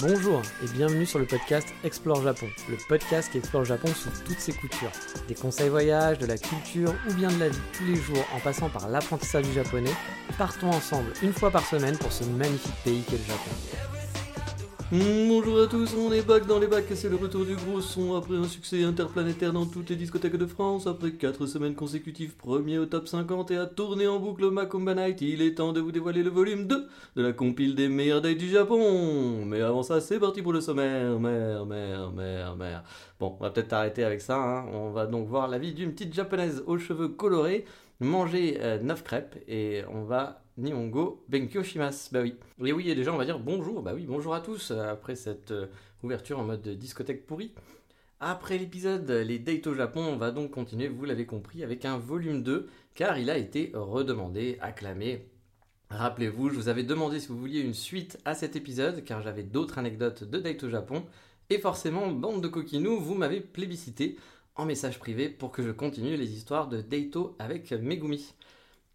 Bonjour 0.00 0.42
et 0.62 0.68
bienvenue 0.74 1.06
sur 1.06 1.18
le 1.18 1.26
podcast 1.26 1.68
Explore 1.84 2.22
Japon, 2.22 2.46
le 2.68 2.76
podcast 2.88 3.30
qui 3.30 3.38
explore 3.38 3.64
Japon 3.64 3.88
sous 3.88 4.10
toutes 4.24 4.38
ses 4.38 4.52
coutures. 4.52 4.90
Des 5.28 5.34
conseils 5.34 5.68
voyage, 5.68 6.18
de 6.18 6.26
la 6.26 6.38
culture 6.38 6.94
ou 7.08 7.14
bien 7.14 7.30
de 7.30 7.38
la 7.38 7.48
vie 7.48 7.58
tous 7.72 7.84
les 7.84 7.96
jours 7.96 8.24
en 8.34 8.40
passant 8.40 8.68
par 8.68 8.88
l'apprentissage 8.88 9.44
du 9.44 9.52
japonais, 9.52 9.92
partons 10.38 10.70
ensemble 10.70 11.12
une 11.22 11.32
fois 11.32 11.50
par 11.50 11.64
semaine 11.64 11.96
pour 11.98 12.12
ce 12.12 12.24
magnifique 12.24 12.74
pays 12.84 13.02
qu'est 13.08 13.18
le 13.18 13.24
Japon. 13.24 14.01
Mm, 14.92 15.26
bonjour 15.26 15.58
à 15.58 15.66
tous, 15.68 15.94
on 15.96 16.12
est 16.12 16.20
back 16.20 16.46
dans 16.46 16.58
les 16.58 16.66
bacs 16.66 16.84
c'est 16.94 17.08
le 17.08 17.16
retour 17.16 17.46
du 17.46 17.56
gros 17.56 17.80
son 17.80 18.14
après 18.14 18.36
un 18.36 18.44
succès 18.44 18.84
interplanétaire 18.84 19.50
dans 19.50 19.64
toutes 19.64 19.88
les 19.88 19.96
discothèques 19.96 20.36
de 20.36 20.44
France. 20.44 20.86
Après 20.86 21.12
4 21.12 21.46
semaines 21.46 21.74
consécutives, 21.74 22.36
premier 22.36 22.78
au 22.78 22.84
top 22.84 23.08
50 23.08 23.52
et 23.52 23.56
à 23.56 23.64
tourner 23.64 24.06
en 24.06 24.20
boucle 24.20 24.50
Macumba 24.50 24.94
Night, 24.94 25.22
il 25.22 25.40
est 25.40 25.54
temps 25.54 25.72
de 25.72 25.80
vous 25.80 25.92
dévoiler 25.92 26.22
le 26.22 26.28
volume 26.28 26.66
2 26.66 26.86
de 27.16 27.22
la 27.22 27.32
compile 27.32 27.74
des 27.74 27.88
meilleurs 27.88 28.20
dates 28.20 28.36
du 28.36 28.50
Japon. 28.50 29.46
Mais 29.46 29.62
avant 29.62 29.82
ça, 29.82 30.02
c'est 30.02 30.20
parti 30.20 30.42
pour 30.42 30.52
le 30.52 30.60
sommaire. 30.60 31.18
Mère, 31.18 31.64
mère, 31.64 32.12
mère, 32.12 32.54
mère. 32.54 32.84
Bon, 33.18 33.34
on 33.40 33.42
va 33.42 33.48
peut-être 33.48 33.72
arrêter 33.72 34.04
avec 34.04 34.20
ça. 34.20 34.36
Hein. 34.36 34.66
On 34.74 34.90
va 34.90 35.06
donc 35.06 35.26
voir 35.26 35.48
la 35.48 35.56
vie 35.56 35.72
d'une 35.72 35.92
petite 35.92 36.12
japonaise 36.12 36.62
aux 36.66 36.76
cheveux 36.76 37.08
colorés 37.08 37.64
manger 38.02 38.58
9 38.82 38.98
euh, 38.98 39.02
crêpes 39.02 39.36
et 39.48 39.82
on 39.90 40.02
va 40.02 40.41
Nihongo 40.58 41.24
Benkyo 41.28 41.62
Shimasu. 41.62 42.10
Bah 42.12 42.22
oui. 42.22 42.34
Et 42.64 42.72
oui, 42.72 42.90
et 42.90 42.94
déjà 42.94 43.12
on 43.12 43.16
va 43.16 43.24
dire 43.24 43.38
bonjour. 43.38 43.82
Bah 43.82 43.92
oui, 43.94 44.06
bonjour 44.06 44.34
à 44.34 44.40
tous 44.40 44.70
euh, 44.70 44.90
après 44.90 45.16
cette 45.16 45.50
euh, 45.50 45.66
ouverture 46.02 46.38
en 46.38 46.44
mode 46.44 46.66
discothèque 46.68 47.26
pourrie. 47.26 47.52
Après 48.20 48.56
l'épisode 48.56 49.10
Les 49.10 49.40
dates 49.40 49.66
au 49.66 49.74
Japon, 49.74 50.00
on 50.00 50.16
va 50.16 50.30
donc 50.30 50.52
continuer, 50.52 50.86
vous 50.86 51.04
l'avez 51.04 51.26
compris, 51.26 51.64
avec 51.64 51.84
un 51.84 51.98
volume 51.98 52.42
2 52.42 52.68
car 52.94 53.18
il 53.18 53.30
a 53.30 53.36
été 53.36 53.72
redemandé, 53.74 54.58
acclamé. 54.60 55.26
Rappelez-vous, 55.90 56.48
je 56.50 56.54
vous 56.54 56.68
avais 56.68 56.84
demandé 56.84 57.18
si 57.18 57.28
vous 57.28 57.38
vouliez 57.38 57.60
une 57.60 57.74
suite 57.74 58.18
à 58.24 58.34
cet 58.34 58.54
épisode 58.54 59.04
car 59.04 59.22
j'avais 59.22 59.42
d'autres 59.42 59.78
anecdotes 59.78 60.24
de 60.24 60.38
dates 60.38 60.62
au 60.62 60.70
Japon. 60.70 61.04
Et 61.50 61.58
forcément, 61.58 62.12
bande 62.12 62.42
de 62.42 62.48
coquinous, 62.48 63.00
vous 63.00 63.14
m'avez 63.14 63.40
plébiscité 63.40 64.16
en 64.54 64.66
message 64.66 64.98
privé 64.98 65.28
pour 65.28 65.50
que 65.50 65.62
je 65.62 65.70
continue 65.70 66.16
les 66.16 66.32
histoires 66.32 66.68
de 66.68 66.80
Daito 66.80 67.34
avec 67.38 67.72
Megumi. 67.72 68.34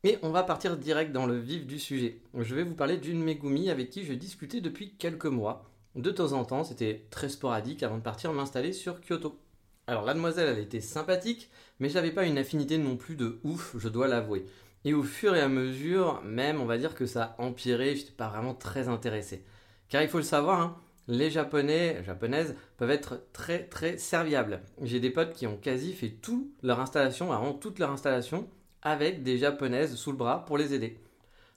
Et 0.08 0.18
on 0.22 0.30
va 0.30 0.44
partir 0.44 0.78
direct 0.78 1.12
dans 1.12 1.26
le 1.26 1.38
vif 1.38 1.68
du 1.68 1.80
sujet. 1.80 2.22
Je 2.34 2.56
vais 2.56 2.64
vous 2.64 2.76
parler 2.76 2.96
d'une 2.96 3.22
Megumi 3.22 3.70
avec 3.70 3.90
qui 3.90 4.06
je 4.06 4.14
discutais 4.14 4.62
depuis 4.62 4.94
quelques 4.94 5.26
mois. 5.26 5.70
De 5.98 6.12
temps 6.12 6.32
en 6.32 6.46
temps, 6.46 6.64
c'était 6.64 7.06
très 7.10 7.28
sporadique 7.28 7.84
avant 7.84 7.98
de 7.98 8.02
partir 8.04 8.32
m'installer 8.32 8.72
sur 8.72 9.02
Kyoto. 9.02 9.38
Alors 9.86 10.06
la 10.06 10.14
demoiselle, 10.14 10.48
elle 10.48 10.64
était 10.64 10.80
sympathique, 10.80 11.50
mais 11.82 11.90
j'avais 11.90 12.12
pas 12.12 12.24
une 12.24 12.38
affinité 12.38 12.78
non 12.78 12.96
plus 12.96 13.18
de 13.18 13.42
ouf, 13.44 13.76
je 13.78 13.90
dois 13.90 14.08
l'avouer. 14.08 14.46
Et 14.86 14.94
au 14.94 15.04
fur 15.04 15.36
et 15.36 15.42
à 15.42 15.50
mesure, 15.50 16.22
même, 16.24 16.62
on 16.62 16.66
va 16.66 16.78
dire 16.78 16.96
que 16.96 17.06
ça 17.06 17.36
a 17.38 17.42
empiré, 17.42 17.98
j'étais 17.98 18.14
pas 18.14 18.30
vraiment 18.30 18.54
très 18.54 18.88
intéressé. 18.88 19.44
Car 19.90 20.04
il 20.04 20.08
faut 20.08 20.20
le 20.20 20.24
savoir, 20.24 20.62
hein, 20.62 20.78
les 21.10 21.30
japonais, 21.30 22.02
japonaises 22.06 22.56
peuvent 22.78 22.92
être 22.92 23.26
très 23.34 23.66
très 23.66 23.98
serviables. 23.98 24.62
J'ai 24.82 25.02
des 25.02 25.10
potes 25.10 25.34
qui 25.34 25.48
ont 25.48 25.58
quasi 25.58 25.92
fait 25.92 26.12
toute 26.12 26.48
leur 26.64 26.80
installation, 26.80 27.26
vraiment 27.26 27.52
toute 27.52 27.80
leur 27.80 27.92
installation, 27.92 28.48
avec 28.90 29.24
des 29.24 29.38
japonaises 29.38 29.96
sous 29.96 30.12
le 30.12 30.18
bras 30.18 30.46
pour 30.46 30.58
les 30.58 30.74
aider. 30.74 31.00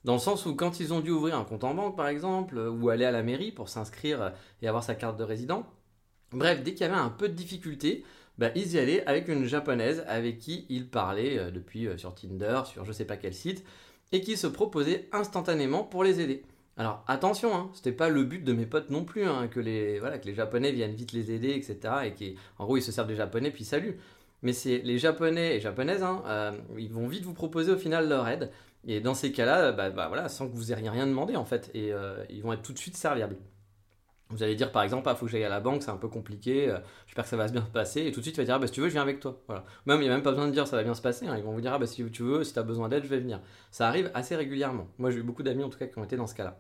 Dans 0.05 0.15
le 0.15 0.19
sens 0.19 0.47
où 0.47 0.55
quand 0.55 0.81
ils 0.81 0.93
ont 0.95 1.01
dû 1.01 1.11
ouvrir 1.11 1.37
un 1.37 1.45
compte 1.45 1.65
en 1.65 1.75
banque 1.75 1.97
par 1.97 2.09
exemple, 2.09 2.59
ou 2.59 2.89
aller 2.89 3.05
à 3.05 3.11
la 3.11 3.23
mairie 3.23 3.53
pour 3.53 3.69
s'inscrire 3.69 4.33
et 4.63 4.69
avoir 4.69 4.83
sa 4.83 4.95
carte 4.95 5.19
de 5.19 5.25
résident, 5.25 5.67
bref, 6.33 6.63
dès 6.63 6.73
qu'il 6.73 6.87
y 6.87 6.91
avait 6.91 6.99
un 6.99 7.11
peu 7.11 7.29
de 7.29 7.35
difficulté, 7.35 8.05
bah, 8.39 8.51
ils 8.55 8.73
y 8.73 8.79
allaient 8.79 9.07
avec 9.07 9.29
une 9.29 9.45
japonaise 9.45 10.03
avec 10.09 10.39
qui 10.39 10.65
ils 10.71 10.89
parlaient 10.89 11.39
euh, 11.39 11.51
depuis 11.51 11.87
euh, 11.87 11.99
sur 11.99 12.15
Tinder, 12.15 12.63
sur 12.65 12.87
je 12.87 12.93
sais 12.93 13.05
pas 13.05 13.19
quel 13.19 13.35
site, 13.35 13.65
et 14.13 14.23
qui 14.23 14.39
se 14.39 14.47
proposait 14.47 15.09
instantanément 15.13 15.85
pour 15.85 16.05
les 16.05 16.21
aider. 16.21 16.43
Alors 16.79 17.05
attention, 17.07 17.55
hein, 17.55 17.71
c'était 17.75 17.93
pas 17.93 18.09
le 18.09 18.25
but 18.25 18.43
de 18.43 18.55
mes 18.55 18.65
potes 18.65 18.89
non 18.89 19.05
plus, 19.05 19.25
hein, 19.25 19.49
que, 19.49 19.61
les, 19.61 19.99
voilà, 19.99 20.19
que 20.19 20.27
les 20.27 20.35
Japonais 20.35 20.73
viennent 20.73 20.95
vite 20.95 21.13
les 21.13 21.33
aider, 21.33 21.51
etc. 21.51 21.77
Et 22.07 22.13
qu'en 22.13 22.65
gros 22.65 22.79
ils 22.79 22.83
se 22.83 22.93
servent 22.93 23.09
des 23.09 23.17
Japonais 23.17 23.51
puis 23.51 23.65
salut. 23.65 23.99
Mais 24.43 24.53
c'est 24.53 24.79
les 24.79 24.99
Japonais 24.99 25.57
et 25.57 25.61
Japonaises, 25.61 26.03
hein, 26.03 26.23
euh, 26.27 26.53
ils 26.79 26.93
vont 26.93 27.07
vite 27.07 27.25
vous 27.25 27.35
proposer 27.35 27.73
au 27.73 27.77
final 27.77 28.09
leur 28.09 28.27
aide. 28.29 28.51
Et 28.87 29.01
dans 29.01 29.15
ces 29.15 29.33
cas-là, 29.33 29.73
bah, 29.73 29.91
bah, 29.91 30.09
voilà, 30.09 30.29
sans 30.29 30.49
que 30.49 30.55
vous 30.55 30.73
ayez 30.73 30.89
rien 30.89 31.07
demandé 31.07 31.37
en 31.37 31.45
fait, 31.45 31.71
et 31.75 31.93
euh, 31.93 32.25
ils 32.31 32.43
vont 32.43 32.53
être 32.53 32.63
tout 32.63 32.73
de 32.73 32.79
suite 32.79 32.97
serviables. 32.97 33.37
Vous 34.31 34.43
allez 34.43 34.55
dire 34.55 34.71
par 34.71 34.83
exemple, 34.85 35.09
ah, 35.11 35.15
faut 35.15 35.27
que 35.27 35.33
j'aille 35.33 35.45
à 35.45 35.49
la 35.49 35.61
banque, 35.61 35.83
c'est 35.83 35.91
un 35.91 35.97
peu 35.97 36.09
compliqué, 36.09 36.71
euh, 36.71 36.79
j'espère 37.07 37.25
que 37.25 37.31
ça 37.31 37.37
va 37.37 37.49
bien 37.49 37.63
se 37.63 37.71
passer, 37.71 38.07
et 38.07 38.13
tout 38.13 38.21
de 38.21 38.23
suite 38.23 38.37
tu 38.37 38.41
vas 38.41 38.45
dire, 38.45 38.55
ah, 38.55 38.59
bah, 38.59 38.67
si 38.67 38.73
tu 38.73 38.81
veux, 38.81 38.89
je 38.89 38.93
viens 38.93 39.03
avec 39.03 39.21
toi. 39.21 39.43
Voilà. 39.47 39.65
Même, 39.87 40.01
il 40.01 40.05
n'y 40.05 40.09
a 40.09 40.13
même 40.13 40.23
pas 40.23 40.31
besoin 40.31 40.47
de 40.47 40.53
dire 40.53 40.67
ça 40.67 40.77
va 40.77 40.85
bien 40.85 40.95
se 40.95 41.03
passer, 41.03 41.27
hein. 41.27 41.35
ils 41.37 41.43
vont 41.43 41.53
vous 41.53 41.61
dire, 41.61 41.75
ah, 41.75 41.79
bah, 41.79 41.87
si 41.87 42.03
tu 42.11 42.23
veux, 42.23 42.45
si 42.45 42.53
tu 42.53 42.59
as 42.59 42.63
besoin 42.63 42.89
d'aide, 42.89 43.05
je 43.05 43.09
vais 43.09 43.19
venir. 43.19 43.41
Ça 43.71 43.89
arrive 43.89 44.11
assez 44.15 44.37
régulièrement. 44.37 44.87
Moi 44.99 45.11
j'ai 45.11 45.19
eu 45.19 45.23
beaucoup 45.23 45.43
d'amis 45.43 45.65
en 45.65 45.69
tout 45.69 45.79
cas 45.79 45.87
qui 45.87 45.99
ont 45.99 46.05
été 46.05 46.17
dans 46.17 46.27
ce 46.27 46.35
cas-là. 46.37 46.59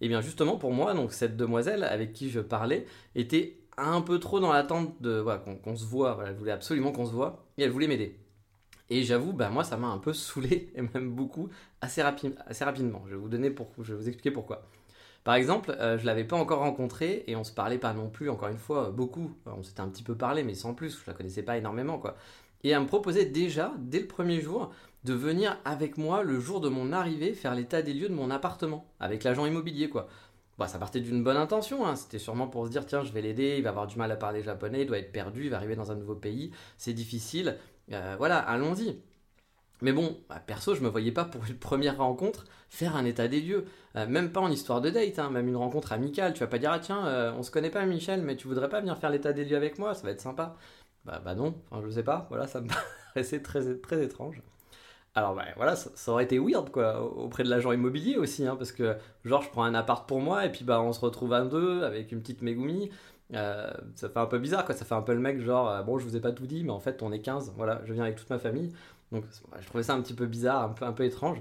Et 0.00 0.08
bien 0.08 0.20
justement 0.22 0.56
pour 0.56 0.72
moi, 0.72 0.94
donc 0.94 1.12
cette 1.12 1.36
demoiselle 1.36 1.84
avec 1.84 2.12
qui 2.14 2.30
je 2.30 2.40
parlais 2.40 2.86
était 3.14 3.58
un 3.76 4.00
peu 4.02 4.18
trop 4.18 4.40
dans 4.40 4.52
l'attente 4.52 5.00
de 5.00 5.18
voilà, 5.18 5.38
qu'on 5.38 5.76
se 5.76 5.84
voit. 5.84 6.22
elle 6.26 6.34
voulait 6.34 6.52
absolument 6.52 6.92
qu'on 6.92 7.06
se 7.06 7.12
voit 7.12 7.44
et 7.58 7.62
elle 7.62 7.70
voulait 7.70 7.88
m'aider. 7.88 8.18
Et 8.90 9.04
j'avoue, 9.04 9.32
bah 9.32 9.50
moi 9.50 9.64
ça 9.64 9.76
m'a 9.76 9.88
un 9.88 9.98
peu 9.98 10.12
saoulé 10.14 10.72
et 10.74 10.82
même 10.82 11.10
beaucoup 11.10 11.48
assez, 11.80 12.02
assez 12.02 12.64
rapidement. 12.64 13.02
Je 13.06 13.12
vais 13.12 13.20
vous 13.20 13.28
donner 13.28 13.50
pour, 13.50 13.68
je 13.80 13.92
vais 13.94 13.98
vous 13.98 14.08
expliquer 14.08 14.30
pourquoi. 14.30 14.68
Par 15.22 15.34
exemple, 15.34 15.76
euh, 15.78 15.98
je 15.98 16.06
l'avais 16.06 16.24
pas 16.24 16.36
encore 16.36 16.60
rencontrée 16.60 17.24
et 17.26 17.36
on 17.36 17.44
se 17.44 17.52
parlait 17.52 17.78
pas 17.78 17.92
non 17.92 18.08
plus. 18.08 18.30
Encore 18.30 18.48
une 18.48 18.58
fois, 18.58 18.90
beaucoup. 18.90 19.32
On 19.46 19.62
s'était 19.62 19.82
un 19.82 19.88
petit 19.88 20.02
peu 20.02 20.14
parlé, 20.16 20.42
mais 20.42 20.54
sans 20.54 20.72
plus. 20.74 20.98
Je 20.98 21.10
la 21.10 21.12
connaissais 21.12 21.42
pas 21.42 21.58
énormément 21.58 21.98
quoi. 21.98 22.16
Et 22.64 22.70
elle 22.70 22.80
me 22.80 22.86
proposait 22.86 23.26
déjà 23.26 23.72
dès 23.78 24.00
le 24.00 24.06
premier 24.06 24.40
jour 24.40 24.70
de 25.04 25.14
venir 25.14 25.58
avec 25.64 25.96
moi 25.96 26.22
le 26.22 26.38
jour 26.40 26.60
de 26.60 26.68
mon 26.68 26.92
arrivée 26.92 27.32
faire 27.32 27.54
l'état 27.54 27.80
des 27.82 27.94
lieux 27.94 28.08
de 28.08 28.14
mon 28.14 28.30
appartement, 28.30 28.86
avec 29.00 29.24
l'agent 29.24 29.46
immobilier 29.46 29.88
quoi. 29.88 30.08
Bah, 30.60 30.68
ça 30.68 30.78
partait 30.78 31.00
d'une 31.00 31.24
bonne 31.24 31.38
intention, 31.38 31.86
hein. 31.86 31.96
c'était 31.96 32.18
sûrement 32.18 32.46
pour 32.46 32.66
se 32.66 32.70
dire 32.70 32.84
tiens 32.84 33.02
je 33.02 33.12
vais 33.12 33.22
l'aider, 33.22 33.54
il 33.56 33.62
va 33.64 33.70
avoir 33.70 33.86
du 33.86 33.96
mal 33.96 34.12
à 34.12 34.16
parler 34.16 34.42
japonais, 34.42 34.82
il 34.82 34.86
doit 34.86 34.98
être 34.98 35.10
perdu, 35.10 35.44
il 35.44 35.50
va 35.50 35.56
arriver 35.56 35.74
dans 35.74 35.90
un 35.90 35.94
nouveau 35.94 36.14
pays, 36.14 36.50
c'est 36.76 36.92
difficile, 36.92 37.56
euh, 37.92 38.14
voilà, 38.18 38.38
allons-y. 38.38 39.00
Mais 39.80 39.92
bon, 39.92 40.18
bah, 40.28 40.38
perso, 40.46 40.74
je 40.74 40.82
me 40.82 40.88
voyais 40.90 41.12
pas 41.12 41.24
pour 41.24 41.46
une 41.46 41.56
première 41.58 41.96
rencontre 41.96 42.44
faire 42.68 42.94
un 42.94 43.06
état 43.06 43.26
des 43.26 43.40
lieux. 43.40 43.64
Euh, 43.96 44.06
même 44.06 44.32
pas 44.32 44.40
en 44.40 44.50
histoire 44.50 44.82
de 44.82 44.90
date, 44.90 45.18
hein, 45.18 45.30
même 45.30 45.48
une 45.48 45.56
rencontre 45.56 45.92
amicale. 45.92 46.34
Tu 46.34 46.40
vas 46.40 46.46
pas 46.46 46.58
dire, 46.58 46.72
ah 46.72 46.78
tiens, 46.78 47.06
euh, 47.06 47.32
on 47.38 47.42
se 47.42 47.50
connaît 47.50 47.70
pas, 47.70 47.86
Michel, 47.86 48.22
mais 48.22 48.36
tu 48.36 48.46
voudrais 48.46 48.68
pas 48.68 48.80
venir 48.80 48.98
faire 48.98 49.10
l'état 49.10 49.32
des 49.32 49.46
lieux 49.46 49.56
avec 49.56 49.78
moi, 49.78 49.94
ça 49.94 50.02
va 50.02 50.10
être 50.10 50.20
sympa. 50.20 50.56
Bah, 51.06 51.22
bah 51.24 51.34
non, 51.34 51.54
enfin, 51.70 51.82
je 51.86 51.90
sais 51.90 52.04
pas, 52.04 52.26
voilà, 52.28 52.46
ça 52.46 52.60
me 52.60 52.68
paraissait 53.14 53.40
très, 53.42 53.76
très 53.78 54.04
étrange. 54.04 54.42
Alors 55.14 55.34
bah, 55.34 55.44
voilà, 55.56 55.74
ça, 55.74 56.12
aurait 56.12 56.24
été 56.24 56.38
weird 56.38 56.70
quoi, 56.70 57.02
auprès 57.02 57.42
de 57.42 57.50
l'agent 57.50 57.72
immobilier 57.72 58.16
aussi, 58.16 58.46
hein, 58.46 58.54
parce 58.56 58.70
que 58.70 58.96
genre 59.24 59.42
je 59.42 59.50
prends 59.50 59.64
un 59.64 59.74
appart 59.74 60.08
pour 60.08 60.20
moi 60.20 60.46
et 60.46 60.52
puis 60.52 60.64
bah 60.64 60.80
on 60.80 60.92
se 60.92 61.00
retrouve 61.00 61.32
à 61.32 61.42
deux 61.44 61.82
avec 61.82 62.12
une 62.12 62.20
petite 62.20 62.42
Megumi. 62.42 62.90
Euh, 63.34 63.70
ça 63.94 64.08
fait 64.08 64.18
un 64.18 64.26
peu 64.26 64.38
bizarre 64.38 64.64
quoi, 64.64 64.74
ça 64.74 64.84
fait 64.84 64.94
un 64.94 65.02
peu 65.02 65.12
le 65.14 65.20
mec 65.20 65.40
genre 65.40 65.68
euh, 65.68 65.82
bon 65.82 65.98
je 65.98 66.04
vous 66.04 66.16
ai 66.16 66.20
pas 66.20 66.32
tout 66.32 66.46
dit 66.46 66.64
mais 66.64 66.72
en 66.72 66.80
fait 66.80 67.00
on 67.02 67.12
est 67.12 67.20
15, 67.20 67.54
voilà, 67.56 67.80
je 67.84 67.92
viens 67.92 68.04
avec 68.04 68.16
toute 68.16 68.30
ma 68.30 68.38
famille. 68.38 68.72
Donc 69.12 69.24
je 69.60 69.66
trouvais 69.66 69.82
ça 69.82 69.94
un 69.94 70.00
petit 70.02 70.14
peu 70.14 70.26
bizarre, 70.26 70.62
un 70.62 70.68
peu, 70.70 70.84
un 70.84 70.92
peu 70.92 71.04
étrange. 71.04 71.38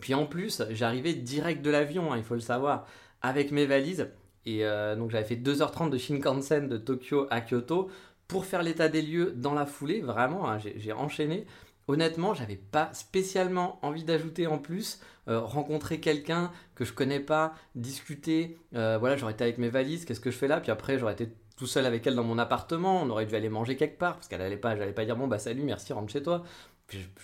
Puis 0.00 0.14
en 0.14 0.26
plus, 0.26 0.62
j'arrivais 0.70 1.14
direct 1.14 1.62
de 1.62 1.70
l'avion, 1.70 2.12
hein, 2.12 2.16
il 2.16 2.24
faut 2.24 2.34
le 2.34 2.40
savoir, 2.40 2.86
avec 3.22 3.52
mes 3.52 3.66
valises. 3.66 4.08
Et 4.46 4.64
euh, 4.64 4.96
donc 4.96 5.10
j'avais 5.10 5.24
fait 5.24 5.36
2h30 5.36 5.90
de 5.90 5.98
Shinkansen 5.98 6.68
de 6.68 6.78
Tokyo 6.78 7.26
à 7.30 7.40
Kyoto 7.40 7.90
pour 8.26 8.44
faire 8.46 8.62
l'état 8.62 8.88
des 8.88 9.02
lieux 9.02 9.32
dans 9.36 9.54
la 9.54 9.66
foulée, 9.66 10.00
vraiment, 10.00 10.48
hein, 10.48 10.58
j'ai 10.58 10.92
enchaîné. 10.92 11.46
Honnêtement, 11.90 12.34
j'avais 12.34 12.54
pas 12.54 12.88
spécialement 12.92 13.80
envie 13.82 14.04
d'ajouter 14.04 14.46
en 14.46 14.58
plus 14.58 15.00
euh, 15.26 15.40
rencontrer 15.40 15.98
quelqu'un 15.98 16.52
que 16.76 16.84
je 16.84 16.92
connais 16.92 17.18
pas, 17.18 17.52
discuter. 17.74 18.60
Euh, 18.76 18.96
voilà, 18.96 19.16
j'aurais 19.16 19.32
été 19.32 19.42
avec 19.42 19.58
mes 19.58 19.70
valises, 19.70 20.04
qu'est-ce 20.04 20.20
que 20.20 20.30
je 20.30 20.36
fais 20.36 20.46
là? 20.46 20.60
Puis 20.60 20.70
après, 20.70 21.00
j'aurais 21.00 21.14
été 21.14 21.30
tout 21.56 21.66
seul 21.66 21.84
avec 21.86 22.06
elle 22.06 22.14
dans 22.14 22.22
mon 22.22 22.38
appartement. 22.38 23.02
On 23.02 23.10
aurait 23.10 23.26
dû 23.26 23.34
aller 23.34 23.48
manger 23.48 23.74
quelque 23.74 23.98
part 23.98 24.14
parce 24.14 24.28
qu'elle 24.28 24.40
allait 24.40 24.56
pas, 24.56 24.76
j'allais 24.76 24.92
pas 24.92 25.04
dire 25.04 25.16
bon 25.16 25.26
bah 25.26 25.40
salut, 25.40 25.64
merci, 25.64 25.92
rentre 25.92 26.12
chez 26.12 26.22
toi. 26.22 26.44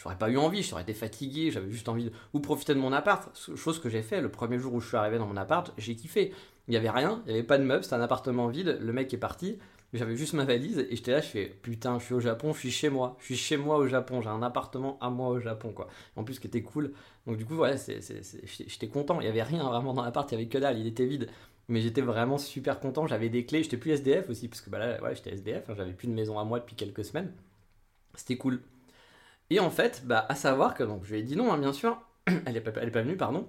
J'aurais 0.02 0.18
pas 0.18 0.30
eu 0.30 0.36
envie, 0.36 0.64
j'aurais 0.64 0.82
été 0.82 0.94
fatigué, 0.94 1.52
j'avais 1.52 1.70
juste 1.70 1.88
envie 1.88 2.06
de 2.06 2.12
ou 2.32 2.40
profiter 2.40 2.74
de 2.74 2.80
mon 2.80 2.92
appart. 2.92 3.30
Chose 3.54 3.78
que 3.78 3.88
j'ai 3.88 4.02
fait 4.02 4.20
le 4.20 4.32
premier 4.32 4.58
jour 4.58 4.74
où 4.74 4.80
je 4.80 4.88
suis 4.88 4.96
arrivé 4.96 5.18
dans 5.18 5.26
mon 5.26 5.36
appart, 5.36 5.72
j'ai 5.78 5.94
kiffé. 5.94 6.34
Il 6.66 6.74
y 6.74 6.76
avait 6.76 6.90
rien, 6.90 7.22
il 7.26 7.30
y 7.30 7.34
avait 7.34 7.46
pas 7.46 7.58
de 7.58 7.62
meubles, 7.62 7.84
c'était 7.84 7.94
un 7.94 8.00
appartement 8.00 8.48
vide. 8.48 8.78
Le 8.80 8.92
mec 8.92 9.14
est 9.14 9.16
parti. 9.16 9.60
J'avais 9.96 10.16
juste 10.16 10.34
ma 10.34 10.44
valise 10.44 10.78
et 10.78 10.96
j'étais 10.96 11.12
là, 11.12 11.20
je 11.20 11.26
fais 11.26 11.46
putain, 11.62 11.98
je 11.98 12.04
suis 12.04 12.14
au 12.14 12.20
Japon, 12.20 12.52
je 12.52 12.58
suis 12.60 12.70
chez 12.70 12.88
moi, 12.88 13.16
je 13.20 13.26
suis 13.26 13.36
chez 13.36 13.56
moi 13.56 13.76
au 13.76 13.86
Japon, 13.86 14.20
j'ai 14.20 14.28
un 14.28 14.42
appartement 14.42 14.98
à 15.00 15.10
moi 15.10 15.28
au 15.28 15.40
Japon 15.40 15.72
quoi. 15.72 15.88
En 16.16 16.24
plus, 16.24 16.38
qui 16.38 16.46
était 16.46 16.62
cool. 16.62 16.92
Donc, 17.26 17.36
du 17.36 17.44
coup, 17.44 17.56
voilà, 17.56 17.76
j'étais 17.76 18.88
content. 18.88 19.20
Il 19.20 19.26
y 19.26 19.28
avait 19.28 19.42
rien 19.42 19.64
vraiment 19.64 19.94
dans 19.94 20.02
l'appart, 20.02 20.30
il 20.30 20.34
y 20.36 20.38
avait 20.38 20.48
que 20.48 20.58
dalle, 20.58 20.78
il 20.78 20.86
était 20.86 21.06
vide. 21.06 21.28
Mais 21.68 21.80
j'étais 21.80 22.00
vraiment 22.00 22.38
super 22.38 22.78
content, 22.78 23.06
j'avais 23.08 23.28
des 23.28 23.44
clés, 23.44 23.62
j'étais 23.64 23.76
plus 23.76 23.90
SDF 23.90 24.30
aussi, 24.30 24.48
parce 24.48 24.60
que 24.60 24.70
bah 24.70 24.78
là, 24.78 25.02
ouais, 25.02 25.14
j'étais 25.16 25.32
SDF, 25.32 25.68
hein, 25.68 25.74
j'avais 25.76 25.92
plus 25.92 26.06
de 26.06 26.12
maison 26.12 26.38
à 26.38 26.44
moi 26.44 26.60
depuis 26.60 26.76
quelques 26.76 27.04
semaines. 27.04 27.32
C'était 28.14 28.36
cool. 28.36 28.60
Et 29.50 29.60
en 29.60 29.70
fait, 29.70 30.02
bah, 30.06 30.26
à 30.28 30.34
savoir 30.36 30.74
que 30.74 30.84
donc, 30.84 31.04
je 31.04 31.12
lui 31.12 31.20
ai 31.20 31.22
dit 31.22 31.36
non, 31.36 31.52
hein, 31.52 31.58
bien 31.58 31.72
sûr, 31.72 32.00
elle 32.46 32.56
est, 32.56 32.60
pas, 32.60 32.72
elle 32.80 32.88
est 32.88 32.92
pas 32.92 33.02
venue, 33.02 33.16
pardon, 33.16 33.48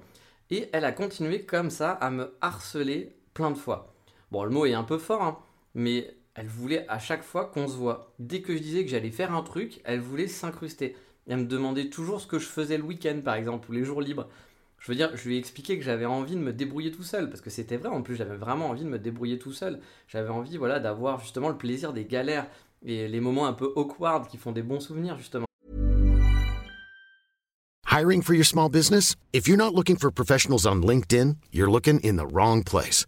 et 0.50 0.70
elle 0.74 0.86
a 0.86 0.92
continué 0.92 1.44
comme 1.44 1.70
ça 1.70 1.92
à 1.92 2.10
me 2.10 2.36
harceler 2.42 3.16
plein 3.36 3.52
de 3.52 3.58
fois. 3.58 3.94
Bon, 4.32 4.44
le 4.44 4.50
mot 4.50 4.66
est 4.66 4.74
un 4.74 4.84
peu 4.84 4.98
fort, 4.98 5.22
hein, 5.22 5.38
mais 5.76 6.16
elle 6.38 6.48
voulait 6.48 6.86
à 6.88 7.00
chaque 7.00 7.24
fois 7.24 7.46
qu'on 7.46 7.68
se 7.68 7.76
voit. 7.76 8.14
Dès 8.20 8.42
que 8.42 8.56
je 8.56 8.62
disais 8.62 8.86
que 8.86 8.92
j'allais 8.92 9.10
faire 9.10 9.34
un 9.34 9.42
truc, 9.42 9.82
elle 9.84 10.00
voulait 10.00 10.28
s'incruster. 10.28 10.96
Elle 11.28 11.38
me 11.38 11.46
demandait 11.46 11.90
toujours 11.90 12.22
ce 12.22 12.28
que 12.28 12.38
je 12.38 12.46
faisais 12.46 12.78
le 12.78 12.84
week-end, 12.84 13.20
par 13.26 13.34
exemple, 13.34 13.70
ou 13.72 13.74
les 13.74 13.84
jours 13.84 14.02
libres. 14.02 14.28
Je 14.78 14.92
veux 14.92 14.96
dire, 14.96 15.10
je 15.18 15.28
lui 15.28 15.36
ai 15.36 15.40
expliqué 15.40 15.80
que 15.80 15.84
j'avais 15.84 16.06
envie 16.06 16.36
de 16.36 16.40
me 16.40 16.54
débrouiller 16.54 16.92
tout 16.92 17.02
seul, 17.02 17.30
parce 17.30 17.42
que 17.42 17.50
c'était 17.50 17.78
vrai, 17.78 17.90
en 17.90 18.04
plus 18.04 18.16
j'avais 18.16 18.36
vraiment 18.36 18.70
envie 18.70 18.84
de 18.84 18.90
me 18.90 19.00
débrouiller 19.00 19.40
tout 19.40 19.52
seul. 19.52 19.80
J'avais 20.08 20.30
envie, 20.30 20.58
voilà, 20.58 20.80
d'avoir 20.80 21.20
justement 21.20 21.50
le 21.50 21.58
plaisir 21.58 21.92
des 21.92 22.06
galères 22.06 22.46
et 22.86 23.08
les 23.08 23.20
moments 23.20 23.48
un 23.48 23.54
peu 23.54 23.74
awkward 23.76 24.28
qui 24.28 24.38
font 24.38 24.52
des 24.52 24.62
bons 24.62 24.80
souvenirs, 24.80 25.18
justement. 25.18 25.48
Hiring 27.90 28.22
for 28.22 28.36
your 28.36 28.46
small 28.46 28.70
business? 28.70 29.16
If 29.34 29.48
you're 29.48 29.58
not 29.58 29.74
looking 29.74 29.98
for 29.98 30.12
professionals 30.12 30.68
on 30.68 30.84
LinkedIn, 30.84 31.38
you're 31.52 31.72
looking 31.72 32.00
in 32.04 32.18
the 32.18 32.32
wrong 32.32 32.64
place. 32.64 33.08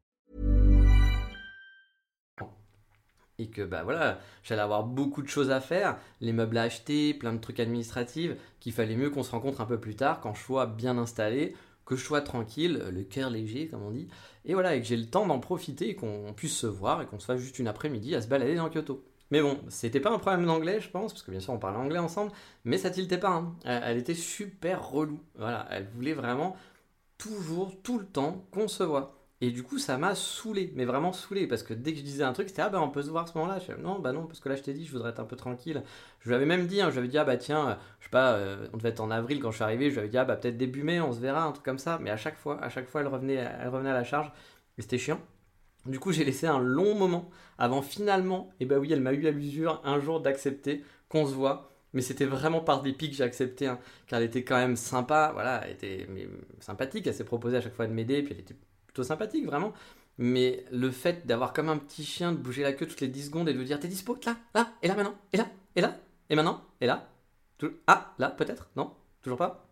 Et 3.41 3.47
que 3.47 3.63
bah 3.63 3.81
voilà, 3.83 4.19
j'allais 4.43 4.61
avoir 4.61 4.83
beaucoup 4.83 5.23
de 5.23 5.27
choses 5.27 5.49
à 5.49 5.59
faire, 5.61 5.97
les 6.19 6.31
meubles 6.31 6.57
à 6.59 6.63
acheter, 6.63 7.15
plein 7.15 7.33
de 7.33 7.39
trucs 7.39 7.59
administratifs, 7.59 8.33
qu'il 8.59 8.71
fallait 8.71 8.95
mieux 8.95 9.09
qu'on 9.09 9.23
se 9.23 9.31
rencontre 9.31 9.61
un 9.61 9.65
peu 9.65 9.79
plus 9.79 9.95
tard 9.95 10.21
quand 10.21 10.35
je 10.35 10.43
sois 10.43 10.67
bien 10.67 10.99
installé, 10.99 11.55
que 11.85 11.95
je 11.95 12.03
sois 12.05 12.21
tranquille, 12.21 12.83
le 12.91 13.01
cœur 13.01 13.31
léger 13.31 13.67
comme 13.67 13.81
on 13.81 13.89
dit, 13.89 14.07
et 14.45 14.53
voilà, 14.53 14.77
que 14.77 14.85
j'ai 14.85 14.95
le 14.95 15.07
temps 15.07 15.25
d'en 15.25 15.39
profiter 15.39 15.89
et 15.89 15.95
qu'on 15.95 16.33
puisse 16.35 16.55
se 16.55 16.67
voir 16.67 17.01
et 17.01 17.07
qu'on 17.07 17.19
se 17.19 17.25
fasse 17.25 17.39
juste 17.39 17.57
une 17.57 17.67
après-midi 17.67 18.13
à 18.13 18.21
se 18.21 18.27
balader 18.27 18.55
dans 18.55 18.69
Kyoto. 18.69 19.03
Mais 19.31 19.41
bon, 19.41 19.57
c'était 19.69 20.01
pas 20.01 20.11
un 20.11 20.19
problème 20.19 20.45
d'anglais, 20.45 20.79
je 20.81 20.89
pense, 20.89 21.13
parce 21.13 21.23
que 21.23 21.31
bien 21.31 21.39
sûr 21.39 21.53
on 21.53 21.57
parlait 21.57 21.79
anglais 21.79 21.97
ensemble, 21.97 22.31
mais 22.63 22.77
ça 22.77 22.91
tiltait 22.91 23.17
pas. 23.17 23.31
Hein. 23.31 23.55
Elle, 23.65 23.81
elle, 23.85 23.97
était 23.97 24.13
super 24.13 24.87
relou. 24.87 25.19
Voilà, 25.35 25.65
elle 25.71 25.87
voulait 25.95 26.13
vraiment 26.13 26.55
toujours, 27.17 27.81
tout 27.81 27.97
le 27.97 28.05
temps 28.05 28.45
qu'on 28.51 28.67
se 28.67 28.83
voit. 28.83 29.20
Et 29.43 29.49
du 29.49 29.63
coup, 29.63 29.79
ça 29.79 29.97
m'a 29.97 30.13
saoulé, 30.13 30.71
mais 30.75 30.85
vraiment 30.85 31.13
saoulé, 31.13 31.47
parce 31.47 31.63
que 31.63 31.73
dès 31.73 31.93
que 31.93 31.97
je 31.97 32.03
disais 32.03 32.23
un 32.23 32.31
truc, 32.31 32.47
c'était 32.49 32.61
ah 32.61 32.69
ben 32.69 32.79
on 32.79 32.91
peut 32.91 33.01
se 33.01 33.09
voir 33.09 33.23
à 33.23 33.27
ce 33.27 33.35
moment-là. 33.39 33.57
Je 33.59 33.73
non, 33.73 33.97
bah 33.97 34.11
non, 34.13 34.27
parce 34.27 34.39
que 34.39 34.49
là 34.49 34.55
je 34.55 34.61
t'ai 34.61 34.73
dit, 34.73 34.85
je 34.85 34.91
voudrais 34.91 35.09
être 35.09 35.19
un 35.19 35.25
peu 35.25 35.35
tranquille. 35.35 35.81
Je 36.19 36.29
lui 36.29 36.35
avais 36.35 36.45
même 36.45 36.67
dit, 36.67 36.79
hein, 36.79 36.89
je 36.89 36.93
lui 36.93 36.99
avais 36.99 37.07
dit 37.07 37.17
ah 37.17 37.23
bah 37.23 37.37
tiens, 37.37 37.79
je 37.99 38.05
sais 38.05 38.11
pas, 38.11 38.33
euh, 38.33 38.67
on 38.71 38.77
devait 38.77 38.89
être 38.89 38.99
en 38.99 39.09
avril 39.09 39.39
quand 39.41 39.49
je 39.49 39.55
suis 39.55 39.63
arrivé, 39.63 39.89
je 39.89 39.93
lui 39.93 39.99
avais 40.01 40.09
dit 40.09 40.17
ah 40.19 40.25
bah 40.25 40.35
peut-être 40.35 40.57
début 40.57 40.83
mai, 40.83 41.01
on 41.01 41.11
se 41.11 41.19
verra, 41.19 41.43
un 41.43 41.51
truc 41.53 41.65
comme 41.65 41.79
ça. 41.79 41.97
Mais 41.99 42.11
à 42.11 42.17
chaque 42.17 42.37
fois, 42.37 42.63
à 42.63 42.69
chaque 42.69 42.87
fois, 42.87 43.01
elle 43.01 43.07
revenait, 43.07 43.33
elle 43.35 43.69
revenait 43.69 43.89
à 43.89 43.93
la 43.95 44.03
charge, 44.03 44.31
et 44.77 44.83
c'était 44.83 44.99
chiant. 44.99 45.19
Du 45.87 45.99
coup, 45.99 46.11
j'ai 46.11 46.23
laissé 46.23 46.45
un 46.45 46.59
long 46.59 46.93
moment 46.93 47.31
avant 47.57 47.81
finalement, 47.81 48.51
et 48.59 48.65
bah 48.65 48.77
oui, 48.77 48.93
elle 48.93 49.01
m'a 49.01 49.13
eu 49.13 49.25
à 49.25 49.31
l'usure 49.31 49.81
un 49.83 49.99
jour 49.99 50.21
d'accepter 50.21 50.83
qu'on 51.09 51.25
se 51.25 51.33
voit. 51.33 51.71
Mais 51.93 52.01
c'était 52.01 52.25
vraiment 52.25 52.61
par 52.61 52.81
dépit 52.81 53.09
que 53.09 53.15
j'ai 53.15 53.23
accepté, 53.23 53.67
hein, 53.67 53.79
car 54.07 54.19
elle 54.19 54.25
était 54.25 54.43
quand 54.43 54.55
même 54.55 54.75
sympa, 54.77 55.31
voilà, 55.33 55.61
elle 55.65 55.73
était 55.73 56.07
sympathique, 56.59 57.05
elle 57.07 57.13
s'est 57.13 57.25
proposée 57.25 57.57
à 57.57 57.61
chaque 57.61 57.73
fois 57.73 57.87
de 57.87 57.91
m'aider, 57.91 58.21
puis 58.23 58.33
elle 58.33 58.39
était 58.39 58.55
plutôt 58.91 59.03
sympathique, 59.03 59.45
vraiment. 59.45 59.73
Mais 60.17 60.65
le 60.71 60.91
fait 60.91 61.25
d'avoir 61.25 61.53
comme 61.53 61.69
un 61.69 61.77
petit 61.77 62.03
chien, 62.03 62.31
de 62.31 62.37
bouger 62.37 62.63
la 62.63 62.73
queue 62.73 62.85
toutes 62.85 63.01
les 63.01 63.07
10 63.07 63.27
secondes 63.27 63.49
et 63.49 63.53
de 63.53 63.57
lui 63.57 63.65
dire 63.65 63.79
T'es 63.79 63.87
dispo 63.87 64.17
Là, 64.25 64.37
là, 64.53 64.71
et 64.83 64.87
là 64.87 64.95
maintenant, 64.95 65.15
et 65.33 65.37
là, 65.37 65.47
et 65.75 65.81
là, 65.81 65.97
et 66.29 66.35
maintenant, 66.35 66.61
et 66.79 66.85
là. 66.85 67.07
Ah, 67.87 68.13
là, 68.17 68.29
peut-être 68.29 68.69
Non 68.75 68.93
Toujours 69.21 69.37
pas 69.37 69.67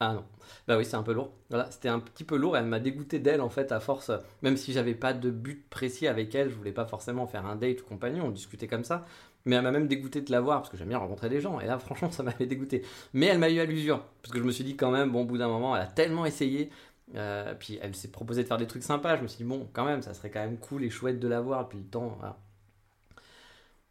Ah 0.00 0.14
non. 0.14 0.24
Bah 0.66 0.76
oui, 0.76 0.84
c'est 0.84 0.96
un 0.96 1.02
peu 1.02 1.12
lourd. 1.12 1.32
Voilà, 1.50 1.70
c'était 1.70 1.88
un 1.88 2.00
petit 2.00 2.24
peu 2.24 2.36
lourd 2.36 2.56
et 2.56 2.60
elle 2.60 2.66
m'a 2.66 2.80
dégoûté 2.80 3.18
d'elle 3.18 3.40
en 3.40 3.50
fait 3.50 3.72
à 3.72 3.80
force. 3.80 4.10
Même 4.42 4.56
si 4.56 4.72
j'avais 4.72 4.94
pas 4.94 5.12
de 5.12 5.30
but 5.30 5.68
précis 5.68 6.06
avec 6.06 6.34
elle, 6.34 6.50
je 6.50 6.54
voulais 6.54 6.72
pas 6.72 6.86
forcément 6.86 7.26
faire 7.26 7.46
un 7.46 7.56
date 7.56 7.82
ou 7.82 7.84
compagnon, 7.84 8.26
on 8.26 8.30
discutait 8.30 8.68
comme 8.68 8.84
ça. 8.84 9.06
Mais 9.44 9.56
elle 9.56 9.62
m'a 9.62 9.70
même 9.70 9.86
dégoûté 9.86 10.22
de 10.22 10.32
la 10.32 10.40
voir 10.40 10.60
parce 10.60 10.70
que 10.70 10.76
j'aime 10.76 10.88
bien 10.88 10.98
rencontrer 10.98 11.28
des 11.28 11.40
gens. 11.40 11.60
Et 11.60 11.66
là, 11.66 11.78
franchement, 11.80 12.10
ça 12.10 12.22
m'avait 12.22 12.46
dégoûté. 12.46 12.82
Mais 13.12 13.26
elle 13.26 13.38
m'a 13.38 13.50
eu 13.50 13.60
à 13.60 13.64
l'usure 13.64 14.02
parce 14.22 14.32
que 14.32 14.38
je 14.38 14.44
me 14.44 14.50
suis 14.50 14.64
dit 14.64 14.76
quand 14.76 14.90
même, 14.90 15.10
bon, 15.12 15.22
au 15.22 15.24
bout 15.24 15.38
d'un 15.38 15.48
moment, 15.48 15.76
elle 15.76 15.82
a 15.82 15.86
tellement 15.86 16.26
essayé 16.26 16.70
euh, 17.14 17.54
puis 17.54 17.78
elle 17.80 17.94
s'est 17.94 18.10
proposé 18.10 18.42
de 18.42 18.48
faire 18.48 18.56
des 18.56 18.66
trucs 18.66 18.82
sympas. 18.82 19.16
Je 19.16 19.22
me 19.22 19.28
suis 19.28 19.38
dit, 19.38 19.44
bon, 19.44 19.68
quand 19.72 19.84
même, 19.84 20.02
ça 20.02 20.14
serait 20.14 20.30
quand 20.30 20.40
même 20.40 20.58
cool 20.58 20.84
et 20.84 20.90
chouette 20.90 21.20
de 21.20 21.28
la 21.28 21.40
voir 21.40 21.64
depuis 21.64 21.78
le 21.78 21.84
temps. 21.84 22.18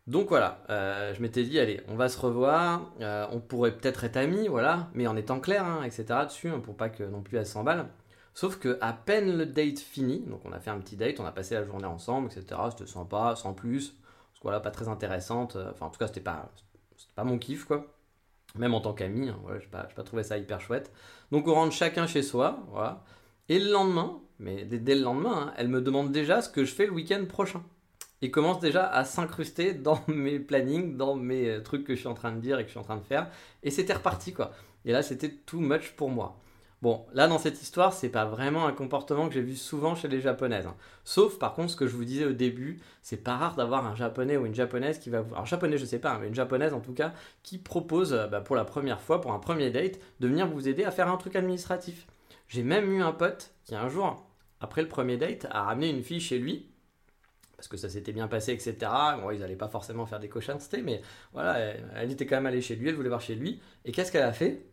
Donc 0.08 0.30
voilà, 0.30 0.64
euh, 0.70 1.16
je 1.16 1.22
m'étais 1.22 1.44
dit, 1.44 1.60
allez, 1.60 1.82
on 1.88 1.96
va 1.96 2.10
se 2.10 2.20
revoir. 2.20 2.94
Euh, 3.02 3.26
on 3.32 3.40
pourrait 3.40 3.76
peut-être 3.76 4.04
être 4.04 4.18
amis, 4.18 4.48
voilà, 4.48 4.90
mais 4.94 5.08
en 5.08 5.16
étant 5.16 5.40
clair, 5.40 5.66
hein, 5.66 5.84
etc. 5.84 6.06
dessus, 6.26 6.50
hein, 6.50 6.60
pour 6.60 6.76
pas 6.78 6.90
que 6.90 7.04
non 7.04 7.22
plus 7.22 7.38
elle 7.38 7.48
s'emballe. 7.48 7.88
Sauf 8.36 8.60
que 8.60 8.78
à 8.82 8.94
peine 8.94 9.38
le 9.38 9.46
date 9.46 9.80
fini, 9.80 10.20
donc 10.28 10.42
on 10.46 10.52
a 10.52 10.60
fait 10.60 10.70
un 10.70 10.80
petit 10.80 10.98
date, 10.98 11.20
on 11.20 11.26
a 11.26 11.32
passé 11.32 11.56
la 11.56 11.64
journée 11.66 11.86
ensemble, 11.86 12.28
etc. 12.28 12.62
C'était 12.72 12.86
sympa, 12.90 13.36
sans 13.36 13.54
plus. 13.54 13.92
Parce 13.92 14.40
que 14.40 14.44
voilà, 14.44 14.60
pas 14.60 14.72
très 14.72 14.88
intéressante. 14.90 15.58
Enfin, 15.72 15.88
en 15.88 15.90
tout 15.90 16.00
cas, 16.00 16.08
c'était 16.08 16.20
pas, 16.22 16.52
pas 17.16 17.24
mon 17.24 17.40
kiff, 17.40 17.66
quoi 17.66 17.88
même 18.58 18.74
en 18.74 18.82
tant 18.82 18.94
qu'ami, 18.94 19.30
hein, 19.30 19.40
je 19.48 19.54
n'ai 19.54 19.70
pas, 19.72 19.84
pas, 19.84 20.04
trouvé 20.04 20.24
ça 20.24 20.38
hyper 20.38 20.62
chouette. 20.62 20.92
Donc 21.32 21.48
on 21.48 21.54
rentre 21.54 21.74
chacun 21.74 22.08
chez 22.08 22.24
soi, 22.24 22.60
voilà. 22.72 23.04
Et 23.50 23.60
le 23.60 23.72
lendemain, 23.72 24.20
mais 24.40 24.66
dès, 24.66 24.96
le 24.96 25.02
lendemain, 25.02 25.48
hein, 25.48 25.54
elle 25.58 25.68
me 25.68 25.82
demande 25.82 26.12
déjà 26.12 26.42
ce 26.42 26.50
que 26.50 26.66
je 26.66 26.74
fais 26.74 26.86
le 26.88 26.94
week-end 26.94 27.24
prochain. 27.28 27.64
Et 28.22 28.32
commence 28.32 28.60
déjà 28.60 28.88
à 28.88 29.06
s'incruster 29.06 29.74
dans 29.76 30.02
mes 30.08 30.40
plannings, 30.40 30.98
dans 30.98 31.16
mes 31.16 31.50
euh, 31.50 31.62
trucs 31.62 31.84
que 31.84 31.94
je 31.96 32.00
suis 32.00 32.08
en 32.08 32.14
train 32.14 32.32
de 32.32 32.40
dire 32.40 32.60
et 32.60 32.64
que 32.64 32.68
je 32.68 32.72
suis 32.72 32.80
en 32.80 32.84
train 32.84 32.98
de 32.98 33.04
faire. 33.04 33.30
Et 33.64 33.72
c'était 33.72 33.94
reparti, 33.94 34.34
quoi. 34.34 34.52
Et 34.86 34.92
là, 34.92 35.04
c'était 35.04 35.30
too 35.30 35.60
much 35.60 35.92
pour 35.96 36.10
moi. 36.10 36.40
Bon, 36.82 37.06
là 37.14 37.28
dans 37.28 37.40
cette 37.40 37.62
histoire, 37.62 37.94
c'est 37.94 38.10
pas 38.10 38.26
vraiment 38.26 38.68
un 38.68 38.74
comportement 38.74 39.28
que 39.28 39.34
j'ai 39.34 39.42
vu 39.42 39.56
souvent 39.56 39.96
chez 39.96 40.08
les 40.08 40.22
japonaises. 40.22 40.68
Hein. 40.68 40.76
Sauf 41.04 41.40
par 41.40 41.54
contre 41.54 41.72
ce 41.72 41.76
que 41.76 41.88
je 41.88 41.96
vous 41.96 42.06
disais 42.06 42.26
au 42.26 42.34
début, 42.34 42.80
c'est 43.02 43.18
pas 43.18 43.38
rare 43.38 43.56
d'avoir 43.56 43.86
un 43.86 43.96
japonais 43.96 44.38
ou 44.38 44.46
une 44.46 44.54
japonaise 44.54 45.00
qui 45.00 45.10
va 45.10 45.22
vous. 45.22 45.34
Alors 45.34 45.46
japonais, 45.46 45.78
je 45.78 45.86
sais 45.86 46.00
pas, 46.00 46.12
hein, 46.12 46.18
mais 46.22 46.28
une 46.28 46.36
japonaise 46.36 46.74
en 46.74 46.82
tout 46.82 46.94
cas, 46.94 47.14
qui 47.44 47.58
propose 47.58 48.14
euh, 48.14 48.28
bah, 48.28 48.42
pour 48.42 48.56
la 48.56 48.66
première 48.66 49.02
fois, 49.02 49.22
pour 49.22 49.32
un 49.32 49.40
premier 49.40 49.72
date, 49.72 50.00
de 50.20 50.28
venir 50.28 50.48
vous 50.48 50.68
aider 50.68 50.84
à 50.84 50.92
faire 50.92 51.08
un 51.08 51.18
truc 51.18 51.36
administratif. 51.36 52.08
J'ai 52.48 52.64
même 52.64 52.92
eu 52.92 53.02
un 53.02 53.14
pote 53.14 53.52
qui 53.64 53.74
un 53.74 53.90
jour, 53.90 54.24
après 54.60 54.82
le 54.82 54.88
premier 54.88 55.18
date, 55.18 55.48
a 55.50 55.64
ramené 55.64 55.90
une 55.90 56.04
fille 56.04 56.20
chez 56.20 56.38
lui. 56.38 56.70
Parce 57.56 57.70
que 57.70 57.78
ça 57.78 57.90
s'était 57.90 58.12
bien 58.12 58.28
passé, 58.28 58.52
etc. 58.52 58.76
Bon, 59.22 59.32
ils 59.32 59.40
n'allaient 59.40 59.56
pas 59.56 59.70
forcément 59.70 60.06
faire 60.06 60.20
des 60.20 60.28
cochincetés, 60.28 60.82
mais 60.82 61.02
voilà, 61.34 61.58
elle 61.96 62.12
était 62.12 62.26
quand 62.26 62.36
même 62.36 62.46
allée 62.46 62.62
chez 62.62 62.76
lui, 62.76 62.90
elle 62.90 62.96
voulait 62.96 63.10
voir 63.10 63.22
chez 63.22 63.34
lui. 63.34 63.62
Et 63.86 63.92
qu'est-ce 63.92 64.12
qu'elle 64.12 64.24
a 64.24 64.34
fait? 64.34 64.66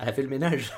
Elle 0.00 0.08
a 0.08 0.12
fait 0.12 0.22
le 0.22 0.28
ménage. 0.28 0.72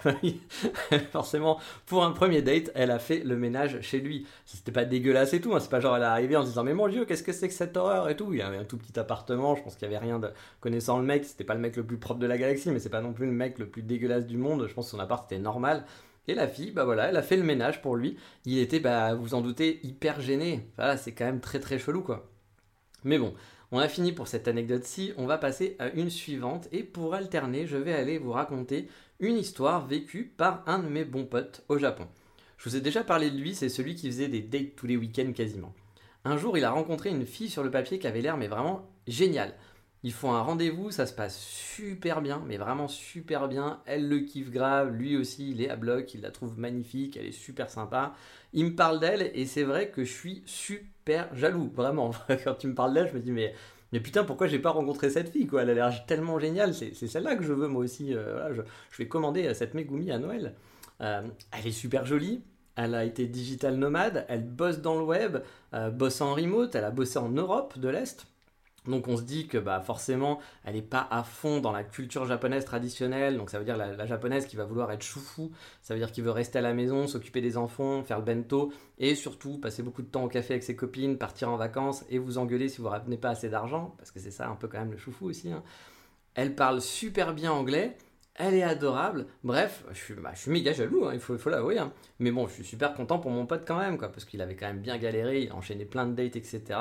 Forcément, 1.12 1.58
pour 1.84 2.05
un 2.05 2.12
premier 2.12 2.40
date, 2.40 2.70
elle 2.75 2.90
a 2.90 2.99
fait 2.99 3.19
le 3.19 3.37
ménage 3.37 3.81
chez 3.82 4.00
lui. 4.00 4.26
C'était 4.46 4.72
pas 4.72 4.87
dégueulasse 4.87 5.34
et 5.34 5.40
tout. 5.43 5.55
Hein. 5.55 5.61
C'est 5.61 5.69
pas 5.69 5.81
genre 5.81 5.96
elle 5.96 6.02
est 6.02 6.06
arrivée 6.06 6.37
en 6.37 6.44
disant 6.44 6.64
mais 6.64 6.72
mon 6.72 6.88
dieu, 6.88 7.05
qu'est-ce 7.05 7.22
que 7.22 7.32
c'est 7.32 7.49
que 7.49 7.55
cette 7.55 7.76
horreur 7.76 8.08
et 8.08 8.17
tout. 8.17 8.32
Il 8.32 8.38
y 8.38 8.43
avait 8.43 8.56
un 8.56 8.64
tout 8.64 8.78
petit 8.78 8.99
appartement. 8.99 9.56
Je 9.56 9.62
pense 9.62 9.75
qu'il 9.75 9.82
y 9.82 9.94
avait 9.94 9.99
rien 10.05 10.19
de 10.19 10.31
connaissant 10.61 10.99
le 10.99 11.05
mec. 11.05 11.26
C'était 11.26 11.44
pas 11.44 11.55
le 11.55 11.60
mec 11.60 11.77
le 11.77 11.84
plus 11.84 11.98
propre 11.98 12.20
de 12.20 12.27
la 12.27 12.39
galaxie, 12.39 12.70
mais 12.70 12.79
c'est 12.79 12.89
pas 12.89 13.03
non 13.03 13.12
plus 13.12 13.27
le 13.27 13.32
mec 13.32 13.58
le 13.58 13.69
plus 13.69 13.82
dégueulasse 13.82 14.27
du 14.27 14.39
monde. 14.39 14.67
Je 14.67 14.72
pense 14.72 14.86
que 14.86 14.91
son 14.93 15.00
appart 15.00 15.31
était 15.31 15.41
normal. 15.41 15.84
Et 16.27 16.34
la 16.34 16.48
fille, 16.48 16.70
bah 16.70 16.84
voilà, 16.84 17.08
elle 17.08 17.17
a 17.17 17.22
fait 17.22 17.36
le 17.36 17.43
ménage 17.43 17.82
pour 17.82 17.96
lui. 17.96 18.17
Il 18.46 18.58
était, 18.58 18.81
bah 18.81 19.15
vous 19.15 19.34
en 19.34 19.43
doutez, 19.43 19.81
hyper 19.82 20.20
gêné. 20.20 20.67
Voilà, 20.77 20.96
c'est 20.96 21.12
quand 21.12 21.24
même 21.24 21.41
très 21.41 21.60
très 21.60 21.79
chelou 21.79 22.03
quoi. 22.03 22.31
Mais 23.05 23.19
bon, 23.19 23.34
on 23.72 23.79
a 23.79 23.89
fini 23.89 24.12
pour 24.12 24.29
cette 24.29 24.48
anecdote-ci, 24.48 25.12
on 25.17 25.27
va 25.27 25.39
passer 25.39 25.77
à 25.79 25.91
une 25.91 26.10
suivante 26.10 26.69
et 26.72 26.82
pour 26.82 27.15
alterner, 27.15 27.67
je 27.67 27.77
vais 27.77 27.94
aller 27.94 28.19
vous 28.19 28.32
raconter 28.32 28.89
une 29.20 29.36
histoire 29.36 29.86
vécue 29.86 30.24
par 30.24 30.62
un 30.67 30.79
de 30.79 30.89
mes 30.89 31.05
bons 31.05 31.27
potes 31.27 31.62
au 31.69 31.79
Japon. 31.79 32.08
Je 32.56 32.69
vous 32.69 32.77
ai 32.77 32.81
déjà 32.81 33.05
parlé 33.05 33.31
de 33.31 33.39
lui, 33.39 33.55
c'est 33.55 33.69
celui 33.69 33.94
qui 33.94 34.08
faisait 34.08 34.29
des 34.29 34.41
dates 34.41 34.77
tous 34.77 34.86
les 34.86 34.96
week-ends 34.96 35.32
quasiment. 35.32 35.74
Un 36.24 36.36
jour, 36.36 36.58
il 36.58 36.65
a 36.65 36.70
rencontré 36.70 37.10
une 37.10 37.27
fille 37.27 37.48
sur 37.48 37.62
le 37.62 37.70
papier 37.70 37.98
qui 37.98 38.06
avait 38.06 38.20
l'air 38.20 38.36
mais 38.36 38.48
vraiment 38.48 38.91
géniale. 39.06 39.55
Ils 40.03 40.12
font 40.12 40.32
un 40.32 40.41
rendez-vous, 40.41 40.91
ça 40.91 41.05
se 41.05 41.12
passe 41.12 41.39
super 41.39 42.22
bien, 42.22 42.43
mais 42.46 42.56
vraiment 42.56 42.89
super 42.89 43.48
bien. 43.48 43.82
Elle 43.84 44.08
le 44.08 44.20
kiffe 44.20 44.50
grave, 44.50 44.94
lui 44.94 45.17
aussi, 45.17 45.50
il 45.50 45.60
est 45.60 45.69
à 45.69 45.77
bloc, 45.77 46.15
il 46.15 46.22
la 46.22 46.31
trouve 46.31 46.58
magnifique, 46.58 47.19
elle 47.19 47.27
est 47.27 47.32
super 47.32 47.69
sympa. 47.69 48.15
Il 48.55 48.65
me 48.65 48.74
parle 48.74 48.98
d'elle 48.98 49.31
et 49.34 49.44
c'est 49.44 49.62
vrai 49.62 49.91
que 49.91 50.05
je 50.05 50.12
suis 50.12 50.43
super 50.46 51.34
jaloux, 51.36 51.70
vraiment. 51.74 52.12
Quand 52.44 52.55
tu 52.55 52.69
me 52.69 52.74
parles 52.74 52.94
d'elle, 52.94 53.08
je 53.08 53.15
me 53.15 53.20
dis 53.20 53.31
mais 53.31 53.55
mais 53.93 54.01
putain, 54.01 54.25
pourquoi 54.25 54.47
j'ai 54.47 54.59
pas 54.59 54.70
rencontré 54.70 55.11
cette 55.11 55.31
fille 55.31 55.47
quoi? 55.47 55.63
Elle 55.63 55.70
a 55.70 55.75
l'air 55.75 56.06
tellement 56.06 56.39
géniale, 56.39 56.75
c'est 56.75 56.94
celle-là 56.94 57.37
que 57.37 57.43
je 57.43 57.53
veux 57.53 57.69
moi 57.69 57.82
aussi. 57.82 58.15
Euh, 58.15 58.55
je, 58.55 58.99
vais 58.99 59.09
commander 59.09 59.53
cette 59.55 59.75
Megumi 59.75 60.11
à 60.13 60.19
Noël. 60.19 60.55
Euh, 61.01 61.23
elle 61.56 61.67
est 61.67 61.73
super 61.73 62.06
jolie, 62.06 62.43
elle 62.77 62.94
a 62.94 63.05
été 63.05 63.27
digital 63.27 63.77
nomade, 63.77 64.27
elle 64.29 64.44
bosse 64.44 64.79
dans 64.79 64.99
le 64.99 65.05
web, 65.05 65.39
euh, 65.75 65.91
bosse 65.91 66.20
en 66.20 66.35
remote, 66.35 66.75
elle 66.75 66.85
a 66.85 66.91
bossé 66.91 67.19
en 67.19 67.31
Europe 67.31 67.79
de 67.79 67.89
l'Est. 67.89 68.27
Donc 68.87 69.08
on 69.08 69.17
se 69.17 69.22
dit 69.22 69.46
que 69.46 69.58
bah 69.58 69.81
forcément 69.81 70.39
elle 70.65 70.75
n'est 70.75 70.82
pas 70.82 71.06
à 71.10 71.22
fond 71.22 71.60
dans 71.60 71.72
la 71.72 71.84
culture 71.84 72.25
japonaise 72.25 72.65
traditionnelle, 72.65 73.37
donc 73.37 73.51
ça 73.51 73.58
veut 73.58 73.65
dire 73.65 73.77
la, 73.77 74.06
japonaise 74.06 74.46
qui 74.46 74.56
va 74.56 74.65
vouloir 74.65 74.91
être 74.93 75.03
choufou, 75.03 75.51
ça 75.82 75.94
veut 75.94 76.01
dire 76.01 76.13
qu'il 76.13 76.25
veut 76.25 76.31
rester 76.31 76.58
à 76.58 76.63
la 76.63 76.72
maison, 76.72 77.06
s'occuper 77.06 77.41
des 77.41 77.56
enfants, 77.56 78.03
faire 78.03 78.19
le 78.19 78.25
bento, 78.25 78.72
et 78.99 79.15
surtout 79.15 79.58
passer 79.58 79.82
beaucoup 79.82 80.03
de 80.03 80.08
temps 80.08 80.25
au 80.25 80.29
café 80.29 80.55
avec 80.55 80.63
ses 80.63 80.77
copines, 80.77 81.19
partir 81.19 81.51
en 81.51 81.56
vacances 81.56 82.05
et 82.08 82.19
vous 82.19 82.39
engueuler 82.39 82.69
si 82.69 82.81
vous 82.81 82.89
ramenez 82.89 83.19
pas 83.19 83.31
assez 83.31 83.49
d'argent, 83.49 83.94
parce 83.99 84.10
que 84.10 84.20
c'est 84.20 84.31
ça 84.31 84.49
un 84.49 84.56
peu 84.56 84.69
quand 84.69 84.79
même 84.79 84.93
le 84.93 84.99
choufou 84.99 85.27
aussi. 85.27 85.53
Hein. 85.53 85.63
Elle 86.34 86.55
parle 86.55 86.81
super 86.81 87.34
bien 87.34 87.53
anglais, 87.53 87.96
Elle 88.34 88.55
est 88.55 88.63
adorable. 88.63 89.27
Bref, 89.44 89.84
je 89.91 89.99
suis, 89.99 90.15
bah, 90.15 90.31
je 90.34 90.41
suis 90.41 90.51
méga 90.51 90.72
jaloux, 90.72 91.05
hein, 91.06 91.10
il 91.13 91.20
faut, 91.20 91.37
faut 91.37 91.51
l'avouer. 91.51 91.79
hein. 91.79 91.93
Mais 92.20 92.31
bon, 92.31 92.46
je 92.49 92.55
suis 92.55 92.65
super 92.65 92.94
content 92.94 93.19
pour 93.19 93.31
mon 93.31 93.44
pote 93.44 93.65
quand 93.67 93.79
même, 93.79 93.99
quoi, 93.99 94.08
parce 94.10 94.25
qu'il 94.25 94.41
avait 94.41 94.56
quand 94.56 94.67
même 94.67 94.81
bien 94.81 94.96
galéré, 94.96 95.51
enchaîné 95.53 95.84
plein 95.84 96.06
de 96.06 96.15
dates, 96.15 96.37
etc. 96.37 96.79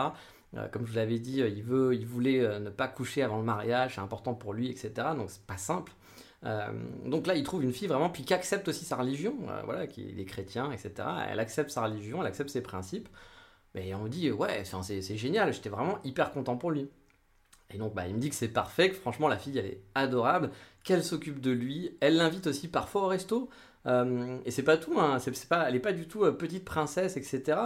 Euh, 0.57 0.67
comme 0.67 0.85
je 0.85 0.91
vous 0.91 0.97
l'avais 0.97 1.19
dit, 1.19 1.41
euh, 1.41 1.49
il, 1.49 1.63
veut, 1.63 1.93
il 1.95 2.05
voulait 2.05 2.39
euh, 2.39 2.59
ne 2.59 2.69
pas 2.69 2.87
coucher 2.87 3.21
avant 3.21 3.37
le 3.37 3.43
mariage, 3.43 3.95
c'est 3.95 4.01
important 4.01 4.33
pour 4.33 4.53
lui, 4.53 4.69
etc. 4.69 4.91
Donc 5.15 5.29
c'est 5.29 5.45
pas 5.45 5.57
simple. 5.57 5.93
Donc 7.05 7.27
là, 7.27 7.35
il 7.35 7.43
trouve 7.43 7.65
une 7.65 7.73
fille 7.73 7.89
vraiment, 7.89 8.09
puis 8.09 8.23
qui 8.23 8.33
accepte 8.33 8.69
aussi 8.69 8.85
sa 8.85 8.95
religion, 8.95 9.35
voilà, 9.65 9.87
qui 9.87 10.17
est 10.17 10.25
chrétien, 10.25 10.71
etc. 10.71 10.93
Elle 11.29 11.39
accepte 11.41 11.69
sa 11.69 11.83
religion, 11.83 12.21
elle 12.21 12.27
accepte 12.27 12.49
ses 12.49 12.61
principes. 12.61 13.09
Mais 13.75 13.93
on 13.93 14.07
dit, 14.07 14.31
ouais, 14.31 14.63
c'est 14.63 15.17
génial, 15.17 15.51
j'étais 15.51 15.67
vraiment 15.67 15.99
hyper 16.05 16.31
content 16.31 16.55
pour 16.55 16.71
lui. 16.71 16.89
Et 17.71 17.77
donc, 17.77 17.93
bah, 17.93 18.07
il 18.07 18.15
me 18.15 18.21
dit 18.21 18.29
que 18.29 18.35
c'est 18.35 18.47
parfait, 18.47 18.89
que 18.89 18.95
franchement, 18.95 19.27
la 19.27 19.37
fille, 19.37 19.57
elle 19.57 19.65
est 19.65 19.81
adorable, 19.95 20.51
qu'elle 20.85 21.03
s'occupe 21.03 21.41
de 21.41 21.51
lui. 21.51 21.97
Elle 21.99 22.15
l'invite 22.15 22.47
aussi 22.47 22.69
parfois 22.69 23.03
au 23.03 23.07
resto. 23.07 23.49
Et 23.85 24.51
c'est 24.51 24.63
pas 24.63 24.77
tout, 24.77 24.97
hein, 24.97 25.17
pas, 25.49 25.67
elle 25.67 25.75
est 25.75 25.79
pas 25.79 25.93
du 25.93 26.07
tout 26.07 26.21
petite 26.31 26.63
princesse, 26.63 27.17
etc. 27.17 27.59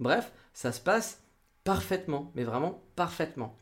Bref, 0.00 0.32
ça 0.54 0.72
se 0.72 0.80
passe 0.80 1.23
parfaitement, 1.64 2.30
mais 2.34 2.44
vraiment 2.44 2.82
parfaitement. 2.96 3.56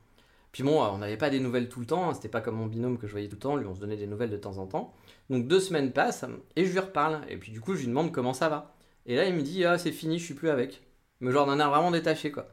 Puis 0.53 0.63
bon, 0.63 0.83
euh, 0.83 0.89
on 0.89 0.99
n'avait 0.99 1.17
pas 1.17 1.31
des 1.31 1.41
nouvelles 1.41 1.69
tout 1.69 1.81
le 1.81 1.87
temps, 1.87 2.11
hein, 2.11 2.15
c'était 2.15 2.29
pas 2.29 2.41
comme 2.43 2.57
mon 2.57 2.67
binôme 2.67 2.99
que 2.99 3.07
je 3.07 3.13
voyais 3.13 3.29
tout 3.29 3.37
le 3.37 3.41
temps, 3.41 3.57
lui 3.57 3.67
on 3.67 3.75
se 3.75 3.81
donnait 3.81 3.97
des 3.97 4.07
nouvelles 4.07 4.31
de 4.31 4.37
temps 4.37 4.59
en 4.59 4.67
temps. 4.67 4.93
Donc 5.31 5.49
deux 5.49 5.61
semaines 5.61 5.93
passent, 5.93 6.25
et 6.57 6.67
je 6.67 6.73
lui 6.73 6.79
reparle, 6.79 7.23
et 7.29 7.37
puis 7.37 7.53
du 7.53 7.61
coup 7.61 7.75
je 7.75 7.81
lui 7.81 7.89
demande 7.89 8.13
comment 8.13 8.35
ça 8.35 8.49
va. 8.49 8.75
Et 9.07 9.17
là 9.17 9.25
il 9.27 9.35
me 9.35 9.43
dit, 9.43 9.65
ah 9.65 9.79
c'est 9.79 9.93
fini, 9.93 10.19
je 10.19 10.25
suis 10.25 10.35
plus 10.35 10.51
avec. 10.51 10.83
Mais 11.21 11.33
genre 11.33 11.47
d'un 11.47 11.59
air 11.61 11.71
vraiment 11.71 11.91
détaché 11.91 12.31
quoi. 12.33 12.49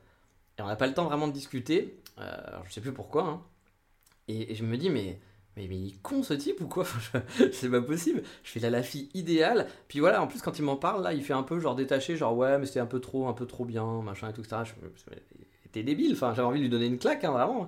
Et 0.57 0.61
on 0.61 0.67
n'a 0.67 0.75
pas 0.75 0.87
le 0.87 0.93
temps 0.93 1.05
vraiment 1.05 1.27
de 1.27 1.33
discuter, 1.33 1.99
euh, 2.19 2.47
alors, 2.47 2.65
je 2.67 2.73
sais 2.73 2.81
plus 2.81 2.93
pourquoi, 2.93 3.23
hein. 3.23 3.41
et, 4.27 4.51
et 4.51 4.55
je 4.55 4.63
me 4.63 4.77
dis, 4.77 4.89
mais, 4.89 5.19
mais, 5.59 5.67
mais 5.69 5.77
il 5.77 5.87
est 5.89 6.01
con 6.01 6.23
ce 6.23 6.33
type 6.33 6.61
ou 6.61 6.67
quoi? 6.67 6.85
C'est 7.51 7.69
pas 7.69 7.81
possible. 7.81 8.23
Je 8.43 8.51
fais 8.51 8.59
là 8.59 8.69
la 8.69 8.83
fille 8.83 9.09
idéale. 9.13 9.67
Puis 9.87 9.99
voilà, 9.99 10.21
en 10.23 10.27
plus 10.27 10.41
quand 10.41 10.57
il 10.59 10.63
m'en 10.63 10.75
parle, 10.77 11.03
là, 11.03 11.13
il 11.13 11.23
fait 11.23 11.33
un 11.33 11.43
peu 11.43 11.59
genre 11.59 11.75
détaché, 11.75 12.15
genre 12.17 12.35
ouais, 12.37 12.57
mais 12.57 12.65
c'était 12.65 12.79
un 12.79 12.85
peu 12.87 12.99
trop, 12.99 13.27
un 13.27 13.33
peu 13.33 13.45
trop 13.45 13.65
bien, 13.65 14.01
machin 14.01 14.29
et 14.29 14.33
tout 14.33 14.41
me- 14.41 14.91
T'es 15.71 15.83
débile, 15.83 16.13
enfin 16.13 16.33
j'avais 16.33 16.47
envie 16.47 16.59
de 16.59 16.63
lui 16.63 16.69
donner 16.69 16.87
une 16.87 16.97
claque, 16.97 17.23
hein, 17.23 17.31
vraiment. 17.31 17.67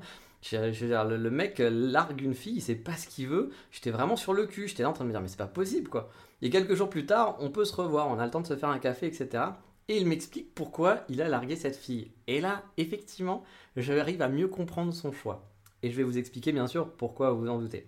Le, 0.51 1.17
le 1.17 1.29
mec 1.29 1.59
euh, 1.59 1.69
largue 1.69 2.21
une 2.21 2.33
fille, 2.33 2.55
il 2.55 2.61
sait 2.61 2.75
pas 2.75 2.95
ce 2.95 3.07
qu'il 3.07 3.27
veut. 3.27 3.51
J'étais 3.71 3.91
vraiment 3.91 4.15
sur 4.15 4.33
le 4.33 4.47
cul, 4.47 4.67
j'étais 4.67 4.81
là 4.83 4.89
en 4.89 4.93
train 4.93 5.03
de 5.03 5.09
me 5.09 5.13
dire, 5.13 5.21
mais 5.21 5.27
c'est 5.27 5.37
pas 5.37 5.45
possible 5.47 5.87
quoi. 5.89 6.09
Et 6.41 6.49
quelques 6.49 6.73
jours 6.73 6.89
plus 6.89 7.05
tard, 7.05 7.37
on 7.39 7.51
peut 7.51 7.65
se 7.65 7.75
revoir, 7.75 8.07
on 8.07 8.17
a 8.19 8.25
le 8.25 8.31
temps 8.31 8.41
de 8.41 8.47
se 8.47 8.55
faire 8.55 8.69
un 8.69 8.79
café, 8.79 9.07
etc. 9.07 9.59
Et 9.87 9.97
il 9.97 10.07
m'explique 10.07 10.55
pourquoi 10.55 11.01
il 11.09 11.21
a 11.21 11.29
largué 11.29 11.55
cette 11.55 11.75
fille. 11.75 12.11
Et 12.27 12.41
là, 12.41 12.63
effectivement, 12.77 13.43
j'arrive 13.75 14.21
à 14.23 14.29
mieux 14.29 14.47
comprendre 14.47 14.93
son 14.93 15.11
choix. 15.11 15.47
Et 15.83 15.91
je 15.91 15.95
vais 15.97 16.03
vous 16.03 16.17
expliquer 16.17 16.51
bien 16.51 16.67
sûr 16.67 16.89
pourquoi 16.91 17.31
vous 17.31 17.47
en 17.47 17.59
doutez. 17.59 17.87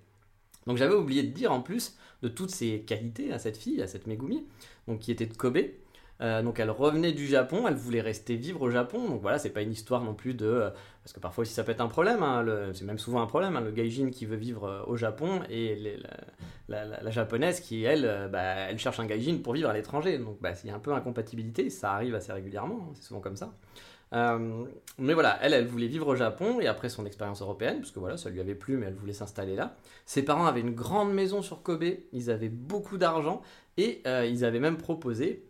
Donc 0.68 0.78
j'avais 0.78 0.96
oublié 0.96 1.24
de 1.24 1.32
dire 1.32 1.52
en 1.52 1.62
plus 1.62 1.98
de 2.22 2.30
toutes 2.30 2.52
ses 2.52 2.82
qualités 2.82 3.34
à 3.34 3.40
cette 3.40 3.58
fille, 3.58 3.82
à 3.82 3.88
cette 3.88 4.08
Megumi, 4.08 4.46
donc 4.88 5.00
qui 5.00 5.12
était 5.12 5.26
de 5.26 5.34
Kobe. 5.34 5.58
Euh, 6.22 6.42
donc 6.42 6.60
elle 6.60 6.70
revenait 6.70 7.12
du 7.12 7.26
Japon, 7.28 7.68
elle 7.68 7.74
voulait 7.76 8.02
rester 8.02 8.36
vivre 8.36 8.62
au 8.62 8.70
Japon. 8.70 9.10
Donc 9.10 9.22
voilà, 9.22 9.40
c'est 9.40 9.50
pas 9.50 9.62
une 9.62 9.72
histoire 9.72 10.04
non 10.04 10.14
plus 10.14 10.34
de 10.34 10.46
euh, 10.46 10.70
parce 11.04 11.12
que 11.12 11.20
parfois 11.20 11.42
aussi 11.42 11.54
ça 11.54 11.64
peut 11.64 11.72
être 11.72 11.82
un 11.82 11.88
problème. 11.88 12.24
hein, 12.24 12.46
c'est 12.74 12.86
même 12.86 13.00
souvent 13.00 13.22
un 13.22 13.26
problème. 13.26 13.56
hein, 13.58 13.62
le 13.62 13.72
gaijin 13.72 14.10
qui 14.10 14.26
veut 14.26 14.38
vivre 14.38 14.66
euh, 14.66 14.84
au 14.88 14.96
Japon 14.96 15.42
et 15.50 15.98
la, 16.70 17.12
japonaise 17.12 17.60
qui 17.60 17.84
elle, 17.84 18.30
bah, 18.32 18.42
elle 18.70 18.80
cherche 18.80 19.00
un 19.00 19.06
gaijin 19.06 19.40
pour 19.44 19.54
vivre 19.54 19.70
à 19.70 19.74
l'étranger. 19.74 20.18
Donc 20.18 20.38
il 20.64 20.68
y 20.68 20.72
a 20.72 20.76
un 20.76 20.80
peu 20.80 20.94
incompatibilité. 20.94 21.70
Ça 21.70 21.94
arrive 21.94 22.16
assez 22.16 22.32
régulièrement. 22.32 22.88
hein, 22.90 22.94
c'est 22.96 23.04
souvent 23.08 23.20
comme 23.22 23.36
ça. 23.36 23.54
Euh, 24.14 24.66
mais 25.00 25.14
voilà, 25.14 25.40
elle, 25.42 25.54
elle 25.54 25.66
voulait 25.66 25.88
vivre 25.88 26.08
au 26.08 26.16
Japon 26.16 26.60
et 26.60 26.68
après 26.68 26.90
son 26.90 27.06
expérience 27.06 27.42
européenne, 27.42 27.80
parce 27.80 27.92
que 27.92 28.00
voilà, 28.00 28.18
ça 28.18 28.30
lui 28.30 28.40
avait 28.40 28.56
plu, 28.56 28.78
mais 28.78 28.86
elle 28.86 28.94
voulait 28.94 29.14
s'installer 29.14 29.56
là. 29.56 29.76
Ses 30.06 30.24
parents 30.24 30.46
avaient 30.46 30.62
une 30.62 30.76
grande 30.76 31.14
maison 31.14 31.42
sur 31.42 31.64
Kobe, 31.64 31.86
ils 32.12 32.30
avaient 32.30 32.50
beaucoup 32.50 32.98
d'argent 32.98 33.42
et 33.78 34.02
euh, 34.06 34.26
ils 34.26 34.46
avaient 34.46 34.60
même 34.60 34.78
proposé, 34.78 35.44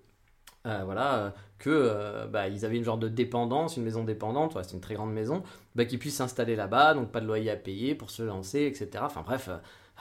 euh, 0.65 0.81
voilà, 0.85 1.15
euh, 1.15 1.29
que 1.59 2.25
bah, 2.27 2.47
ils 2.47 2.65
avaient 2.65 2.77
une 2.77 2.85
genre 2.85 2.97
de 2.97 3.09
dépendance, 3.09 3.75
une 3.75 3.83
maison 3.83 4.05
dépendante, 4.05 4.57
c'est 4.63 4.73
une 4.73 4.81
très 4.81 4.95
grande 4.95 5.13
maison, 5.13 5.43
bah, 5.75 5.83
qu'ils 5.83 5.99
puissent 5.99 6.15
s'installer 6.15 6.55
là-bas, 6.55 6.93
donc 6.93 7.11
pas 7.11 7.19
de 7.19 7.27
loyer 7.27 7.51
à 7.51 7.57
payer 7.57 7.95
pour 7.95 8.11
se 8.11 8.23
lancer, 8.23 8.61
etc. 8.61 9.03
Enfin 9.05 9.23
bref. 9.25 9.49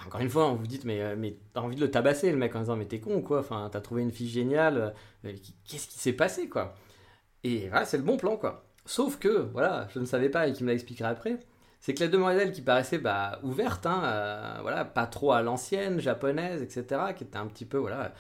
encore 0.07 0.21
une 0.21 0.31
fois, 0.31 0.47
on 0.47 0.55
vous 0.55 0.67
dit, 0.69 0.81
mais, 0.85 1.37
t'as 1.53 1.61
envie 1.61 1.77
de 1.77 1.81
le 1.81 1.91
tabasser, 1.91 2.31
le 2.31 2.37
mec, 2.37 2.55
en 2.55 2.61
disant, 2.61 2.77
mais 2.77 2.87
t'es 2.87 3.01
con 3.01 3.17
ou 3.17 3.23
quoi? 3.23 3.41
Enfin, 3.41 3.69
t'as 3.73 3.81
trouvé 3.81 4.03
une 4.03 4.13
fille 4.13 4.29
géniale, 4.29 4.95
qu'est-ce 5.25 5.89
qui 5.89 5.99
s'est 5.99 6.13
passé, 6.13 6.49
quoi? 6.49 6.77
Et 7.45 7.69
voilà, 7.69 7.85
c'est 7.85 7.97
le 7.97 8.03
bon 8.03 8.17
plan, 8.17 8.37
quoi. 8.37 8.65
Sauf 8.87 9.19
que, 9.19 9.29
voilà, 9.53 9.89
je 9.95 9.99
ne 10.01 10.05
savais 10.05 10.29
pas 10.29 10.49
et 10.49 10.53
qui 10.53 10.63
me 10.65 10.69
l'a 10.69 10.75
expliqué 10.75 11.05
après, 11.05 11.39
c'est 11.81 11.95
que 11.95 12.01
la 12.01 12.09
demoiselle 12.09 12.53
qui 12.53 12.63
paraissait 12.63 12.99
bah, 12.99 13.41
ouverte, 13.43 13.87
hein, 13.87 14.03
euh, 14.05 14.59
voilà, 14.63 14.85
pas 14.85 15.07
trop 15.07 15.33
à 15.33 15.43
l'ancienne, 15.43 16.01
japonaise, 16.01 16.63
etc., 16.63 17.13
qui 17.17 17.25
était 17.25 17.37
un 17.39 17.47
petit 17.47 17.65
peu, 17.65 17.79
voilà, 17.79 18.13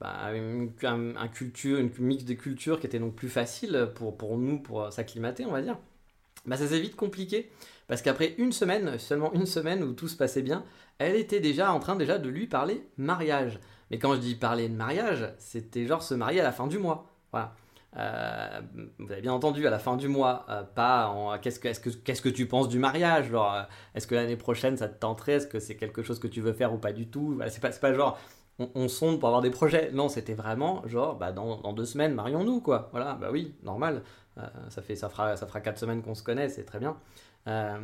bah, 0.00 0.32
une- 0.34 0.72
un, 0.84 1.28
culture, 1.28 1.78
une 1.78 1.90
mix 1.98 2.24
de 2.24 2.34
cultures 2.34 2.80
qui 2.80 2.86
était 2.86 2.98
donc 2.98 3.14
plus 3.14 3.28
facile 3.30 3.90
pour, 3.94 4.16
pour 4.16 4.36
nous, 4.38 4.58
pour 4.60 4.92
s'acclimater, 4.92 5.46
on 5.46 5.52
va 5.52 5.62
dire, 5.62 5.78
bah, 6.46 6.56
ça 6.56 6.66
s'est 6.68 6.80
vite 6.80 6.96
compliqué. 6.96 7.50
Parce 7.88 8.02
qu'après 8.02 8.34
une 8.38 8.52
semaine, 8.52 8.98
seulement 8.98 9.32
une 9.34 9.46
semaine 9.46 9.82
où 9.84 9.92
tout 9.92 10.08
se 10.08 10.16
passait 10.16 10.42
bien, 10.42 10.64
elle 10.98 11.16
était 11.16 11.40
déjà 11.40 11.72
en 11.72 11.78
train 11.80 11.96
déjà 11.96 12.18
de 12.18 12.28
lui 12.28 12.46
parler 12.46 12.86
mariage. 12.96 13.60
Mais 13.90 13.98
quand 13.98 14.14
je 14.14 14.20
dis 14.20 14.34
parler 14.34 14.68
de 14.68 14.74
mariage, 14.74 15.32
c'était 15.38 15.86
genre 15.86 16.02
se 16.02 16.14
marier 16.14 16.40
à 16.40 16.44
la 16.44 16.52
fin 16.52 16.66
du 16.66 16.78
mois. 16.78 17.10
Voilà. 17.32 17.54
Euh, 17.96 18.60
vous 18.98 19.10
avez 19.10 19.22
bien 19.22 19.32
entendu 19.32 19.66
à 19.66 19.70
la 19.70 19.78
fin 19.78 19.96
du 19.96 20.08
mois, 20.08 20.44
euh, 20.50 20.62
pas 20.62 21.08
en 21.08 21.38
qu'est-ce 21.38 21.60
que, 21.60 22.28
tu 22.28 22.46
penses 22.46 22.68
du 22.68 22.78
mariage 22.78 23.30
genre, 23.30 23.54
euh, 23.54 23.62
Est-ce 23.94 24.06
que 24.06 24.14
l'année 24.14 24.36
prochaine 24.36 24.76
ça 24.76 24.88
te 24.88 24.98
tenterait 24.98 25.34
Est-ce 25.34 25.46
que 25.46 25.60
c'est 25.60 25.76
quelque 25.76 26.02
chose 26.02 26.18
que 26.18 26.26
tu 26.26 26.40
veux 26.40 26.52
faire 26.52 26.74
ou 26.74 26.78
pas 26.78 26.92
du 26.92 27.08
tout 27.08 27.40
C'est 27.48 27.60
pas, 27.60 27.70
pas 27.70 27.94
genre 27.94 28.18
on, 28.58 28.70
on 28.74 28.88
sonde 28.88 29.18
pour 29.18 29.28
avoir 29.28 29.42
des 29.42 29.50
projets. 29.50 29.90
Non, 29.92 30.08
c'était 30.08 30.34
vraiment 30.34 30.86
genre 30.86 31.16
bah, 31.16 31.32
dans, 31.32 31.60
dans 31.60 31.72
deux 31.72 31.86
semaines, 31.86 32.14
marions-nous 32.14 32.60
quoi. 32.60 32.88
Voilà, 32.92 33.14
bah 33.14 33.28
oui, 33.32 33.54
normal. 33.62 34.02
Ça, 34.68 34.82
fait, 34.82 34.96
ça, 34.96 35.08
fera, 35.08 35.34
ça 35.38 35.46
fera 35.46 35.62
quatre 35.62 35.78
semaines 35.78 36.02
qu'on 36.02 36.14
se 36.14 36.22
connaît, 36.22 36.50
c'est 36.50 36.64
très 36.64 36.78
bien. 36.78 36.98
Euh, 37.46 37.78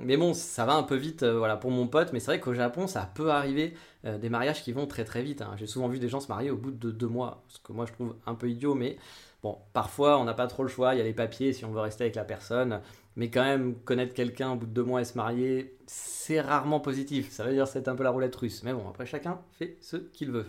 mais 0.00 0.16
bon, 0.16 0.34
ça 0.34 0.66
va 0.66 0.74
un 0.74 0.82
peu 0.82 0.96
vite 0.96 1.22
euh, 1.22 1.38
voilà, 1.38 1.56
pour 1.56 1.70
mon 1.70 1.86
pote, 1.86 2.12
mais 2.12 2.20
c'est 2.20 2.26
vrai 2.26 2.40
qu'au 2.40 2.52
Japon, 2.52 2.86
ça 2.86 3.10
peut 3.14 3.30
arriver 3.30 3.74
euh, 4.04 4.18
des 4.18 4.28
mariages 4.28 4.62
qui 4.62 4.72
vont 4.72 4.86
très 4.86 5.04
très 5.04 5.22
vite. 5.22 5.40
hein. 5.40 5.54
J'ai 5.56 5.66
souvent 5.66 5.88
vu 5.88 5.98
des 5.98 6.08
gens 6.08 6.20
se 6.20 6.28
marier 6.28 6.50
au 6.50 6.56
bout 6.56 6.70
de 6.70 6.90
deux 6.90 7.06
mois, 7.08 7.42
ce 7.48 7.58
que 7.60 7.72
moi 7.72 7.86
je 7.86 7.92
trouve 7.92 8.14
un 8.26 8.34
peu 8.34 8.50
idiot, 8.50 8.74
mais 8.74 8.98
bon, 9.42 9.56
parfois 9.72 10.18
on 10.18 10.24
n'a 10.24 10.34
pas 10.34 10.46
trop 10.48 10.62
le 10.62 10.68
choix, 10.68 10.94
il 10.94 10.98
y 10.98 11.00
a 11.00 11.04
les 11.04 11.14
papiers 11.14 11.52
si 11.54 11.64
on 11.64 11.70
veut 11.70 11.80
rester 11.80 12.04
avec 12.04 12.14
la 12.14 12.24
personne, 12.24 12.80
mais 13.16 13.30
quand 13.30 13.42
même 13.44 13.74
connaître 13.84 14.12
quelqu'un 14.12 14.52
au 14.52 14.56
bout 14.56 14.66
de 14.66 14.72
deux 14.72 14.84
mois 14.84 15.00
et 15.00 15.04
se 15.06 15.16
marier, 15.16 15.78
c'est 15.86 16.40
rarement 16.42 16.80
positif. 16.80 17.30
Ça 17.30 17.44
veut 17.44 17.52
dire 17.52 17.66
c'est 17.66 17.88
un 17.88 17.94
peu 17.96 18.02
la 18.04 18.10
roulette 18.10 18.36
russe, 18.36 18.62
mais 18.64 18.74
bon, 18.74 18.86
après 18.88 19.06
chacun 19.06 19.40
fait 19.52 19.78
ce 19.80 19.96
qu'il 19.96 20.30
veut. 20.30 20.46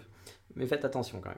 Mais 0.55 0.65
faites 0.67 0.83
attention 0.85 1.21
quand 1.21 1.29
même. 1.29 1.37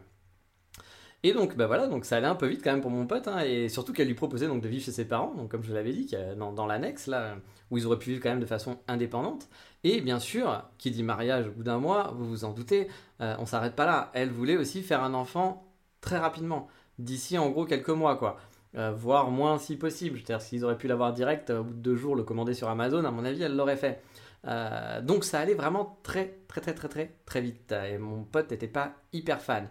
Et 1.23 1.33
donc, 1.33 1.55
bah 1.57 1.65
voilà, 1.67 1.87
donc 1.87 2.05
ça 2.05 2.17
allait 2.17 2.27
un 2.27 2.35
peu 2.35 2.45
vite 2.45 2.61
quand 2.63 2.71
même 2.71 2.81
pour 2.81 2.91
mon 2.91 3.07
pote, 3.07 3.27
hein, 3.27 3.39
et 3.39 3.69
surtout 3.69 3.91
qu'elle 3.91 4.07
lui 4.07 4.13
proposait 4.13 4.47
donc 4.47 4.61
de 4.61 4.67
vivre 4.67 4.83
chez 4.83 4.91
ses 4.91 5.05
parents, 5.05 5.33
donc 5.33 5.49
comme 5.49 5.63
je 5.63 5.73
l'avais 5.73 5.91
dit, 5.91 6.15
dans 6.37 6.65
l'annexe 6.67 7.07
là, 7.07 7.35
où 7.71 7.77
ils 7.77 7.87
auraient 7.87 7.97
pu 7.97 8.11
vivre 8.11 8.21
quand 8.21 8.29
même 8.29 8.39
de 8.39 8.45
façon 8.45 8.77
indépendante. 8.87 9.49
Et 9.83 10.01
bien 10.01 10.19
sûr, 10.19 10.63
qui 10.77 10.91
dit 10.91 11.03
mariage 11.03 11.47
au 11.47 11.51
bout 11.51 11.63
d'un 11.63 11.79
mois, 11.79 12.13
vous 12.15 12.27
vous 12.27 12.45
en 12.45 12.53
doutez, 12.53 12.87
euh, 13.21 13.35
on 13.39 13.45
s'arrête 13.45 13.75
pas 13.75 13.85
là. 13.85 14.11
Elle 14.13 14.29
voulait 14.29 14.57
aussi 14.57 14.83
faire 14.83 15.03
un 15.03 15.13
enfant 15.13 15.65
très 16.01 16.17
rapidement, 16.17 16.67
d'ici 16.99 17.37
en 17.37 17.49
gros 17.49 17.65
quelques 17.65 17.89
mois 17.89 18.15
quoi. 18.17 18.37
Euh, 18.75 18.91
voire 18.91 19.31
moins 19.31 19.57
si 19.57 19.75
possible. 19.75 20.19
C'est-à-dire 20.19 20.45
s'ils 20.45 20.63
auraient 20.63 20.77
pu 20.77 20.87
l'avoir 20.87 21.13
direct, 21.13 21.49
euh, 21.49 21.61
au 21.61 21.63
bout 21.63 21.73
de 21.73 21.79
deux 21.79 21.95
jours, 21.95 22.15
le 22.15 22.23
commander 22.23 22.53
sur 22.53 22.69
Amazon, 22.69 23.03
à 23.05 23.11
mon 23.11 23.25
avis, 23.25 23.41
elle 23.41 23.55
l'aurait 23.55 23.77
fait. 23.77 24.03
Euh, 24.45 25.01
donc 25.01 25.23
ça 25.23 25.39
allait 25.39 25.55
vraiment 25.55 25.99
très 26.03 26.37
très 26.47 26.61
très 26.61 26.73
très 26.73 26.87
très 26.87 27.15
très 27.25 27.41
vite. 27.41 27.73
Et 27.89 27.97
mon 27.97 28.23
pote 28.23 28.51
n'était 28.51 28.67
pas 28.67 28.93
hyper 29.13 29.41
fan. 29.41 29.67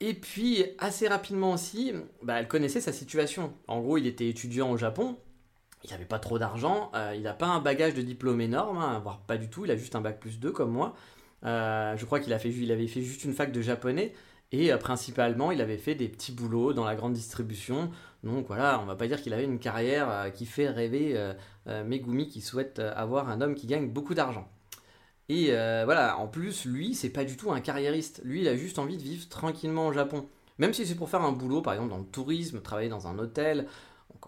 Et 0.00 0.14
puis, 0.14 0.64
assez 0.78 1.08
rapidement 1.08 1.52
aussi, 1.52 1.92
bah, 2.22 2.38
elle 2.38 2.48
connaissait 2.48 2.80
sa 2.80 2.92
situation. 2.92 3.54
En 3.66 3.80
gros, 3.80 3.96
il 3.96 4.06
était 4.06 4.28
étudiant 4.28 4.70
au 4.70 4.76
Japon, 4.76 5.16
il 5.84 5.90
n'avait 5.90 6.04
pas 6.04 6.18
trop 6.18 6.38
d'argent, 6.38 6.90
euh, 6.94 7.14
il 7.16 7.22
n'a 7.22 7.32
pas 7.32 7.46
un 7.46 7.60
bagage 7.60 7.94
de 7.94 8.02
diplôme 8.02 8.40
énorme, 8.40 8.78
hein, 8.78 9.00
voire 9.02 9.20
pas 9.20 9.38
du 9.38 9.48
tout, 9.48 9.64
il 9.64 9.70
a 9.70 9.76
juste 9.76 9.94
un 9.94 10.02
bac 10.02 10.20
plus 10.20 10.38
2 10.38 10.52
comme 10.52 10.70
moi. 10.70 10.94
Euh, 11.44 11.96
je 11.96 12.04
crois 12.04 12.20
qu'il 12.20 12.32
avait 12.32 12.50
fait 12.50 13.02
juste 13.02 13.24
une 13.24 13.32
fac 13.32 13.52
de 13.52 13.62
japonais, 13.62 14.12
et 14.52 14.70
euh, 14.72 14.76
principalement, 14.76 15.50
il 15.50 15.62
avait 15.62 15.78
fait 15.78 15.94
des 15.94 16.08
petits 16.08 16.32
boulots 16.32 16.74
dans 16.74 16.84
la 16.84 16.94
grande 16.94 17.14
distribution. 17.14 17.90
Donc 18.22 18.48
voilà, 18.48 18.80
on 18.82 18.84
va 18.84 18.96
pas 18.96 19.06
dire 19.06 19.22
qu'il 19.22 19.32
avait 19.32 19.44
une 19.44 19.58
carrière 19.58 20.32
qui 20.34 20.46
fait 20.46 20.68
rêver 20.68 21.32
Megumi 21.66 22.28
qui 22.28 22.40
souhaite 22.40 22.80
avoir 22.80 23.28
un 23.28 23.40
homme 23.40 23.54
qui 23.54 23.66
gagne 23.68 23.88
beaucoup 23.88 24.14
d'argent. 24.14 24.48
Et 25.28 25.48
euh, 25.50 25.82
voilà, 25.84 26.18
en 26.18 26.28
plus, 26.28 26.64
lui, 26.64 26.94
c'est 26.94 27.10
pas 27.10 27.24
du 27.24 27.36
tout 27.36 27.50
un 27.50 27.60
carriériste. 27.60 28.20
Lui, 28.24 28.42
il 28.42 28.48
a 28.48 28.56
juste 28.56 28.78
envie 28.78 28.96
de 28.96 29.02
vivre 29.02 29.28
tranquillement 29.28 29.88
au 29.88 29.92
Japon. 29.92 30.26
Même 30.58 30.72
si 30.72 30.86
c'est 30.86 30.94
pour 30.94 31.10
faire 31.10 31.22
un 31.22 31.32
boulot, 31.32 31.60
par 31.62 31.74
exemple 31.74 31.90
dans 31.90 31.98
le 31.98 32.04
tourisme, 32.04 32.60
travailler 32.60 32.88
dans 32.88 33.06
un 33.08 33.18
hôtel, 33.18 33.66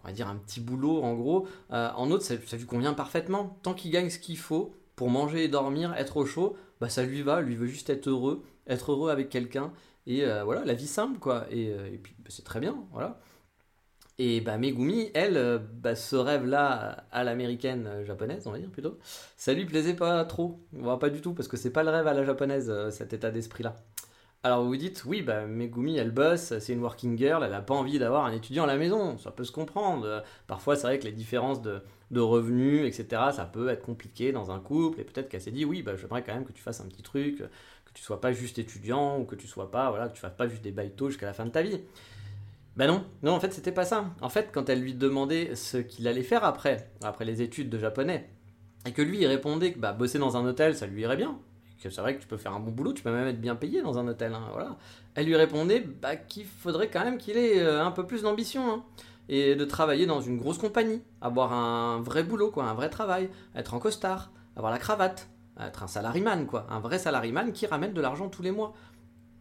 on 0.02 0.06
va 0.06 0.12
dire 0.12 0.28
un 0.28 0.36
petit 0.36 0.60
boulot 0.60 1.02
en 1.02 1.14
gros, 1.14 1.46
euh, 1.72 1.90
en 1.96 2.10
autre, 2.10 2.24
ça, 2.24 2.34
lui 2.34 2.66
convient 2.66 2.94
parfaitement. 2.94 3.58
Tant 3.62 3.74
qu'il 3.74 3.90
gagne 3.90 4.10
ce 4.10 4.18
qu'il 4.18 4.38
faut 4.38 4.74
pour 4.96 5.10
manger 5.10 5.44
et 5.44 5.48
dormir, 5.48 5.94
être 5.94 6.16
au 6.16 6.26
chaud, 6.26 6.56
bah 6.80 6.88
ça 6.88 7.02
lui 7.02 7.22
va, 7.22 7.40
lui 7.40 7.54
veut 7.56 7.66
juste 7.66 7.88
être 7.90 8.08
heureux, 8.08 8.42
être 8.66 8.92
heureux 8.92 9.10
avec 9.10 9.28
quelqu'un, 9.28 9.72
et 10.06 10.24
euh, 10.24 10.44
voilà, 10.44 10.64
la 10.64 10.74
vie 10.74 10.86
simple 10.86 11.18
quoi. 11.18 11.46
Et, 11.50 11.66
et 11.66 11.98
puis 12.02 12.14
bah, 12.18 12.26
c'est 12.28 12.44
très 12.44 12.60
bien, 12.60 12.76
voilà. 12.92 13.20
Et 14.20 14.40
bah, 14.40 14.58
Megumi, 14.58 15.10
elle, 15.14 15.36
euh, 15.36 15.58
bah, 15.58 15.94
ce 15.94 16.16
rêve-là 16.16 17.04
à 17.12 17.22
l'américaine 17.22 17.86
euh, 17.86 18.04
japonaise, 18.04 18.48
on 18.48 18.50
va 18.50 18.58
dire 18.58 18.70
plutôt, 18.70 18.98
ça 19.36 19.52
lui 19.52 19.64
plaisait 19.64 19.94
pas 19.94 20.24
trop. 20.24 20.58
voit 20.72 20.98
pas 20.98 21.08
du 21.08 21.20
tout, 21.20 21.34
parce 21.34 21.46
que 21.46 21.56
c'est 21.56 21.70
pas 21.70 21.84
le 21.84 21.90
rêve 21.90 22.06
à 22.08 22.14
la 22.14 22.24
japonaise, 22.24 22.68
euh, 22.68 22.90
cet 22.90 23.12
état 23.12 23.30
d'esprit-là. 23.30 23.76
Alors 24.42 24.62
vous 24.62 24.68
vous 24.68 24.76
dites, 24.76 25.04
oui, 25.04 25.22
bah, 25.22 25.46
Megumi, 25.46 25.98
elle 25.98 26.10
bosse, 26.10 26.58
c'est 26.58 26.72
une 26.72 26.80
working 26.80 27.16
girl, 27.16 27.44
elle 27.44 27.54
a 27.54 27.60
pas 27.60 27.74
envie 27.74 28.00
d'avoir 28.00 28.24
un 28.26 28.32
étudiant 28.32 28.64
à 28.64 28.66
la 28.66 28.76
maison, 28.76 29.18
ça 29.18 29.30
peut 29.30 29.44
se 29.44 29.52
comprendre. 29.52 30.24
Parfois, 30.48 30.74
c'est 30.74 30.86
vrai 30.88 30.98
que 30.98 31.04
les 31.04 31.12
différences 31.12 31.62
de, 31.62 31.80
revenus, 32.20 32.86
etc., 32.86 33.22
ça 33.32 33.44
peut 33.44 33.68
être 33.68 33.82
compliqué 33.82 34.32
dans 34.32 34.50
un 34.50 34.58
couple, 34.58 35.00
et 35.00 35.04
peut-être 35.04 35.28
qu'elle 35.28 35.40
s'est 35.40 35.52
dit, 35.52 35.64
oui, 35.64 35.82
bah, 35.82 35.94
j'aimerais 35.96 36.24
quand 36.24 36.34
même 36.34 36.44
que 36.44 36.52
tu 36.52 36.62
fasses 36.62 36.80
un 36.80 36.86
petit 36.86 37.02
truc, 37.02 37.38
que 37.38 37.92
tu 37.94 38.02
sois 38.02 38.20
pas 38.20 38.32
juste 38.32 38.58
étudiant, 38.58 39.20
ou 39.20 39.24
que 39.24 39.36
tu 39.36 39.46
sois 39.46 39.70
pas, 39.70 39.90
voilà, 39.90 40.08
que 40.08 40.14
tu 40.14 40.20
fasses 40.20 40.36
pas 40.36 40.48
juste 40.48 40.62
des 40.62 40.72
baïtos 40.72 41.10
jusqu'à 41.10 41.26
la 41.26 41.34
fin 41.34 41.46
de 41.46 41.50
ta 41.50 41.62
vie. 41.62 41.80
Ben 42.78 42.86
non, 42.86 43.04
non, 43.24 43.32
en 43.32 43.40
fait, 43.40 43.52
c'était 43.52 43.72
pas 43.72 43.84
ça. 43.84 44.04
En 44.20 44.28
fait, 44.28 44.50
quand 44.52 44.68
elle 44.68 44.80
lui 44.80 44.94
demandait 44.94 45.56
ce 45.56 45.78
qu'il 45.78 46.06
allait 46.06 46.22
faire 46.22 46.44
après, 46.44 46.92
après 47.02 47.24
les 47.24 47.42
études 47.42 47.68
de 47.68 47.76
japonais, 47.76 48.30
et 48.86 48.92
que 48.92 49.02
lui, 49.02 49.18
il 49.18 49.26
répondait 49.26 49.72
que 49.72 49.80
bah, 49.80 49.92
bosser 49.92 50.20
dans 50.20 50.36
un 50.36 50.46
hôtel, 50.46 50.76
ça 50.76 50.86
lui 50.86 51.02
irait 51.02 51.16
bien, 51.16 51.40
et 51.72 51.82
que 51.82 51.90
c'est 51.90 52.00
vrai 52.00 52.14
que 52.14 52.20
tu 52.20 52.28
peux 52.28 52.36
faire 52.36 52.52
un 52.52 52.60
bon 52.60 52.70
boulot, 52.70 52.92
tu 52.92 53.02
peux 53.02 53.10
même 53.10 53.26
être 53.26 53.40
bien 53.40 53.56
payé 53.56 53.82
dans 53.82 53.98
un 53.98 54.06
hôtel, 54.06 54.32
hein, 54.32 54.46
voilà. 54.52 54.76
Elle 55.16 55.26
lui 55.26 55.34
répondait 55.34 55.80
bah, 55.80 56.14
qu'il 56.14 56.44
faudrait 56.44 56.88
quand 56.88 57.02
même 57.02 57.18
qu'il 57.18 57.36
ait 57.36 57.58
euh, 57.60 57.84
un 57.84 57.90
peu 57.90 58.06
plus 58.06 58.22
d'ambition, 58.22 58.72
hein, 58.72 58.84
et 59.28 59.56
de 59.56 59.64
travailler 59.64 60.06
dans 60.06 60.20
une 60.20 60.38
grosse 60.38 60.58
compagnie, 60.58 61.02
avoir 61.20 61.52
un 61.52 62.00
vrai 62.00 62.22
boulot, 62.22 62.52
quoi, 62.52 62.62
un 62.66 62.74
vrai 62.74 62.90
travail, 62.90 63.28
être 63.56 63.74
en 63.74 63.80
costard, 63.80 64.30
avoir 64.54 64.70
la 64.70 64.78
cravate, 64.78 65.28
être 65.58 65.82
un 65.82 65.88
salariman, 65.88 66.46
quoi, 66.46 66.64
un 66.70 66.78
vrai 66.78 67.00
salariman 67.00 67.50
qui 67.50 67.66
ramène 67.66 67.92
de 67.92 68.00
l'argent 68.00 68.28
tous 68.28 68.42
les 68.42 68.52
mois. 68.52 68.72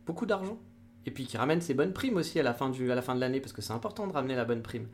Beaucoup 0.08 0.26
d'argent 0.26 0.58
et 1.08 1.12
puis 1.12 1.26
qui 1.26 1.38
ramène 1.38 1.62
ses 1.62 1.74
bonnes 1.74 1.94
primes 1.94 2.18
aussi 2.18 2.38
à 2.38 2.44
la 2.44 2.54
fin, 2.54 2.70
à 2.70 3.16
de 3.16 3.20
l'année, 3.20 3.40
parce 3.40 3.54
que 3.54 3.62
c'est 3.62 3.72
important 3.72 4.06
de 4.08 4.14
ramener 4.14 4.36
la 4.36 4.44
bonne 4.44 4.62
prime. 4.62 4.88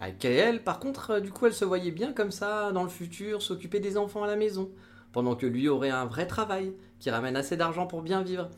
Avec 0.00 0.24
elle, 0.24 0.64
par 0.64 0.80
contre, 0.80 1.10
euh, 1.10 1.20
du 1.20 1.30
coup, 1.30 1.46
elle 1.46 1.52
se 1.52 1.64
voyait 1.64 1.90
bien 1.90 2.12
comme 2.14 2.30
ça, 2.30 2.72
dans 2.72 2.82
le 2.82 2.88
futur, 2.88 3.42
s'occuper 3.42 3.78
des 3.78 3.98
enfants 3.98 4.24
à 4.24 4.26
la 4.26 4.36
maison, 4.36 4.70
pendant 5.12 5.36
que 5.36 5.46
lui 5.46 5.68
aurait 5.68 5.90
un 5.90 6.06
vrai 6.06 6.26
travail, 6.26 6.72
qui 6.98 7.10
ramène 7.10 7.36
assez 7.36 7.56
d'argent 7.56 7.86
pour 7.86 8.00
bien 8.00 8.22
vivre. 8.22 8.48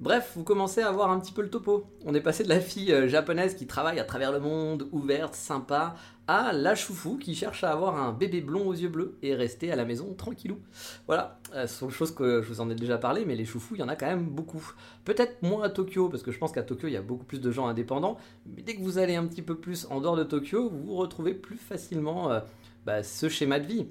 Bref, 0.00 0.32
vous 0.34 0.42
commencez 0.42 0.82
à 0.82 0.90
voir 0.90 1.12
un 1.12 1.20
petit 1.20 1.32
peu 1.32 1.40
le 1.40 1.50
topo. 1.50 1.84
On 2.04 2.14
est 2.14 2.20
passé 2.20 2.42
de 2.42 2.48
la 2.48 2.58
fille 2.58 2.92
euh, 2.92 3.06
japonaise 3.06 3.54
qui 3.54 3.68
travaille 3.68 4.00
à 4.00 4.04
travers 4.04 4.32
le 4.32 4.40
monde, 4.40 4.88
ouverte, 4.90 5.34
sympa, 5.36 5.94
à 6.26 6.52
la 6.52 6.74
choufou 6.74 7.18
qui 7.18 7.34
cherche 7.34 7.64
à 7.64 7.72
avoir 7.72 7.96
un 7.96 8.12
bébé 8.12 8.40
blond 8.40 8.66
aux 8.66 8.72
yeux 8.72 8.88
bleus 8.88 9.16
et 9.22 9.34
rester 9.34 9.70
à 9.70 9.76
la 9.76 9.84
maison 9.84 10.14
tranquillou. 10.14 10.58
Voilà, 11.06 11.38
euh, 11.54 11.66
ce 11.66 11.78
sont 11.78 11.90
choses 11.90 12.14
que 12.14 12.42
je 12.42 12.48
vous 12.48 12.60
en 12.60 12.70
ai 12.70 12.74
déjà 12.74 12.98
parlé, 12.98 13.24
mais 13.24 13.34
les 13.34 13.44
choufous, 13.44 13.74
il 13.74 13.80
y 13.80 13.82
en 13.82 13.88
a 13.88 13.96
quand 13.96 14.06
même 14.06 14.26
beaucoup. 14.26 14.72
Peut-être 15.04 15.42
moins 15.42 15.64
à 15.64 15.70
Tokyo, 15.70 16.08
parce 16.08 16.22
que 16.22 16.32
je 16.32 16.38
pense 16.38 16.52
qu'à 16.52 16.62
Tokyo, 16.62 16.88
il 16.88 16.94
y 16.94 16.96
a 16.96 17.02
beaucoup 17.02 17.24
plus 17.24 17.40
de 17.40 17.50
gens 17.50 17.66
indépendants, 17.66 18.16
mais 18.46 18.62
dès 18.62 18.74
que 18.74 18.82
vous 18.82 18.98
allez 18.98 19.16
un 19.16 19.26
petit 19.26 19.42
peu 19.42 19.56
plus 19.56 19.86
en 19.90 20.00
dehors 20.00 20.16
de 20.16 20.24
Tokyo, 20.24 20.70
vous 20.70 20.94
retrouvez 20.94 21.34
plus 21.34 21.58
facilement 21.58 22.30
euh, 22.30 22.40
bah, 22.86 23.02
ce 23.02 23.28
schéma 23.28 23.60
de 23.60 23.66
vie. 23.66 23.86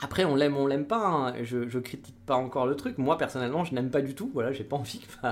Après, 0.00 0.24
on 0.24 0.36
l'aime, 0.36 0.56
on 0.56 0.66
l'aime 0.66 0.86
pas. 0.86 1.06
Hein. 1.06 1.34
Je, 1.42 1.78
critique 1.78 2.14
pas 2.24 2.36
encore 2.36 2.66
le 2.66 2.76
truc. 2.76 2.98
Moi, 2.98 3.18
personnellement, 3.18 3.64
je 3.64 3.74
n'aime 3.74 3.90
pas 3.90 4.00
du 4.00 4.14
tout. 4.14 4.30
Voilà, 4.32 4.52
j'ai 4.52 4.62
pas 4.62 4.76
envie 4.76 5.00
que 5.00 5.28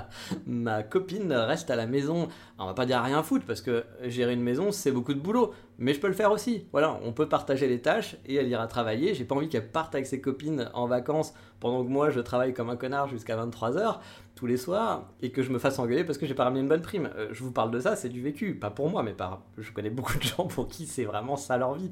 ma, 0.46 0.82
copine 0.82 1.32
reste 1.32 1.70
à 1.70 1.76
la 1.76 1.86
maison. 1.86 2.28
on 2.58 2.66
va 2.66 2.75
pas 2.75 2.86
dire 2.86 3.00
rien 3.00 3.22
foutre 3.22 3.46
parce 3.46 3.60
que 3.60 3.84
gérer 4.02 4.32
une 4.32 4.42
maison, 4.42 4.72
c'est 4.72 4.90
beaucoup 4.90 5.14
de 5.14 5.20
boulot. 5.20 5.52
Mais 5.78 5.94
je 5.94 6.00
peux 6.00 6.08
le 6.08 6.14
faire 6.14 6.32
aussi. 6.32 6.66
Voilà, 6.72 6.98
on 7.04 7.12
peut 7.12 7.28
partager 7.28 7.68
les 7.68 7.80
tâches 7.80 8.16
et 8.26 8.34
elle 8.34 8.48
ira 8.48 8.66
travailler. 8.66 9.14
J'ai 9.14 9.25
pas 9.25 9.36
envie 9.36 9.48
qu'elle 9.48 9.70
parte 9.70 9.94
avec 9.94 10.06
ses 10.06 10.20
copines 10.20 10.68
en 10.75 10.86
vacances 10.86 11.32
pendant 11.60 11.84
que 11.84 11.88
moi 11.88 12.10
je 12.10 12.20
travaille 12.20 12.52
comme 12.52 12.70
un 12.70 12.76
connard 12.76 13.08
jusqu'à 13.08 13.36
23h 13.36 13.98
tous 14.34 14.46
les 14.46 14.56
soirs 14.56 15.08
et 15.22 15.30
que 15.30 15.42
je 15.42 15.50
me 15.50 15.58
fasse 15.58 15.78
engueuler 15.78 16.04
parce 16.04 16.18
que 16.18 16.26
j'ai 16.26 16.34
pas 16.34 16.44
ramené 16.44 16.60
une 16.60 16.68
bonne 16.68 16.82
prime. 16.82 17.10
Euh, 17.16 17.28
je 17.32 17.42
vous 17.44 17.52
parle 17.52 17.70
de 17.70 17.78
ça, 17.78 17.94
c'est 17.94 18.08
du 18.08 18.20
vécu. 18.20 18.54
Pas 18.54 18.70
pour 18.70 18.90
moi, 18.90 19.02
mais. 19.02 19.14
Je 19.58 19.70
connais 19.70 19.90
beaucoup 19.90 20.18
de 20.18 20.25
gens 20.25 20.46
pour 20.46 20.66
qui 20.66 20.86
c'est 20.86 21.04
vraiment 21.04 21.36
ça 21.36 21.56
leur 21.56 21.75
vie. 21.75 21.90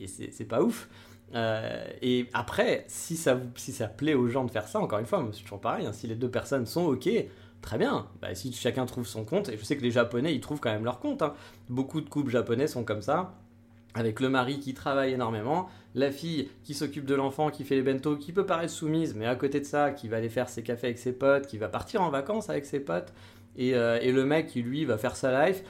Et 0.00 0.08
c'est 0.08 0.44
pas 0.44 0.62
ouf. 0.62 0.88
Euh, 1.34 1.84
et 2.02 2.28
après, 2.32 2.84
si 2.88 3.16
ça, 3.16 3.38
si 3.56 3.72
ça 3.72 3.88
plaît 3.88 4.14
aux 4.14 4.28
gens 4.28 4.44
de 4.44 4.50
faire 4.50 4.68
ça, 4.68 4.78
encore 4.78 4.98
une 4.98 5.06
fois, 5.06 5.26
c'est 5.32 5.42
toujours 5.42 5.60
pareil, 5.60 5.86
hein, 5.86 5.92
si 5.92 6.06
les 6.06 6.14
deux 6.14 6.30
personnes 6.30 6.66
sont 6.66 6.84
OK, 6.84 7.08
très 7.62 7.78
bien. 7.78 8.06
Bah, 8.22 8.34
si 8.34 8.52
chacun 8.52 8.86
trouve 8.86 9.06
son 9.06 9.24
compte, 9.24 9.48
et 9.48 9.58
je 9.58 9.64
sais 9.64 9.76
que 9.76 9.82
les 9.82 9.90
Japonais, 9.90 10.34
ils 10.34 10.40
trouvent 10.40 10.60
quand 10.60 10.72
même 10.72 10.84
leur 10.84 11.00
compte. 11.00 11.22
Hein. 11.22 11.34
Beaucoup 11.68 12.00
de 12.00 12.08
couples 12.08 12.30
japonais 12.30 12.68
sont 12.68 12.84
comme 12.84 13.02
ça, 13.02 13.34
avec 13.94 14.20
le 14.20 14.28
mari 14.28 14.60
qui 14.60 14.74
travaille 14.74 15.12
énormément, 15.12 15.68
la 15.94 16.10
fille 16.10 16.48
qui 16.62 16.74
s'occupe 16.74 17.06
de 17.06 17.14
l'enfant, 17.14 17.50
qui 17.50 17.64
fait 17.64 17.74
les 17.74 17.82
bento, 17.82 18.16
qui 18.16 18.32
peut 18.32 18.46
paraître 18.46 18.72
soumise, 18.72 19.14
mais 19.14 19.26
à 19.26 19.34
côté 19.34 19.60
de 19.60 19.64
ça, 19.64 19.90
qui 19.90 20.08
va 20.08 20.18
aller 20.18 20.28
faire 20.28 20.48
ses 20.48 20.62
cafés 20.62 20.88
avec 20.88 20.98
ses 20.98 21.12
potes, 21.12 21.46
qui 21.46 21.58
va 21.58 21.68
partir 21.68 22.02
en 22.02 22.10
vacances 22.10 22.50
avec 22.50 22.66
ses 22.66 22.80
potes, 22.80 23.12
et, 23.56 23.74
euh, 23.74 23.98
et 24.00 24.12
le 24.12 24.24
mec 24.24 24.48
qui, 24.48 24.62
lui, 24.62 24.84
va 24.84 24.98
faire 24.98 25.16
sa 25.16 25.46
life. 25.46 25.62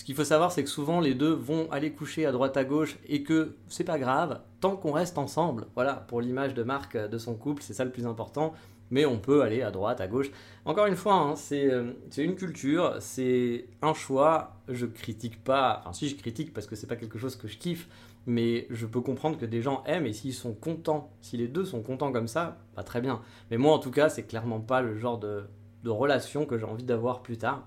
Ce 0.00 0.04
qu'il 0.06 0.14
faut 0.14 0.24
savoir, 0.24 0.50
c'est 0.50 0.64
que 0.64 0.70
souvent 0.70 0.98
les 0.98 1.12
deux 1.12 1.34
vont 1.34 1.70
aller 1.70 1.92
coucher 1.92 2.24
à 2.24 2.32
droite 2.32 2.56
à 2.56 2.64
gauche 2.64 2.96
et 3.06 3.22
que 3.22 3.56
c'est 3.68 3.84
pas 3.84 3.98
grave 3.98 4.40
tant 4.58 4.74
qu'on 4.74 4.92
reste 4.92 5.18
ensemble. 5.18 5.66
Voilà, 5.74 5.92
pour 5.92 6.22
l'image 6.22 6.54
de 6.54 6.62
marque 6.62 6.96
de 6.96 7.18
son 7.18 7.34
couple, 7.34 7.62
c'est 7.62 7.74
ça 7.74 7.84
le 7.84 7.90
plus 7.90 8.06
important. 8.06 8.54
Mais 8.90 9.04
on 9.04 9.18
peut 9.18 9.42
aller 9.42 9.60
à 9.60 9.70
droite, 9.70 10.00
à 10.00 10.08
gauche. 10.08 10.30
Encore 10.64 10.86
une 10.86 10.96
fois, 10.96 11.16
hein, 11.16 11.34
euh, 11.52 11.92
c'est 12.08 12.24
une 12.24 12.34
culture, 12.34 12.96
c'est 13.00 13.66
un 13.82 13.92
choix. 13.92 14.56
Je 14.68 14.86
critique 14.86 15.44
pas, 15.44 15.80
enfin 15.80 15.92
si 15.92 16.08
je 16.08 16.16
critique 16.16 16.54
parce 16.54 16.66
que 16.66 16.76
c'est 16.76 16.86
pas 16.86 16.96
quelque 16.96 17.18
chose 17.18 17.36
que 17.36 17.46
je 17.46 17.58
kiffe, 17.58 17.86
mais 18.24 18.68
je 18.70 18.86
peux 18.86 19.02
comprendre 19.02 19.36
que 19.36 19.44
des 19.44 19.60
gens 19.60 19.84
aiment 19.84 20.06
et 20.06 20.14
s'ils 20.14 20.32
sont 20.32 20.54
contents, 20.54 21.12
si 21.20 21.36
les 21.36 21.46
deux 21.46 21.66
sont 21.66 21.82
contents 21.82 22.10
comme 22.10 22.26
ça, 22.26 22.56
pas 22.74 22.84
très 22.84 23.02
bien. 23.02 23.20
Mais 23.50 23.58
moi 23.58 23.74
en 23.74 23.78
tout 23.78 23.90
cas, 23.90 24.08
c'est 24.08 24.22
clairement 24.22 24.60
pas 24.60 24.80
le 24.80 24.96
genre 24.96 25.18
de 25.18 25.44
relation 25.84 26.46
que 26.46 26.56
j'ai 26.56 26.64
envie 26.64 26.84
d'avoir 26.84 27.20
plus 27.20 27.36
tard. 27.36 27.66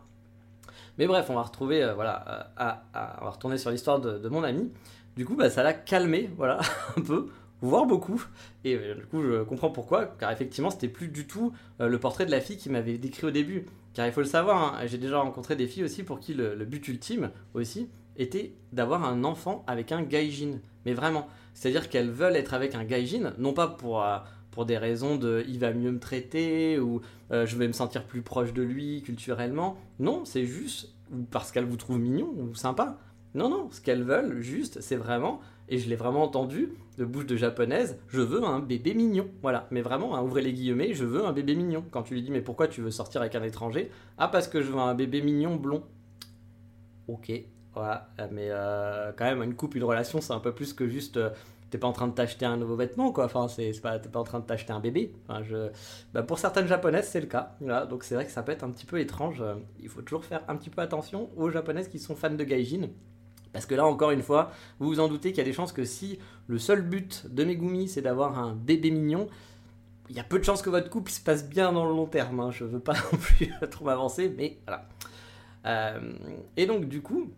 Mais 0.97 1.07
bref, 1.07 1.27
on 1.29 1.35
va 1.35 1.41
retrouver, 1.41 1.83
euh, 1.83 1.93
voilà, 1.93 2.51
euh, 2.59 2.71
on 3.21 3.25
va 3.25 3.31
retourner 3.31 3.57
sur 3.57 3.71
l'histoire 3.71 3.99
de, 3.99 4.29
mon 4.29 4.43
ami. 4.43 4.71
Du 5.15 5.25
coup, 5.25 5.35
bah, 5.35 5.49
ça 5.49 5.63
l'a 5.63 5.73
calmé, 5.73 6.29
voilà, 6.37 6.59
un 6.97 7.01
peu, 7.01 7.29
voire 7.61 7.85
beaucoup. 7.85 8.23
Et 8.63 8.75
euh, 8.75 8.95
du 8.95 9.05
coup, 9.05 9.21
je 9.23 9.43
comprends 9.43 9.71
pourquoi, 9.71 10.05
car 10.05 10.31
effectivement, 10.31 10.69
c'était 10.69 10.87
plus 10.87 11.07
du 11.07 11.25
tout 11.27 11.53
le 11.79 11.97
portrait 11.99 12.25
de 12.25 12.31
la 12.31 12.41
fille 12.41 12.57
qui 12.57 12.69
m'avait 12.69 12.97
décrit 12.97 13.27
au 13.27 13.31
début. 13.31 13.65
Car 13.93 14.07
il 14.07 14.11
faut 14.11 14.21
le 14.21 14.27
savoir, 14.27 14.75
hein, 14.75 14.85
j'ai 14.85 14.97
déjà 14.97 15.19
rencontré 15.19 15.55
des 15.55 15.67
filles 15.67 15.83
aussi 15.83 16.03
pour 16.03 16.19
qui 16.19 16.33
le, 16.33 16.55
but 16.65 16.87
ultime 16.87 17.31
aussi 17.53 17.89
était 18.15 18.53
d'avoir 18.71 19.03
un 19.03 19.23
enfant 19.23 19.63
avec 19.67 19.91
un 19.91 20.01
gaijin. 20.03 20.59
Mais 20.85 20.93
vraiment, 20.93 21.27
c'est-à-dire 21.53 21.89
qu'elles 21.89 22.09
veulent 22.09 22.35
être 22.35 22.53
avec 22.53 22.75
un 22.75 22.83
gaijin, 22.83 23.33
non 23.37 23.53
pas 23.53 23.67
pour 23.67 24.03
pour 24.53 24.65
des 24.65 24.77
raisons 24.77 25.17
de 25.17 25.43
il 25.47 25.57
va 25.59 25.73
mieux 25.73 25.91
me 25.91 25.99
traiter 25.99 26.79
ou 26.79 27.01
euh, 27.31 27.45
je 27.47 27.57
vais 27.57 27.67
me 27.67 27.73
sentir 27.73 28.05
plus 28.05 28.21
proche 28.21 28.53
de 28.53 28.61
lui 28.61 29.01
culturellement. 29.01 29.77
Non, 29.99 30.25
c'est 30.25 30.45
juste 30.45 30.93
parce 31.31 31.51
qu'elles 31.51 31.65
vous 31.65 31.77
trouvent 31.77 31.99
mignon 31.99 32.31
ou 32.37 32.55
sympa. 32.55 32.99
Non, 33.33 33.49
non, 33.49 33.69
ce 33.71 33.81
qu'elles 33.81 34.03
veulent, 34.03 34.41
juste, 34.41 34.79
c'est 34.81 34.95
vraiment, 34.95 35.41
et 35.67 35.79
je 35.79 35.89
l'ai 35.89 35.95
vraiment 35.95 36.21
entendu 36.21 36.69
de 36.99 37.05
bouche 37.05 37.25
de 37.25 37.35
japonaise, 37.35 37.97
je 38.07 38.21
veux 38.21 38.43
un 38.43 38.59
bébé 38.59 38.93
mignon. 38.93 39.27
Voilà, 39.41 39.67
mais 39.71 39.81
vraiment, 39.81 40.15
hein, 40.15 40.21
ouvrez 40.21 40.43
les 40.43 40.53
guillemets, 40.53 40.93
je 40.93 41.03
veux 41.03 41.25
un 41.25 41.33
bébé 41.33 41.55
mignon. 41.55 41.83
Quand 41.89 42.03
tu 42.03 42.13
lui 42.13 42.21
dis, 42.21 42.29
mais 42.29 42.41
pourquoi 42.41 42.67
tu 42.67 42.81
veux 42.81 42.91
sortir 42.91 43.21
avec 43.21 43.33
un 43.33 43.41
étranger? 43.41 43.89
Ah, 44.19 44.27
parce 44.27 44.47
que 44.47 44.61
je 44.61 44.71
veux 44.71 44.77
un 44.77 44.93
bébé 44.93 45.23
mignon 45.23 45.55
blond. 45.55 45.81
Ok, 47.07 47.31
voilà, 47.73 48.11
mais 48.31 48.49
euh, 48.51 49.11
quand 49.17 49.25
même, 49.25 49.41
une 49.41 49.55
couple, 49.55 49.77
une 49.77 49.83
relation, 49.83 50.21
c'est 50.21 50.33
un 50.33 50.39
peu 50.39 50.53
plus 50.53 50.73
que 50.73 50.87
juste. 50.87 51.17
Euh, 51.17 51.31
t'es 51.73 51.79
pas 51.79 51.87
en 51.87 51.91
train 51.91 52.07
de 52.07 52.13
t'acheter 52.13 52.45
un 52.45 52.55
nouveau 52.55 52.75
vêtement, 52.75 53.11
quoi. 53.11 53.25
Enfin, 53.25 53.47
c'est 53.47 53.71
pas, 53.81 53.97
t'es 53.97 54.07
pas 54.07 54.19
en 54.19 54.23
train 54.23 54.39
de 54.39 54.45
t'acheter 54.45 54.71
un 54.71 54.79
bébé. 54.79 55.11
Je... 55.41 55.71
Bah, 56.13 56.21
pour 56.21 56.37
certaines 56.37 56.67
japonaises, 56.67 57.07
c'est 57.07 57.19
le 57.19 57.25
cas. 57.25 57.55
Donc 57.89 58.03
c'est 58.03 58.13
vrai 58.13 58.25
que 58.25 58.31
ça 58.31 58.43
peut 58.43 58.51
être 58.51 58.63
un 58.63 58.69
petit 58.69 58.85
peu 58.85 58.99
étrange. 58.99 59.43
Il 59.79 59.89
faut 59.89 60.03
toujours 60.03 60.23
faire 60.23 60.43
un 60.47 60.55
petit 60.55 60.69
peu 60.69 60.83
attention 60.83 61.31
aux 61.35 61.49
japonaises 61.49 61.87
qui 61.87 61.97
sont 61.97 62.15
fans 62.15 62.29
de 62.29 62.43
gaijin. 62.43 62.89
Parce 63.53 63.65
que 63.65 63.73
là, 63.73 63.85
encore 63.87 64.11
une 64.11 64.21
fois, 64.21 64.51
vous 64.79 64.87
vous 64.87 64.99
en 64.99 65.07
doutez 65.07 65.29
qu'il 65.29 65.39
y 65.39 65.41
a 65.41 65.45
des 65.45 65.53
chances 65.53 65.73
que 65.73 65.83
si 65.83 66.19
le 66.45 66.59
seul 66.59 66.83
but 66.83 67.25
de 67.27 67.43
Megumi, 67.43 67.87
c'est 67.87 68.03
d'avoir 68.03 68.37
un 68.37 68.53
bébé 68.53 68.91
mignon, 68.91 69.27
il 70.09 70.15
y 70.15 70.19
a 70.19 70.23
peu 70.23 70.37
de 70.37 70.43
chances 70.43 70.61
que 70.61 70.69
votre 70.69 70.91
couple 70.91 71.11
se 71.11 71.21
passe 71.21 71.49
bien 71.49 71.71
dans 71.71 71.85
le 71.85 71.91
long 71.91 72.05
terme. 72.05 72.39
Hein. 72.39 72.51
Je 72.51 72.65
veux 72.65 72.79
pas 72.79 72.93
non 73.11 73.17
plus 73.17 73.51
trop 73.71 73.85
m'avancer, 73.85 74.31
mais 74.37 74.59
voilà. 74.67 74.87
Euh, 75.65 76.13
et 76.55 76.67
donc, 76.67 76.87
du 76.87 77.01
coup, 77.01 77.31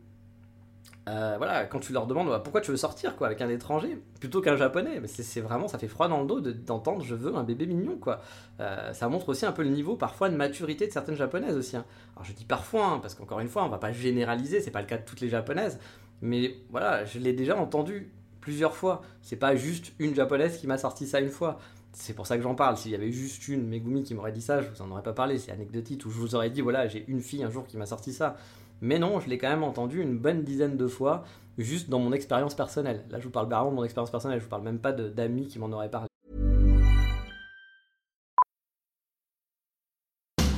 euh, 1.08 1.36
voilà, 1.38 1.66
quand 1.66 1.80
tu 1.80 1.94
leur 1.94 2.08
demandes 2.08 2.30
bah, 2.30 2.40
pourquoi 2.44 2.62
tu 2.62 2.72
veux 2.72 2.78
sortir 2.78 3.16
quoi 3.16 3.28
avec 3.28 3.40
un 3.42 3.50
étranger 3.50 4.02
plutôt 4.20 4.42
qu'un 4.42 4.56
japonais, 4.56 5.00
mais 5.00 5.08
c'est 5.08 5.42
vraiment 5.42 5.68
ça 5.68 5.78
fait 5.78 5.88
froid 5.88 6.08
dans 6.08 6.22
le 6.22 6.28
dos 6.28 6.42
d'entendre 6.42 7.04
je 7.04 7.14
veux 7.14 7.36
un 7.36 7.44
bébé 7.44 7.68
mignon 7.68 7.98
quoi. 7.98 8.22
Euh, 8.60 8.92
ça 8.94 9.08
montre 9.08 9.30
aussi 9.30 9.46
un 9.46 9.52
peu 9.52 9.64
le 9.64 9.70
niveau 9.70 9.96
parfois 9.96 10.30
de 10.30 10.36
maturité 10.36 10.88
de 10.88 10.92
certaines 10.92 11.16
japonaises 11.16 11.56
aussi. 11.56 11.78
Hein. 11.78 11.86
Alors 12.16 12.26
je 12.26 12.34
dis 12.34 12.46
parfois 12.46 12.88
hein, 12.88 13.00
parce 13.00 13.14
qu'encore 13.14 13.40
une 13.40 13.50
fois 13.50 13.64
on 13.64 13.70
va 13.70 13.78
pas 13.78 13.92
généraliser, 13.92 14.62
c'est 14.62 14.72
pas 14.72 14.82
le 14.82 14.88
cas 14.88 14.98
de 14.98 15.06
toutes 15.06 15.22
les 15.22 15.30
japonaises, 15.30 15.80
mais 16.22 16.56
voilà 16.72 17.06
je 17.06 17.20
l'ai 17.20 17.34
déjà 17.34 17.56
entendu 17.56 18.12
plusieurs 18.46 18.76
fois. 18.76 19.02
C'est 19.24 19.36
pas 19.36 19.56
juste 19.56 19.94
une 19.98 20.14
japonaise 20.14 20.58
qui 20.58 20.68
m'a 20.68 20.78
sorti 20.78 21.08
ça 21.08 21.20
une 21.20 21.32
fois. 21.32 21.60
C'est 21.94 22.14
pour 22.14 22.28
ça 22.28 22.38
que 22.38 22.44
j'en 22.44 22.56
parle. 22.56 22.78
S'il 22.78 22.92
y 22.92 22.96
avait 22.96 23.12
juste 23.12 23.48
une 23.48 23.68
Megumi 23.68 24.04
qui 24.04 24.14
m'aurait 24.14 24.32
dit 24.32 24.42
ça, 24.42 24.62
je 24.62 24.70
vous 24.70 24.82
en 24.82 24.92
aurais 24.92 25.02
pas 25.02 25.14
parlé. 25.14 25.40
C'est 25.40 25.52
anecdotique. 25.52 26.06
Ou 26.06 26.12
je 26.12 26.20
vous 26.20 26.36
aurais 26.36 26.52
dit 26.52 26.62
voilà 26.62 26.88
j'ai 26.88 27.06
une 27.08 27.22
fille 27.22 27.44
un 27.44 27.50
jour 27.50 27.66
qui 27.66 27.78
m'a 27.78 27.88
sorti 27.88 28.14
ça. 28.14 28.38
Mais 28.82 29.00
non, 29.00 29.20
je 29.20 29.30
l'ai 29.30 29.38
quand 29.38 29.50
même 29.50 29.64
entendu 29.64 30.02
une 30.02 30.18
bonne 30.18 30.44
dizaine 30.44 30.78
de 30.78 30.88
fois, 30.88 31.24
juste 31.58 31.90
dans 31.90 32.00
mon 32.00 32.12
expérience 32.12 32.56
personnelle. 32.56 33.06
Là, 33.10 33.20
je 33.20 33.26
vous 33.26 33.32
parle 33.32 33.48
vraiment 33.48 33.72
de 33.72 33.76
mon 33.76 33.84
expérience 33.84 34.12
personnelle, 34.12 34.40
je 34.40 34.44
vous 34.44 34.50
parle 34.50 34.64
même 34.64 34.80
pas 34.80 34.92
d'amis 34.92 35.48
qui 35.48 35.60
m'en 35.60 35.72
auraient 35.72 35.90
parlé. 35.90 36.08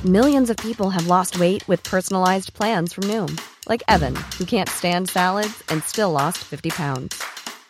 Millions 0.04 0.48
of 0.48 0.56
people 0.56 0.90
have 0.90 1.08
lost 1.08 1.38
weight 1.40 1.66
with 1.66 1.82
personalized 1.82 2.54
plans 2.54 2.92
from 2.92 3.04
Noom, 3.04 3.36
Like 3.68 3.82
Evan, 3.88 4.16
who 4.38 4.44
can't 4.44 4.68
stand 4.68 5.10
salads 5.10 5.62
and 5.68 5.82
still 5.82 6.12
lost 6.12 6.38
50 6.38 6.70
pounds. 6.70 7.22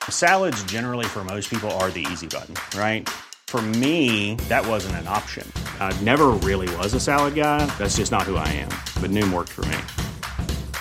Salads, 0.09 0.63
generally, 0.65 1.07
for 1.07 1.25
most 1.25 1.51
people, 1.51 1.71
are 1.81 1.91
the 1.91 2.07
easy 2.13 2.27
button, 2.27 2.55
right? 2.79 3.09
For 3.47 3.63
me, 3.63 4.37
that 4.49 4.67
wasn't 4.67 4.97
an 4.97 5.09
option. 5.09 5.51
I 5.81 5.99
never 6.03 6.27
really 6.45 6.69
was 6.77 6.93
a 6.93 7.01
salad 7.01 7.35
guy. 7.35 7.65
That's 7.79 7.97
just 7.97 8.13
not 8.13 8.25
who 8.25 8.37
I 8.37 8.49
am. 8.49 8.69
But 9.01 9.11
Noom 9.11 9.33
worked 9.33 9.53
for 9.53 9.65
me. 9.65 10.08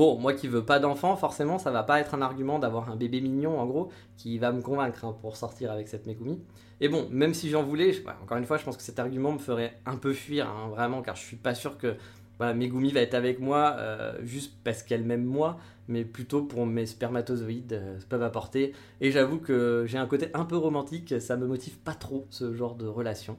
Bon, 0.00 0.18
moi 0.18 0.32
qui 0.32 0.48
veux 0.48 0.64
pas 0.64 0.78
d'enfant, 0.78 1.14
forcément, 1.14 1.58
ça 1.58 1.70
va 1.70 1.82
pas 1.82 2.00
être 2.00 2.14
un 2.14 2.22
argument 2.22 2.58
d'avoir 2.58 2.90
un 2.90 2.96
bébé 2.96 3.20
mignon, 3.20 3.60
en 3.60 3.66
gros, 3.66 3.90
qui 4.16 4.38
va 4.38 4.50
me 4.50 4.62
convaincre 4.62 5.04
hein, 5.04 5.14
pour 5.20 5.36
sortir 5.36 5.70
avec 5.70 5.88
cette 5.88 6.06
Megumi. 6.06 6.40
Et 6.80 6.88
bon, 6.88 7.06
même 7.10 7.34
si 7.34 7.50
j'en 7.50 7.62
voulais, 7.62 7.92
bah, 8.02 8.16
encore 8.22 8.38
une 8.38 8.46
fois, 8.46 8.56
je 8.56 8.64
pense 8.64 8.78
que 8.78 8.82
cet 8.82 8.98
argument 8.98 9.32
me 9.32 9.38
ferait 9.38 9.78
un 9.84 9.96
peu 9.96 10.14
fuir, 10.14 10.48
hein, 10.48 10.70
vraiment, 10.70 11.02
car 11.02 11.16
je 11.16 11.20
suis 11.20 11.36
pas 11.36 11.54
sûr 11.54 11.76
que 11.76 11.96
voilà, 12.38 12.54
Megumi 12.54 12.92
va 12.92 13.02
être 13.02 13.12
avec 13.12 13.40
moi 13.40 13.76
euh, 13.76 14.14
juste 14.22 14.54
parce 14.64 14.82
qu'elle 14.82 15.04
m'aime 15.04 15.26
moi, 15.26 15.58
mais 15.86 16.06
plutôt 16.06 16.44
pour 16.44 16.64
mes 16.64 16.86
spermatozoïdes 16.86 17.74
euh, 17.74 17.98
peuvent 18.08 18.22
apporter. 18.22 18.72
Et 19.02 19.10
j'avoue 19.10 19.38
que 19.38 19.84
j'ai 19.86 19.98
un 19.98 20.06
côté 20.06 20.30
un 20.32 20.46
peu 20.46 20.56
romantique, 20.56 21.20
ça 21.20 21.36
me 21.36 21.46
motive 21.46 21.76
pas 21.76 21.94
trop 21.94 22.26
ce 22.30 22.54
genre 22.54 22.74
de 22.74 22.86
relation. 22.86 23.36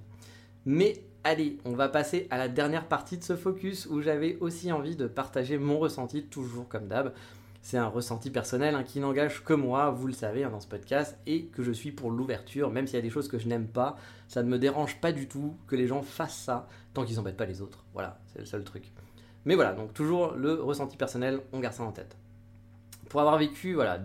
Mais 0.65 1.05
allez, 1.23 1.57
on 1.65 1.73
va 1.73 1.89
passer 1.89 2.27
à 2.29 2.37
la 2.37 2.47
dernière 2.47 2.87
partie 2.87 3.17
de 3.17 3.23
ce 3.23 3.35
focus 3.35 3.85
où 3.85 4.01
j'avais 4.01 4.37
aussi 4.39 4.71
envie 4.71 4.95
de 4.95 5.07
partager 5.07 5.57
mon 5.57 5.79
ressenti, 5.79 6.23
toujours 6.23 6.67
comme 6.67 6.87
d'hab. 6.87 7.13
C'est 7.61 7.77
un 7.77 7.87
ressenti 7.87 8.31
personnel 8.31 8.73
hein, 8.73 8.83
qui 8.83 8.99
n'engage 8.99 9.43
que 9.43 9.53
moi, 9.53 9.91
vous 9.91 10.07
le 10.07 10.13
savez 10.13 10.43
hein, 10.43 10.49
dans 10.49 10.59
ce 10.59 10.67
podcast, 10.67 11.17
et 11.27 11.45
que 11.45 11.61
je 11.61 11.71
suis 11.71 11.91
pour 11.91 12.09
l'ouverture, 12.09 12.71
même 12.71 12.87
s'il 12.87 12.95
y 12.95 12.99
a 12.99 13.03
des 13.03 13.11
choses 13.11 13.27
que 13.27 13.37
je 13.37 13.47
n'aime 13.47 13.67
pas, 13.67 13.97
ça 14.27 14.41
ne 14.41 14.49
me 14.49 14.57
dérange 14.57 14.99
pas 14.99 15.11
du 15.11 15.27
tout 15.27 15.55
que 15.67 15.75
les 15.75 15.85
gens 15.85 16.01
fassent 16.01 16.39
ça, 16.39 16.67
tant 16.93 17.05
qu'ils 17.05 17.17
n'embêtent 17.17 17.37
pas 17.37 17.45
les 17.45 17.61
autres. 17.61 17.85
Voilà, 17.93 18.19
c'est 18.33 18.39
le 18.39 18.45
seul 18.45 18.63
truc. 18.63 18.91
Mais 19.45 19.55
voilà, 19.55 19.73
donc 19.73 19.93
toujours 19.93 20.31
le 20.31 20.55
ressenti 20.55 20.97
personnel, 20.97 21.39
on 21.53 21.59
garde 21.59 21.75
ça 21.75 21.83
en 21.83 21.91
tête. 21.91 22.17
Pour 23.09 23.21
avoir 23.21 23.37
vécu, 23.37 23.75
voilà, 23.75 23.99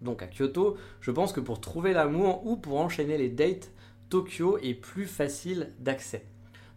donc 0.00 0.22
à 0.22 0.26
Kyoto, 0.26 0.76
je 1.00 1.10
pense 1.10 1.32
que 1.32 1.40
pour 1.40 1.60
trouver 1.60 1.92
l'amour 1.92 2.46
ou 2.46 2.56
pour 2.56 2.80
enchaîner 2.80 3.18
les 3.18 3.28
dates, 3.28 3.70
Tokyo 4.08 4.58
est 4.58 4.74
plus 4.74 5.06
facile 5.06 5.72
d'accès. 5.78 6.26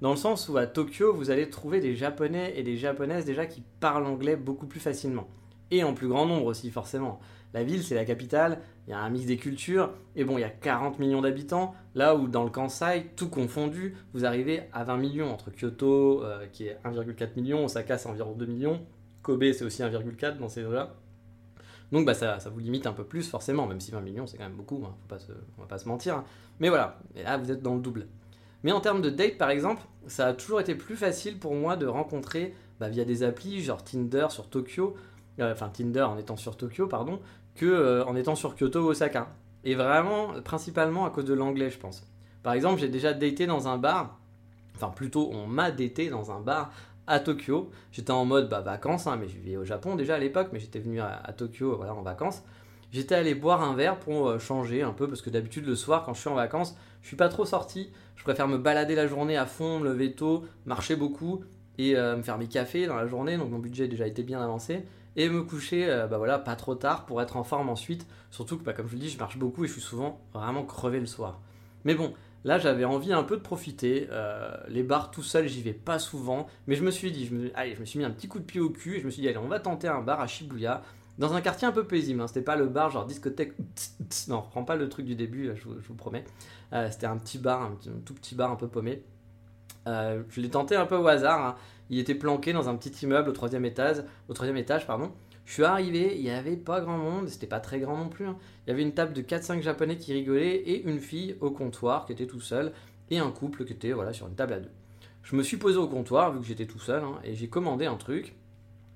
Dans 0.02 0.12
le 0.12 0.18
sens 0.18 0.50
où 0.50 0.58
à 0.58 0.68
Tokyo, 0.68 1.14
vous 1.14 1.32
allez 1.32 1.50
trouver 1.50 1.80
des 1.80 1.96
Japonais 1.96 2.54
et 2.58 2.64
des 2.64 2.78
Japonaises 2.78 3.26
déjà 3.26 3.46
qui 3.46 3.64
parlent 3.80 4.06
anglais 4.06 4.36
beaucoup 4.36 4.68
plus 4.68 4.80
facilement. 4.80 5.28
Et 5.72 5.84
en 5.84 5.94
plus 5.94 6.08
grand 6.08 6.26
nombre 6.26 6.46
aussi, 6.46 6.70
forcément. 6.70 7.20
La 7.54 7.64
ville, 7.64 7.84
c'est 7.84 7.96
la 7.96 8.04
capitale, 8.04 8.60
il 8.86 8.92
y 8.92 8.94
a 8.94 9.00
un 9.00 9.10
mix 9.10 9.26
des 9.26 9.38
cultures, 9.38 9.94
et 10.18 10.26
bon, 10.26 10.38
il 10.38 10.42
y 10.42 10.46
a 10.46 10.50
40 10.50 11.00
millions 11.00 11.22
d'habitants, 11.22 11.74
là 11.96 12.14
où 12.16 12.28
dans 12.28 12.44
le 12.44 12.50
Kansai, 12.50 13.12
tout 13.16 13.30
confondu, 13.30 13.96
vous 14.14 14.26
arrivez 14.26 14.64
à 14.74 14.84
20 14.84 14.98
millions, 14.98 15.32
entre 15.32 15.52
Kyoto, 15.52 16.22
euh, 16.24 16.46
qui 16.52 16.68
est 16.68 16.78
1,4 16.84 17.30
million, 17.38 17.64
Osaka, 17.64 17.98
c'est 17.98 18.10
environ 18.10 18.34
2 18.34 18.46
millions, 18.46 18.82
Kobe, 19.22 19.46
c'est 19.54 19.64
aussi 19.64 19.82
1,4 19.82 20.38
dans 20.38 20.50
ces 20.50 20.66
eaux-là. 20.66 20.96
Donc 21.94 22.06
bah, 22.06 22.14
ça, 22.14 22.38
vous 22.54 22.60
limite 22.60 22.88
un 22.88 22.94
peu 22.94 23.06
plus, 23.06 23.30
forcément, 23.30 23.66
même 23.68 23.80
si 23.80 23.92
20 23.92 24.02
millions, 24.02 24.28
c'est 24.28 24.38
quand 24.38 24.44
même 24.44 24.58
beaucoup, 24.58 24.84
hein, 24.86 24.94
faut 25.08 25.16
on 25.58 25.62
va 25.62 25.68
pas 25.68 25.78
se 25.78 25.88
mentir. 25.88 26.26
Mais 26.60 26.68
voilà, 26.68 27.00
et 27.16 27.24
là, 27.24 27.38
vous 27.38 27.50
êtes 27.52 27.62
dans 27.62 27.76
le 27.76 27.82
double. 27.82 28.08
Mais 28.66 28.72
en 28.72 28.80
termes 28.80 29.04
de 29.04 29.12
date, 29.12 29.38
par 29.38 29.52
exemple, 29.52 29.84
ça 30.08 30.26
a 30.26 30.34
toujours 30.34 30.60
été 30.60 30.74
plus 30.74 30.96
facile 30.96 31.38
pour 31.38 31.54
moi 31.54 31.76
de 31.76 31.86
rencontrer 31.86 32.56
bah, 32.80 32.90
via 32.90 33.06
des 33.06 33.22
applis, 33.22 33.62
genre 33.62 33.84
Tinder 33.84 34.26
sur 34.30 34.50
Tokyo, 34.50 34.96
euh, 35.40 35.54
enfin 35.54 35.70
Tinder 35.70 36.02
en 36.02 36.18
étant 36.18 36.36
sur 36.36 36.58
Tokyo, 36.58 36.88
pardon, 36.88 37.20
que 37.54 37.68
euh, 37.68 38.04
en 38.06 38.16
étant 38.16 38.34
sur 38.34 38.56
Kyoto 38.56 38.80
ou 38.80 38.88
Osaka. 38.88 39.28
Et 39.66 39.76
vraiment, 39.76 40.30
principalement 40.44 41.06
à 41.06 41.12
cause 41.12 41.26
de 41.26 41.36
l'anglais, 41.36 41.70
je 41.70 41.78
pense. 41.78 42.08
Par 42.42 42.54
exemple, 42.54 42.80
j'ai 42.80 42.90
déjà 42.90 43.14
daté 43.14 43.46
dans 43.46 43.68
un 43.68 43.78
bar, 43.78 44.20
enfin 44.74 44.90
plutôt, 44.90 45.30
on 45.32 45.46
m'a 45.46 45.70
daté 45.70 46.10
dans 46.10 46.32
un 46.32 46.40
bar 46.40 46.72
à 47.06 47.20
Tokyo. 47.20 47.70
J'étais 47.92 48.10
en 48.10 48.26
mode 48.26 48.50
bah, 48.50 48.62
vacances, 48.62 49.06
hein, 49.06 49.16
mais 49.22 49.28
je 49.28 49.38
vivais 49.38 49.58
au 49.58 49.64
Japon 49.64 49.96
déjà 49.96 50.16
à 50.16 50.20
l'époque, 50.20 50.48
mais 50.52 50.60
j'étais 50.60 50.80
venu 50.80 51.02
à, 51.02 51.22
Tokyo 51.38 51.84
en 51.84 52.02
vacances. 52.02 52.42
J'étais 52.92 53.16
allé 53.16 53.36
boire 53.36 53.62
un 53.62 53.76
verre 53.76 54.00
pour 54.00 54.30
euh, 54.30 54.40
changer 54.40 54.82
un 54.82 54.92
peu, 54.92 55.08
parce 55.08 55.22
que 55.22 55.30
d'habitude 55.30 55.66
le 55.66 55.76
soir, 55.76 56.04
quand 56.06 56.14
je 56.14 56.22
suis 56.22 56.30
en 56.30 56.36
vacances, 56.36 56.78
je 57.02 57.08
suis 57.08 57.18
pas 57.18 57.28
trop 57.28 57.46
sorti. 57.46 57.92
Je 58.16 58.24
préfère 58.24 58.48
me 58.48 58.58
balader 58.58 58.96
la 58.96 59.08
journée 59.08 59.38
à 59.38 59.46
fond, 59.46 59.80
me 59.80 59.86
lever 59.86 60.14
tôt, 60.14 60.46
marcher 60.66 60.96
beaucoup 60.96 61.44
et 61.78 61.98
euh, 61.98 62.16
me 62.16 62.24
faire 62.24 62.38
mes 62.38 62.48
cafés 62.48 62.88
dans 62.88 62.96
la 62.96 63.06
journée. 63.06 63.38
Donc 63.38 63.52
mon 63.52 63.60
budget 63.60 63.84
a 63.84 63.88
déjà 63.88 64.08
été 64.08 64.24
bien 64.24 64.42
avancé. 64.42 64.86
Et 65.18 65.30
me 65.30 65.44
coucher, 65.44 65.90
euh, 65.90 66.08
bah 66.08 66.40
pas 66.40 66.56
trop 66.56 66.76
tard 66.76 67.06
pour 67.06 67.22
être 67.22 67.38
en 67.38 67.44
forme 67.44 67.70
ensuite. 67.70 68.08
Surtout 68.32 68.58
que, 68.58 68.64
bah, 68.64 68.74
comme 68.74 68.86
je 68.86 68.92
vous 68.92 68.98
le 68.98 69.04
dis, 69.04 69.10
je 69.10 69.18
marche 69.18 69.38
beaucoup 69.38 69.66
et 69.66 69.68
je 69.68 69.74
suis 69.74 69.82
souvent 69.82 70.22
vraiment 70.34 70.64
crevé 70.64 71.00
le 71.00 71.06
soir. 71.06 71.42
Mais 71.84 71.96
bon, 71.96 72.14
là 72.44 72.58
j'avais 72.58 72.86
envie 72.86 73.14
un 73.14 73.24
peu 73.24 73.38
de 73.38 73.42
profiter. 73.42 74.08
Les 74.68 74.84
bars 74.84 75.12
tout 75.12 75.24
seul, 75.24 75.48
j'y 75.48 75.62
vais 75.62 75.74
pas 75.74 76.00
souvent. 76.00 76.48
Mais 76.68 76.76
je 76.76 76.84
me 76.84 76.92
suis 76.92 77.12
dit, 77.12 77.30
allez, 77.56 77.76
je 77.76 77.80
me 77.80 77.86
suis 77.86 78.00
mis 78.00 78.06
un 78.06 78.12
petit 78.12 78.28
coup 78.28 78.40
de 78.40 78.46
pied 78.46 78.60
au 78.60 78.70
cul 78.70 78.98
et 78.98 79.00
je 79.00 79.06
me 79.06 79.12
suis 79.12 79.22
dit, 79.22 79.28
allez, 79.28 79.38
on 79.38 79.48
va 79.48 79.60
tenter 79.60 79.88
un 79.88 80.02
bar 80.02 80.20
à 80.20 80.28
Shibuya. 80.28 80.82
Dans 81.18 81.34
un 81.34 81.42
quartier 81.42 81.68
un 81.68 81.72
peu 81.72 81.86
paisible, 81.86 82.20
hein. 82.20 82.28
c'était 82.28 82.42
pas 82.42 82.58
le 82.58 82.68
bar 82.68 82.90
genre 82.90 83.06
discothèque. 83.06 83.54
Non, 84.28 84.44
prends 84.52 84.64
pas 84.64 84.76
le 84.76 84.90
truc 84.90 85.06
du 85.06 85.16
début, 85.16 85.52
je 85.56 85.64
vous, 85.64 85.94
promets. 85.96 86.26
Euh, 86.74 86.90
c'était 86.92 87.08
un 87.08 87.18
petit 87.18 87.38
bar, 87.38 87.62
un, 87.64 87.78
tout 88.06 88.14
petit 88.14 88.36
bar 88.36 88.52
un 88.52 88.56
peu 88.56 88.68
paumé. 88.68 89.02
Euh, 89.88 90.24
je 90.30 90.42
l'ai 90.42 90.50
tenté 90.50 90.76
un 90.76 90.86
peu 90.86 90.98
au 90.98 91.08
hasard. 91.08 91.46
hein. 91.46 91.56
Il 91.90 92.00
était 92.00 92.16
planqué 92.16 92.52
dans 92.52 92.68
un 92.68 92.76
petit 92.76 93.06
immeuble 93.06 93.30
au 93.30 93.34
troisième 93.34 93.66
étage. 93.66 94.04
Au 94.28 94.34
troisième 94.34 94.62
pardon. 94.86 95.12
Je 95.46 95.54
suis 95.54 95.64
arrivé, 95.64 96.16
il 96.18 96.24
n'y 96.24 96.32
avait 96.32 96.58
pas 96.58 96.82
grand 96.82 96.98
monde, 96.98 97.30
c'était 97.30 97.46
pas 97.46 97.60
très 97.60 97.80
grand 97.80 97.96
non 97.98 98.10
plus. 98.10 98.26
hein. 98.26 98.36
Il 98.66 98.72
y 98.72 98.74
avait 98.74 98.82
une 98.82 98.94
table 98.94 99.14
de 99.14 99.22
4-5 99.22 99.62
japonais 99.62 99.96
qui 99.98 100.12
rigolaient 100.12 100.56
et 100.56 100.84
une 100.84 101.00
fille 101.00 101.38
au 101.40 101.52
comptoir 101.52 102.06
qui 102.08 102.14
était 102.14 102.26
tout 102.26 102.42
seul 102.42 102.74
et 103.12 103.20
un 103.20 103.30
couple 103.30 103.64
qui 103.64 103.74
était 103.74 103.92
voilà, 103.92 104.12
sur 104.12 104.28
une 104.28 104.34
table 104.34 104.54
à 104.54 104.60
deux. 104.60 104.72
Je 105.22 105.36
me 105.36 105.44
suis 105.44 105.58
posé 105.58 105.78
au 105.78 105.88
comptoir 105.88 106.34
vu 106.34 106.40
que 106.40 106.46
j'étais 106.46 106.66
tout 106.66 106.80
seul 106.80 107.04
et 107.24 107.36
j'ai 107.36 107.48
commandé 107.48 107.86
un 107.86 107.96
truc. 107.96 108.36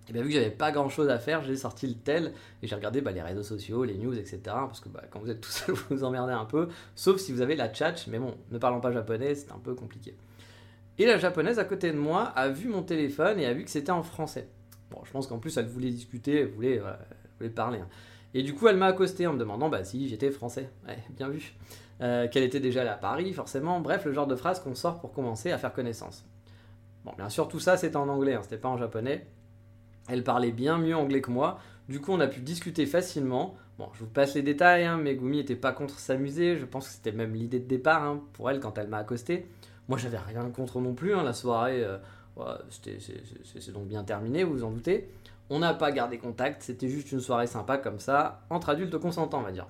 Et 0.09 0.13
bien 0.13 0.23
vu 0.23 0.29
que 0.29 0.33
j'avais 0.35 0.49
pas 0.49 0.71
grand 0.71 0.89
chose 0.89 1.07
à 1.09 1.19
faire, 1.19 1.43
j'ai 1.43 1.55
sorti 1.55 1.85
le 1.87 1.93
tel 1.93 2.33
et 2.63 2.67
j'ai 2.67 2.75
regardé 2.75 2.99
bah, 2.99 3.11
les 3.11 3.21
réseaux 3.21 3.43
sociaux, 3.43 3.83
les 3.83 3.95
news, 3.95 4.17
etc. 4.17 4.39
Parce 4.45 4.79
que 4.79 4.89
bah, 4.89 5.03
quand 5.11 5.19
vous 5.19 5.29
êtes 5.29 5.39
tout 5.39 5.51
seul, 5.51 5.75
vous 5.75 5.97
vous 5.97 6.03
emmerdez 6.03 6.33
un 6.33 6.45
peu. 6.45 6.67
Sauf 6.95 7.19
si 7.19 7.31
vous 7.31 7.41
avez 7.41 7.55
la 7.55 7.69
tchatch, 7.69 8.07
mais 8.07 8.17
bon, 8.19 8.35
ne 8.51 8.57
parlant 8.57 8.79
pas 8.79 8.91
japonais, 8.91 9.35
c'est 9.35 9.51
un 9.51 9.59
peu 9.59 9.75
compliqué. 9.75 10.15
Et 10.97 11.05
la 11.05 11.17
japonaise 11.17 11.59
à 11.59 11.63
côté 11.63 11.91
de 11.91 11.97
moi 11.97 12.23
a 12.23 12.49
vu 12.49 12.67
mon 12.67 12.81
téléphone 12.83 13.39
et 13.39 13.45
a 13.45 13.53
vu 13.53 13.63
que 13.63 13.69
c'était 13.71 13.91
en 13.91 14.03
français. 14.03 14.49
Bon, 14.91 14.99
je 15.05 15.11
pense 15.11 15.27
qu'en 15.27 15.37
plus 15.37 15.55
elle 15.57 15.67
voulait 15.67 15.91
discuter, 15.91 16.41
elle 16.41 16.47
voulait, 16.49 16.81
euh, 17.41 17.49
parler. 17.49 17.79
hein. 17.79 17.87
Et 18.33 18.43
du 18.43 18.53
coup, 18.53 18.67
elle 18.67 18.77
m'a 18.77 18.87
accosté 18.87 19.25
en 19.27 19.33
me 19.33 19.39
demandant 19.39 19.69
bah, 19.69 19.83
si 19.83 20.07
j'étais 20.09 20.29
français. 20.29 20.69
Ouais, 20.87 20.97
bien 21.11 21.29
vu. 21.29 21.53
Euh, 22.01 22.27
qu'elle 22.27 22.43
était 22.43 22.59
déjà 22.59 22.89
à 22.91 22.95
Paris, 22.95 23.33
forcément. 23.33 23.79
Bref, 23.79 24.05
le 24.05 24.13
genre 24.13 24.27
de 24.27 24.35
phrase 24.35 24.59
qu'on 24.59 24.75
sort 24.75 24.99
pour 24.99 25.11
commencer 25.13 25.51
à 25.51 25.57
faire 25.57 25.73
connaissance. 25.73 26.25
Bon, 27.05 27.11
bien 27.17 27.29
sûr, 27.29 27.47
tout 27.47 27.59
ça 27.59 27.77
c'était 27.77 27.95
en 27.95 28.09
anglais, 28.09 28.33
hein, 28.35 28.41
c'était 28.43 28.57
pas 28.57 28.69
en 28.69 28.77
japonais. 28.77 29.25
Elle 30.09 30.23
parlait 30.23 30.51
bien 30.51 30.77
mieux 30.77 30.95
anglais 30.95 31.21
que 31.21 31.31
moi. 31.31 31.59
Du 31.87 32.01
coup, 32.01 32.11
on 32.11 32.19
a 32.19 32.27
pu 32.27 32.41
discuter 32.41 32.85
facilement. 32.85 33.55
Bon, 33.77 33.87
je 33.93 33.99
vous 33.99 34.09
passe 34.09 34.35
les 34.35 34.41
détails. 34.41 34.83
Hein. 34.83 34.97
Megumi 34.97 35.39
était 35.39 35.55
pas 35.55 35.71
contre 35.71 35.99
s'amuser. 35.99 36.57
Je 36.57 36.65
pense 36.65 36.87
que 36.87 36.93
c'était 36.93 37.11
même 37.11 37.33
l'idée 37.33 37.59
de 37.59 37.67
départ 37.67 38.03
hein, 38.03 38.21
pour 38.33 38.49
elle 38.49 38.59
quand 38.59 38.77
elle 38.77 38.87
m'a 38.87 38.97
accosté. 38.97 39.47
Moi, 39.87 39.97
j'avais 39.97 40.17
rien 40.17 40.49
contre 40.49 40.81
non 40.81 40.93
plus. 40.93 41.13
hein. 41.13 41.23
La 41.23 41.33
soirée, 41.33 41.83
euh, 41.83 41.97
c'est 42.69 43.71
donc 43.71 43.87
bien 43.87 44.03
terminé, 44.03 44.43
vous 44.43 44.53
vous 44.53 44.63
en 44.63 44.71
doutez. 44.71 45.09
On 45.49 45.59
n'a 45.59 45.73
pas 45.73 45.91
gardé 45.91 46.17
contact. 46.17 46.63
C'était 46.63 46.89
juste 46.89 47.11
une 47.11 47.21
soirée 47.21 47.47
sympa 47.47 47.77
comme 47.77 47.99
ça, 47.99 48.41
entre 48.49 48.69
adultes 48.69 48.97
consentants, 48.97 49.39
on 49.39 49.43
va 49.43 49.51
dire. 49.51 49.67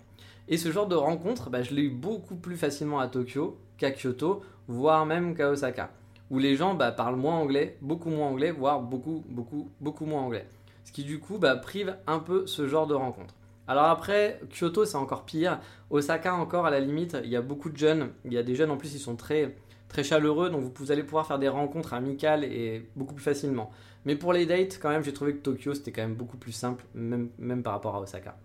Et 0.48 0.58
ce 0.58 0.72
genre 0.72 0.88
de 0.88 0.96
rencontre, 0.96 1.50
bah, 1.50 1.62
je 1.62 1.74
l'ai 1.74 1.84
eu 1.84 1.90
beaucoup 1.92 2.36
plus 2.36 2.58
facilement 2.58 3.00
à 3.00 3.08
Tokyo 3.08 3.58
qu'à 3.78 3.92
Kyoto, 3.92 4.42
voire 4.68 5.06
même 5.06 5.36
qu'à 5.36 5.50
Osaka 5.52 5.92
où 6.30 6.40
les 6.40 6.56
gens 6.56 6.76
bah, 6.76 6.92
parlent 6.92 7.16
moins 7.16 7.36
anglais, 7.36 7.78
beaucoup 7.82 8.10
moins 8.10 8.28
anglais, 8.28 8.52
voire 8.52 8.82
beaucoup, 8.82 9.24
beaucoup, 9.30 9.70
beaucoup 9.80 10.06
moins 10.06 10.22
anglais. 10.22 10.48
Ce 10.84 10.92
qui 10.92 11.04
du 11.04 11.20
coup 11.20 11.38
bah, 11.38 11.56
prive 11.56 11.96
un 12.08 12.20
peu 12.20 12.48
ce 12.48 12.68
genre 12.68 12.88
de 12.88 12.94
rencontre. 12.94 13.34
Alors 13.68 13.86
après, 13.86 14.40
Kyoto 14.52 14.86
c'est 14.86 14.98
encore 14.98 15.26
pire. 15.26 15.60
Osaka 15.90 16.34
encore 16.34 16.66
à 16.66 16.72
la 16.72 16.80
limite, 16.80 17.18
il 17.24 17.30
y 17.30 17.36
a 17.36 17.42
beaucoup 17.42 17.70
de 17.70 17.78
jeunes. 17.78 18.10
Il 18.26 18.34
y 18.34 18.38
a 18.38 18.44
des 18.44 18.56
jeunes 18.56 18.72
en 18.72 18.78
plus, 18.78 18.96
ils 18.96 19.00
sont 19.00 19.16
très 19.16 19.56
très 19.90 20.04
chaleureux, 20.04 20.50
donc 20.50 20.72
vous 20.76 20.92
allez 20.92 21.04
pouvoir 21.04 21.26
faire 21.26 21.40
des 21.40 21.50
rencontres 21.50 21.94
amicales 21.94 22.44
et 22.44 22.88
beaucoup 22.96 23.16
plus 23.16 23.24
facilement. 23.24 23.72
Mais 24.06 24.16
pour 24.16 24.34
les 24.34 24.46
dates, 24.46 24.80
quand 24.82 24.90
même, 24.90 25.04
j'ai 25.04 25.14
trouvé 25.14 25.34
que 25.34 25.42
Tokyo 25.42 25.74
c'était 25.74 25.92
quand 25.92 26.04
même 26.04 26.16
beaucoup 26.16 26.38
plus 26.38 26.52
simple, 26.52 26.86
même, 26.94 27.30
même 27.38 27.64
par 27.64 27.74
rapport 27.74 27.96
à 27.96 28.02
Osaka. 28.02 28.38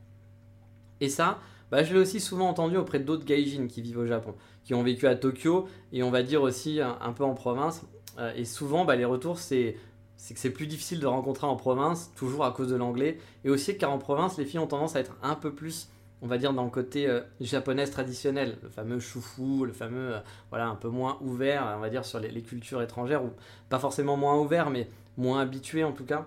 Et 1.00 1.08
ça, 1.08 1.38
bah, 1.70 1.82
je 1.82 1.92
l'ai 1.92 2.00
aussi 2.00 2.20
souvent 2.20 2.48
entendu 2.48 2.76
auprès 2.76 3.00
d'autres 3.00 3.24
gaijin 3.24 3.66
qui 3.66 3.82
vivent 3.82 3.98
au 3.98 4.06
Japon, 4.06 4.34
qui 4.64 4.74
ont 4.74 4.82
vécu 4.82 5.06
à 5.06 5.14
Tokyo 5.14 5.68
et 5.92 6.02
on 6.02 6.10
va 6.10 6.22
dire 6.22 6.42
aussi 6.42 6.80
un, 6.80 7.12
peu 7.12 7.24
en 7.24 7.34
province. 7.34 7.82
Euh, 8.18 8.32
et 8.36 8.44
souvent, 8.44 8.84
bah, 8.84 8.96
les 8.96 9.04
retours, 9.04 9.38
c'est 9.38 9.76
que 10.16 10.38
c'est 10.38 10.50
plus 10.50 10.66
difficile 10.66 11.00
de 11.00 11.06
rencontrer 11.06 11.46
en 11.46 11.56
province, 11.56 12.12
toujours 12.16 12.44
à 12.44 12.52
cause 12.52 12.68
de 12.68 12.76
l'anglais. 12.76 13.18
Et 13.44 13.50
aussi 13.50 13.76
car 13.76 13.90
en 13.90 13.98
province, 13.98 14.38
les 14.38 14.44
filles 14.44 14.60
ont 14.60 14.66
tendance 14.66 14.96
à 14.96 15.00
être 15.00 15.16
un 15.22 15.34
peu 15.34 15.52
plus 15.52 15.88
on 16.24 16.26
va 16.26 16.38
dire 16.38 16.54
dans 16.54 16.64
le 16.64 16.70
côté 16.70 17.06
euh, 17.06 17.20
japonais 17.40 17.86
traditionnel, 17.86 18.56
le 18.62 18.70
fameux 18.70 18.98
choufou, 18.98 19.66
le 19.66 19.74
fameux, 19.74 20.14
euh, 20.14 20.20
voilà, 20.48 20.68
un 20.68 20.74
peu 20.74 20.88
moins 20.88 21.18
ouvert, 21.20 21.74
on 21.76 21.80
va 21.80 21.90
dire 21.90 22.06
sur 22.06 22.18
les, 22.18 22.42
cultures 22.42 22.80
étrangères, 22.80 23.22
ou 23.22 23.30
pas 23.68 23.78
forcément 23.78 24.16
moins 24.16 24.38
ouvert, 24.38 24.70
mais 24.70 24.88
moins 25.18 25.40
habitué 25.40 25.84
en 25.84 25.92
tout 25.92 26.06
cas. 26.06 26.26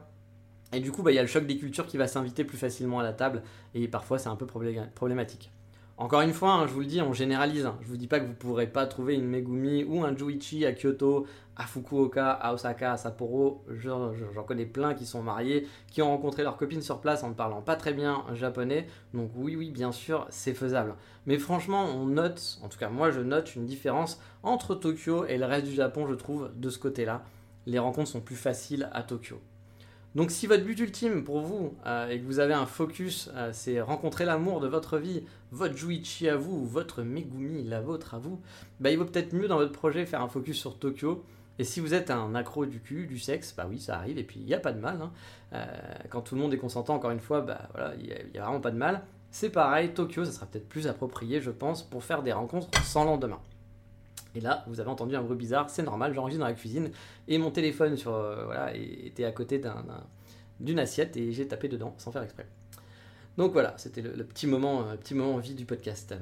Et 0.73 0.79
du 0.79 0.91
coup, 0.91 1.01
bah, 1.01 1.11
il 1.11 1.15
y 1.15 1.19
a 1.19 1.21
le 1.21 1.27
choc 1.27 1.45
des 1.45 1.57
cultures 1.57 1.87
qui 1.87 1.97
va 1.97 2.07
s'inviter 2.07 2.43
plus 2.43 2.57
facilement 2.57 2.99
à 2.99 3.03
la 3.03 3.13
table, 3.13 3.43
et 3.73 3.87
parfois 3.87 4.19
c'est 4.19 4.29
un 4.29 4.35
peu 4.35 4.45
problématique. 4.45 5.51
Encore 5.99 6.21
une 6.21 6.33
fois, 6.33 6.51
hein, 6.51 6.67
je 6.67 6.73
vous 6.73 6.81
le 6.81 6.85
dis, 6.85 7.01
on 7.01 7.11
généralise. 7.11 7.65
Hein. 7.65 7.75
Je 7.81 7.87
vous 7.87 7.97
dis 7.97 8.05
pas 8.05 8.19
que 8.19 8.27
vous 8.27 8.35
pourrez 8.35 8.67
pas 8.67 8.85
trouver 8.85 9.15
une 9.15 9.25
Megumi 9.25 9.83
ou 9.83 10.03
un 10.03 10.15
Juichi 10.15 10.63
à 10.63 10.71
Kyoto, 10.71 11.25
à 11.55 11.63
Fukuoka, 11.63 12.33
à 12.33 12.53
Osaka, 12.53 12.91
à 12.91 12.97
Sapporo. 12.97 13.65
J'en 13.71 14.43
connais 14.45 14.67
plein 14.67 14.93
qui 14.93 15.07
sont 15.07 15.23
mariés, 15.23 15.67
qui 15.89 16.03
ont 16.03 16.09
rencontré 16.09 16.43
leur 16.43 16.55
copine 16.55 16.83
sur 16.83 17.01
place 17.01 17.23
en 17.23 17.29
ne 17.29 17.33
parlant 17.33 17.63
pas 17.63 17.75
très 17.75 17.93
bien 17.93 18.23
japonais. 18.33 18.85
Donc 19.15 19.31
oui, 19.35 19.55
oui, 19.55 19.71
bien 19.71 19.91
sûr, 19.91 20.27
c'est 20.29 20.53
faisable. 20.53 20.93
Mais 21.25 21.39
franchement, 21.39 21.85
on 21.85 22.05
note, 22.05 22.59
en 22.61 22.69
tout 22.69 22.77
cas 22.77 22.89
moi 22.89 23.09
je 23.09 23.21
note 23.21 23.55
une 23.55 23.65
différence 23.65 24.21
entre 24.43 24.75
Tokyo 24.75 25.25
et 25.25 25.39
le 25.39 25.45
reste 25.45 25.65
du 25.65 25.73
Japon, 25.73 26.05
je 26.07 26.13
trouve, 26.13 26.51
de 26.55 26.69
ce 26.69 26.77
côté-là. 26.77 27.23
Les 27.65 27.79
rencontres 27.79 28.11
sont 28.11 28.21
plus 28.21 28.35
faciles 28.35 28.87
à 28.93 29.01
Tokyo. 29.01 29.41
Donc 30.17 30.31
si 30.31 30.47
votre 30.47 30.63
but 30.63 30.79
ultime 30.79 31.23
pour 31.23 31.41
vous 31.41 31.75
euh, 31.85 32.09
et 32.09 32.19
que 32.19 32.25
vous 32.25 32.39
avez 32.39 32.55
un 32.55 32.65
focus, 32.65 33.29
euh, 33.35 33.51
c'est 33.53 33.79
rencontrer 33.79 34.25
l'amour 34.25 34.59
de 34.59 34.67
votre 34.67 34.97
vie, 34.97 35.23
votre 35.51 35.77
Juichi 35.77 36.27
à 36.27 36.35
vous, 36.35 36.65
votre 36.65 37.03
Megumi, 37.03 37.63
la 37.63 37.81
vôtre 37.81 38.15
à 38.15 38.17
vous, 38.17 38.41
bah, 38.79 38.89
il 38.89 38.97
vaut 38.97 39.05
peut-être 39.05 39.33
mieux 39.33 39.47
dans 39.47 39.57
votre 39.57 39.73
projet 39.73 40.07
faire 40.07 40.23
un 40.23 40.27
focus 40.27 40.57
sur 40.57 40.79
Tokyo. 40.79 41.23
Et 41.59 41.63
si 41.63 41.79
vous 41.79 41.93
êtes 41.93 42.09
un 42.09 42.33
accro 42.33 42.65
du 42.65 42.79
cul, 42.79 43.05
du 43.05 43.19
sexe, 43.19 43.53
bah 43.55 43.67
oui, 43.69 43.79
ça 43.79 43.97
arrive, 43.97 44.17
et 44.17 44.23
puis 44.23 44.39
il 44.39 44.47
n'y 44.47 44.55
a 44.55 44.59
pas 44.59 44.71
de 44.71 44.79
mal. 44.79 44.99
Hein. 45.03 45.11
Euh, 45.53 45.65
quand 46.09 46.21
tout 46.21 46.33
le 46.33 46.41
monde 46.41 46.51
est 46.51 46.57
consentant, 46.57 46.95
encore 46.95 47.11
une 47.11 47.19
fois, 47.19 47.41
bah 47.41 47.69
voilà, 47.75 47.93
il 47.99 48.05
n'y 48.05 48.39
a, 48.39 48.41
vraiment 48.41 48.59
pas 48.59 48.71
de 48.71 48.77
mal. 48.77 49.03
C'est 49.29 49.51
pareil, 49.51 49.93
Tokyo, 49.93 50.25
ça 50.25 50.31
sera 50.31 50.47
peut-être 50.47 50.67
plus 50.67 50.87
approprié, 50.87 51.41
je 51.41 51.51
pense, 51.51 51.83
pour 51.83 52.03
faire 52.03 52.23
des 52.23 52.33
rencontres 52.33 52.69
sans 52.83 53.03
lendemain. 53.03 53.39
Et 54.37 54.39
là, 54.39 54.63
vous 54.67 54.79
avez 54.79 54.89
entendu 54.91 55.15
un 55.15 55.23
bruit 55.23 55.35
bizarre, 55.35 55.67
c'est 55.67 55.81
normal, 55.81 56.13
j'enregistre 56.13 56.41
dans 56.41 56.47
la 56.47 56.53
cuisine 56.53 56.91
et 57.27 57.39
mon 57.39 57.49
téléphone 57.49 57.97
euh, 58.05 58.69
était 59.03 59.25
à 59.25 59.31
côté 59.31 59.59
d'une 60.59 60.77
assiette 60.77 61.17
et 61.17 61.31
j'ai 61.31 61.47
tapé 61.47 61.67
dedans 61.67 61.95
sans 61.97 62.11
faire 62.11 62.21
exprès. 62.21 62.45
Donc 63.35 63.51
voilà, 63.51 63.73
c'était 63.77 64.03
le, 64.03 64.23
petit 64.23 64.45
moment, 64.45 64.83
euh, 64.83 64.95
petit 64.95 65.15
moment 65.15 65.39
vie 65.39 65.55
du 65.55 65.65
podcast. 65.65 66.13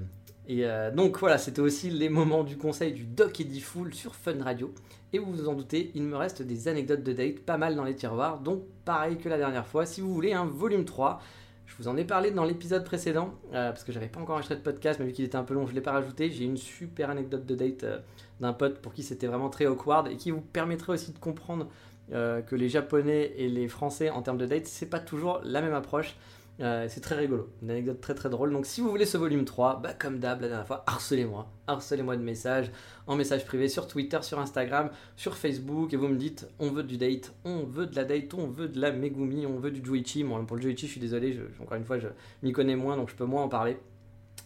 Et 0.47 0.65
euh, 0.65 0.91
donc 0.91 1.19
voilà, 1.19 1.37
c'était 1.37 1.59
aussi 1.59 1.89
les 1.89 2.07
moments 2.07 2.45
du 2.45 2.57
conseil 2.57 2.93
du 2.93 3.03
Doc 3.03 3.41
Eddie 3.41 3.59
Full 3.59 3.93
sur 3.93 4.15
Fun 4.15 4.41
Radio. 4.41 4.73
Et 5.11 5.19
vous 5.19 5.33
vous 5.33 5.49
en 5.49 5.53
doutez, 5.53 5.91
il 5.93 6.03
me 6.03 6.15
reste 6.15 6.41
des 6.41 6.69
anecdotes 6.69 7.03
de 7.03 7.11
date 7.11 7.39
pas 7.39 7.57
mal 7.57 7.75
dans 7.75 7.83
les 7.83 7.95
tiroirs, 7.95 8.39
donc 8.39 8.63
pareil 8.85 9.17
que 9.17 9.27
la 9.27 9.37
dernière 9.37 9.67
fois, 9.67 9.85
si 9.85 9.99
vous 9.99 10.13
voulez 10.13 10.31
un 10.31 10.45
volume 10.45 10.85
3, 10.85 11.19
je 11.65 11.75
vous 11.77 11.87
en 11.87 11.97
ai 11.97 12.05
parlé 12.05 12.31
dans 12.31 12.45
l'épisode 12.45 12.83
précédent, 12.83 13.33
euh, 13.53 13.71
parce 13.71 13.83
que 13.83 13.91
j'avais 13.91 14.07
pas 14.07 14.19
encore 14.19 14.35
enregistré 14.35 14.55
de 14.55 14.61
podcast, 14.61 14.99
mais 14.99 15.07
vu 15.07 15.13
qu'il 15.13 15.25
était 15.25 15.35
un 15.35 15.43
peu 15.43 15.53
long, 15.53 15.65
je 15.65 15.73
l'ai 15.73 15.81
pas 15.81 15.91
rajouté. 15.91 16.29
J'ai 16.29 16.45
une 16.45 16.57
super 16.57 17.09
anecdote 17.09 17.45
de 17.45 17.55
date 17.55 17.83
euh, 17.83 17.99
d'un 18.39 18.53
pote 18.53 18.79
pour 18.79 18.93
qui 18.93 19.03
c'était 19.03 19.27
vraiment 19.27 19.49
très 19.49 19.65
awkward 19.65 20.07
et 20.07 20.15
qui 20.15 20.31
vous 20.31 20.41
permettrait 20.41 20.93
aussi 20.93 21.11
de 21.11 21.17
comprendre 21.17 21.67
euh, 22.13 22.41
que 22.41 22.55
les 22.55 22.69
Japonais 22.69 23.33
et 23.37 23.49
les 23.49 23.67
Français 23.67 24.09
en 24.09 24.21
termes 24.21 24.37
de 24.37 24.45
date, 24.45 24.67
c'est 24.67 24.85
pas 24.85 24.99
toujours 24.99 25.41
la 25.43 25.61
même 25.61 25.73
approche. 25.73 26.15
Euh, 26.61 26.85
c'est 26.87 27.01
très 27.01 27.15
rigolo, 27.15 27.49
une 27.61 27.69
anecdote 27.69 27.99
très 27.99 28.15
très 28.15 28.29
drôle. 28.29 28.51
Donc 28.51 28.65
si 28.65 28.79
vous 28.79 28.89
voulez 28.89 29.05
ce 29.05 29.17
volume 29.17 29.43
3, 29.43 29.81
bah, 29.81 29.93
comme 29.93 30.19
d'hab 30.19 30.41
la 30.41 30.47
dernière 30.47 30.67
fois, 30.67 30.83
harcelez-moi. 30.87 31.51
Harcelez-moi 31.67 32.15
de 32.15 32.23
messages, 32.23 32.71
en 33.07 33.15
message 33.15 33.45
privé, 33.45 33.67
sur 33.67 33.87
Twitter, 33.87 34.19
sur 34.21 34.39
Instagram, 34.39 34.89
sur 35.17 35.35
Facebook, 35.35 35.93
et 35.93 35.97
vous 35.97 36.07
me 36.07 36.15
dites 36.15 36.47
on 36.59 36.69
veut 36.69 36.83
du 36.83 36.97
date, 36.97 37.33
on 37.43 37.63
veut 37.63 37.87
de 37.87 37.95
la 37.95 38.05
date, 38.05 38.33
on 38.33 38.47
veut 38.47 38.69
de 38.69 38.79
la 38.79 38.91
Megumi, 38.91 39.45
on 39.45 39.57
veut 39.57 39.71
du 39.71 39.83
Juichi. 39.83 40.23
Bon, 40.23 40.45
pour 40.45 40.55
le 40.55 40.61
Juichi, 40.61 40.87
je 40.87 40.91
suis 40.91 41.01
désolé, 41.01 41.37
encore 41.61 41.77
une 41.77 41.85
fois, 41.85 41.99
je 41.99 42.07
m'y 42.41 42.53
connais 42.53 42.75
moins, 42.75 42.95
donc 42.95 43.09
je 43.09 43.15
peux 43.15 43.25
moins 43.25 43.43
en 43.43 43.49
parler. 43.49 43.77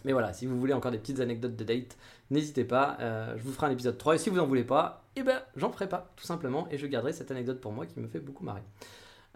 Mais 0.04 0.12
voilà, 0.12 0.32
si 0.32 0.46
vous 0.46 0.58
voulez 0.58 0.72
encore 0.72 0.90
des 0.90 0.98
petites 0.98 1.20
anecdotes 1.20 1.56
de 1.56 1.64
date, 1.64 1.96
n'hésitez 2.30 2.64
pas, 2.64 2.96
euh, 3.00 3.34
je 3.36 3.42
vous 3.42 3.52
ferai 3.52 3.66
un 3.66 3.70
épisode 3.70 3.98
3, 3.98 4.14
et 4.14 4.18
si 4.18 4.30
vous 4.30 4.36
n'en 4.36 4.46
voulez 4.46 4.64
pas, 4.64 5.04
eh 5.14 5.22
ben 5.22 5.40
j'en 5.56 5.70
ferai 5.70 5.88
pas, 5.88 6.10
tout 6.16 6.24
simplement, 6.24 6.66
et 6.70 6.78
je 6.78 6.86
garderai 6.86 7.12
cette 7.12 7.30
anecdote 7.30 7.60
pour 7.60 7.72
moi 7.72 7.86
qui 7.86 8.00
me 8.00 8.08
fait 8.08 8.20
beaucoup 8.20 8.42
marrer. 8.42 8.62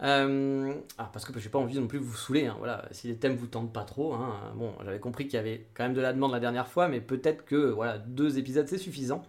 Euh, 0.03 0.73
ah, 0.97 1.09
parce 1.13 1.25
que 1.25 1.39
j'ai 1.39 1.49
pas 1.49 1.59
envie 1.59 1.79
non 1.79 1.87
plus 1.87 1.99
de 1.99 2.03
vous 2.03 2.15
saouler. 2.15 2.47
Hein, 2.47 2.55
voilà, 2.57 2.85
si 2.91 3.07
les 3.07 3.17
thèmes 3.17 3.35
vous 3.35 3.47
tentent 3.47 3.73
pas 3.73 3.83
trop. 3.83 4.13
Hein, 4.13 4.53
bon, 4.55 4.73
j'avais 4.83 4.99
compris 4.99 5.25
qu'il 5.25 5.35
y 5.35 5.39
avait 5.39 5.67
quand 5.73 5.83
même 5.83 5.93
de 5.93 6.01
la 6.01 6.13
demande 6.13 6.31
la 6.31 6.39
dernière 6.39 6.67
fois, 6.67 6.87
mais 6.87 7.01
peut-être 7.01 7.45
que 7.45 7.55
voilà 7.55 7.97
deux 7.97 8.37
épisodes 8.37 8.67
c'est 8.67 8.77
suffisant. 8.77 9.23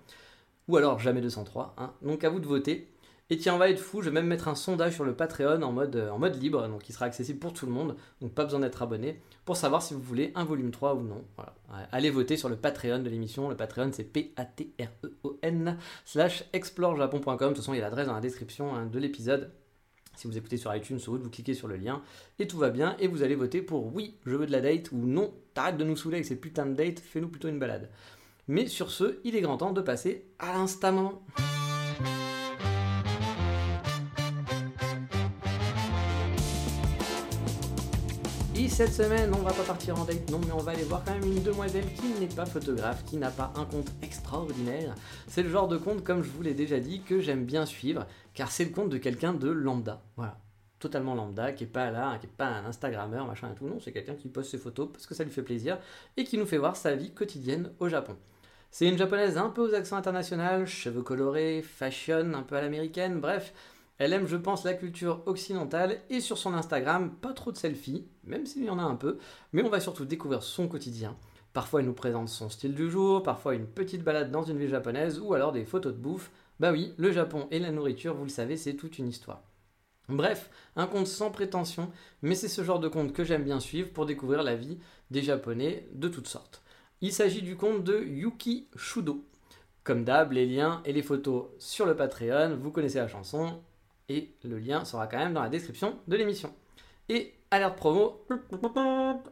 Ou 0.69 0.77
alors 0.77 0.99
jamais 0.99 1.21
203. 1.21 1.75
Hein. 1.79 1.93
Donc 2.03 2.25
à 2.25 2.31
vous 2.31 2.41
de 2.41 2.47
voter. 2.47 2.89
Et 3.29 3.39
tiens, 3.39 3.55
on 3.57 3.59
va 3.59 3.69
être 3.69 3.81
fou, 3.81 4.03
je 4.03 4.09
vais 4.09 4.15
même 4.15 4.29
mettre 4.29 4.47
un 4.47 4.55
sondage 4.55 4.95
sur 4.95 5.05
le 5.05 5.13
Patreon 5.13 5.61
en 5.63 5.73
mode, 5.73 5.97
en 5.97 6.17
mode 6.17 6.41
libre, 6.41 6.69
donc 6.69 6.89
il 6.89 6.93
sera 6.93 7.07
accessible 7.07 7.41
pour 7.41 7.53
tout 7.53 7.67
le 7.67 7.73
monde, 7.73 7.97
donc 8.21 8.33
pas 8.33 8.45
besoin 8.45 8.61
d'être 8.61 8.81
abonné, 8.83 9.21
pour 9.45 9.57
savoir 9.57 9.83
si 9.83 9.95
vous 9.95 10.01
voulez 10.01 10.31
un 10.37 10.45
volume 10.45 10.71
3 10.71 10.95
ou 10.95 11.03
non. 11.03 11.25
Allez 11.91 12.11
voter 12.11 12.37
sur 12.37 12.49
le 12.49 12.55
Patreon 12.55 13.01
de 13.01 13.09
l'émission, 13.09 13.49
le 13.49 13.57
Patreon 13.57 13.91
c'est 13.93 14.05
P-A-T-R-E-O-N 14.05 15.77
slash 16.05 16.45
explorejapon.com, 16.53 17.37
de 17.37 17.47
toute 17.49 17.57
façon 17.57 17.75
il 17.75 17.79
y 17.79 17.81
a 17.81 17.83
l'adresse 17.83 18.07
dans 18.07 18.15
la 18.15 18.21
description 18.21 18.87
de 18.87 18.99
l'épisode, 19.01 19.51
si 20.17 20.27
vous 20.27 20.37
écoutez 20.37 20.57
sur 20.57 20.75
iTunes, 20.75 20.99
sur 20.99 21.17
vous 21.17 21.31
cliquez 21.31 21.55
sur 21.55 21.69
le 21.69 21.77
lien 21.77 22.03
et 22.39 22.47
tout 22.47 22.59
va 22.59 22.71
bien 22.71 22.97
et 22.99 23.07
vous 23.07 23.23
allez 23.23 23.35
voter 23.35 23.63
pour 23.63 23.95
oui, 23.95 24.17
je 24.25 24.35
veux 24.35 24.47
de 24.47 24.53
la 24.53 24.61
date 24.61 24.91
ou 24.93 24.97
non, 24.97 25.33
t'arrêtes 25.55 25.77
de 25.77 25.85
nous 25.85 25.97
saouler 25.97 26.17
avec 26.17 26.27
ces 26.27 26.37
putains 26.37 26.67
de 26.67 26.75
dates, 26.75 27.01
fais-nous 27.01 27.29
plutôt 27.29 27.49
une 27.49 27.59
balade. 27.59 27.91
Mais 28.49 28.67
sur 28.67 28.91
ce, 28.91 29.19
il 29.25 29.37
est 29.37 29.41
grand 29.41 29.59
temps 29.59 29.73
de 29.73 29.81
passer 29.81 30.25
à 30.39 30.53
l'instant 30.53 31.23
Et 38.59 38.69
cette 38.69 38.95
semaine, 38.95 39.31
on 39.35 39.43
va 39.43 39.53
pas 39.53 39.65
partir 39.65 40.01
en 40.01 40.05
date, 40.05 40.31
non, 40.31 40.41
mais 40.45 40.53
on 40.53 40.59
va 40.59 40.73
aller 40.73 40.83
voir 40.83 41.05
quand 41.05 41.13
même 41.13 41.31
une 41.31 41.43
demoiselle 41.43 41.85
qui 41.95 42.19
n'est 42.19 42.35
pas 42.35 42.47
photographe, 42.47 43.05
qui 43.05 43.19
n'a 43.19 43.31
pas 43.31 43.53
un 43.55 43.67
compte 43.67 43.93
extraordinaire. 44.03 44.95
C'est 45.29 45.43
le 45.43 45.51
genre 45.51 45.69
de 45.69 45.77
compte, 45.77 46.03
comme 46.03 46.23
je 46.23 46.31
vous 46.31 46.43
l'ai 46.43 46.55
déjà 46.55 46.81
dit, 46.81 47.03
que 47.03 47.21
j'aime 47.21 47.45
bien 47.45 47.67
suivre, 47.67 48.07
car 48.37 48.53
c'est 48.53 48.64
le 48.64 48.70
compte 48.70 48.90
de 48.90 48.99
quelqu'un 48.99 49.33
de 49.33 49.49
lambda. 49.49 50.03
Voilà. 50.14 50.38
Totalement 50.79 51.14
lambda, 51.14 51.53
qui 51.53 51.64
est 51.64 51.66
pas 51.66 51.90
là, 51.90 52.18
qui 52.18 52.27
est 52.27 52.37
pas 52.37 52.46
un 52.46 52.66
Instagrammeur, 52.66 53.27
machin 53.27 53.51
et 53.51 53.55
tout. 53.57 53.66
Non, 53.66 53.81
c'est 53.81 53.92
quelqu'un 53.92 54.14
qui 54.14 54.29
poste 54.29 54.51
ses 54.51 54.59
photos 54.59 54.90
parce 54.92 55.07
que 55.07 55.14
ça 55.14 55.25
lui 55.25 55.31
fait 55.33 55.42
plaisir 55.42 55.79
et 56.16 56.25
qui 56.25 56.37
nous 56.37 56.46
fait 56.46 56.59
voir 56.59 56.77
sa 56.77 56.94
vie 56.94 57.12
quotidienne 57.12 57.72
au 57.81 57.88
Japon. 57.88 58.14
C'est 58.70 58.87
une 58.87 58.99
japonaise 58.99 59.38
un 59.38 59.49
peu 59.49 59.62
aux 59.62 59.75
accents 59.75 59.96
internationaux, 59.96 60.66
cheveux 60.66 61.03
colorés, 61.03 61.62
fashion, 61.62 62.35
un 62.35 62.42
peu 62.42 62.57
à 62.57 62.61
l'américaine, 62.61 63.20
bref, 63.20 63.55
elle 63.99 64.12
aime, 64.12 64.27
je 64.27 64.37
pense, 64.37 64.64
la 64.64 64.75
culture 64.75 65.22
occidentale 65.25 66.01
et 66.11 66.20
sur 66.20 66.37
son 66.37 66.53
Instagram, 66.53 67.11
pas 67.22 67.33
trop 67.33 67.53
de 67.53 67.57
selfies, 67.57 68.07
même 68.25 68.44
s'il 68.44 68.64
y 68.64 68.70
en 68.70 68.79
a 68.79 68.83
un 68.83 68.96
peu, 68.96 69.16
mais 69.55 69.62
on 69.62 69.70
va 69.70 69.81
surtout 69.81 70.05
découvrir 70.05 70.42
son 70.42 70.68
quotidien. 70.68 71.16
Parfois, 71.55 71.81
elle 71.81 71.87
nous 71.87 71.94
présente 71.94 72.29
son 72.29 72.51
style 72.51 72.75
du 72.75 72.90
jour, 72.90 73.22
parfois 73.22 73.55
une 73.55 73.66
petite 73.66 74.05
balade 74.05 74.31
dans 74.31 74.42
une 74.42 74.59
ville 74.59 74.68
japonaise 74.68 75.18
ou 75.20 75.33
alors 75.33 75.53
des 75.53 75.64
photos 75.64 75.94
de 75.94 75.99
bouffe. 75.99 76.31
Bah 76.59 76.73
oui, 76.73 76.95
le 76.97 77.12
Japon 77.12 77.49
et 77.51 77.59
la 77.59 77.71
nourriture, 77.71 78.14
vous 78.14 78.25
le 78.25 78.31
savez, 78.31 78.57
c'est 78.57 78.75
toute 78.75 78.99
une 78.99 79.09
histoire. 79.09 79.42
Bref, 80.09 80.51
un 80.77 80.87
compte 80.87 81.07
sans 81.07 81.31
prétention, 81.31 81.90
mais 82.23 82.35
c'est 82.35 82.49
ce 82.49 82.62
genre 82.62 82.79
de 82.79 82.88
compte 82.88 83.12
que 83.12 83.25
j'aime 83.25 83.45
bien 83.45 83.61
suivre 83.61 83.90
pour 83.92 84.07
découvrir 84.07 84.42
la 84.42 84.55
vie 84.55 84.79
des 85.11 85.23
Japonais 85.23 85.87
de 85.92 86.09
toutes 86.09 86.29
sortes. 86.29 86.62
Il 87.01 87.12
s'agit 87.12 87.42
du 87.42 87.57
compte 87.57 87.85
de 87.85 88.01
Yuki 88.03 88.69
Shudo. 88.77 89.25
Comme 89.85 90.05
d'hab, 90.05 90.33
les 90.33 90.47
liens 90.47 90.81
et 90.85 90.92
les 90.92 91.03
photos 91.03 91.47
sur 91.59 91.87
le 91.87 91.95
Patreon, 91.95 92.57
vous 92.57 92.71
connaissez 92.71 92.99
la 92.99 93.09
chanson, 93.09 93.61
et 94.09 94.35
le 94.45 94.59
lien 94.59 94.85
sera 94.85 95.07
quand 95.07 95.19
même 95.19 95.35
dans 95.35 95.42
la 95.42 95.49
description 95.49 95.99
de 96.09 96.16
l'émission. 96.16 96.55
Et 97.09 97.35
alerte 97.51 97.77
promo, 97.77 98.27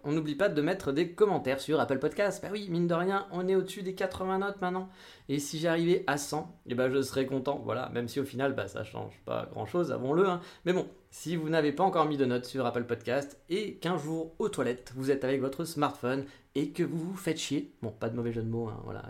on 0.05 0.13
n'oublie 0.13 0.35
pas 0.35 0.49
de 0.49 0.63
mettre 0.63 0.93
des 0.93 1.13
commentaires 1.13 1.61
sur 1.61 1.81
Apple 1.81 1.99
Podcast. 1.99 2.41
Bah 2.43 2.49
oui, 2.53 2.69
mine 2.71 2.87
de 2.87 2.95
rien, 2.95 3.27
on 3.33 3.49
est 3.49 3.57
au-dessus 3.57 3.83
des 3.83 3.95
80 3.95 4.39
notes 4.39 4.61
maintenant. 4.61 4.89
Et 5.29 5.39
si 5.39 5.59
j'arrivais 5.59 6.05
à 6.07 6.17
100, 6.17 6.61
eh 6.69 6.75
ben 6.75 6.91
je 6.91 7.03
serais 7.03 7.27
content. 7.27 7.61
Voilà, 7.65 7.89
même 7.91 8.09
si 8.09 8.21
au 8.21 8.25
final, 8.25 8.55
bah, 8.55 8.69
ça 8.69 8.85
change 8.85 9.21
pas 9.25 9.49
grand-chose, 9.53 9.91
avons-le. 9.91 10.29
Hein. 10.29 10.41
Mais 10.65 10.73
bon, 10.73 10.87
si 11.11 11.37
vous 11.37 11.49
n'avez 11.49 11.73
pas 11.73 11.85
encore 11.85 12.07
mis 12.07 12.17
de 12.17 12.25
notes 12.25 12.45
sur 12.45 12.65
Apple 12.67 12.85
Podcast 12.85 13.41
et 13.49 13.75
qu'un 13.77 13.97
jour 13.97 14.35
aux 14.39 14.49
toilettes, 14.49 14.93
vous 14.95 15.11
êtes 15.11 15.25
avec 15.25 15.41
votre 15.41 15.65
smartphone 15.65 16.25
et 16.55 16.71
que 16.71 16.83
vous 16.83 16.99
vous 16.99 17.17
faites 17.17 17.39
chier, 17.39 17.75
bon, 17.83 17.91
pas 17.91 18.09
de 18.09 18.17
mauvais 18.17 18.33
jeu 18.33 18.43
de 18.43 18.49
mots, 18.49 18.69
hein, 18.69 18.81
voilà, 18.85 19.03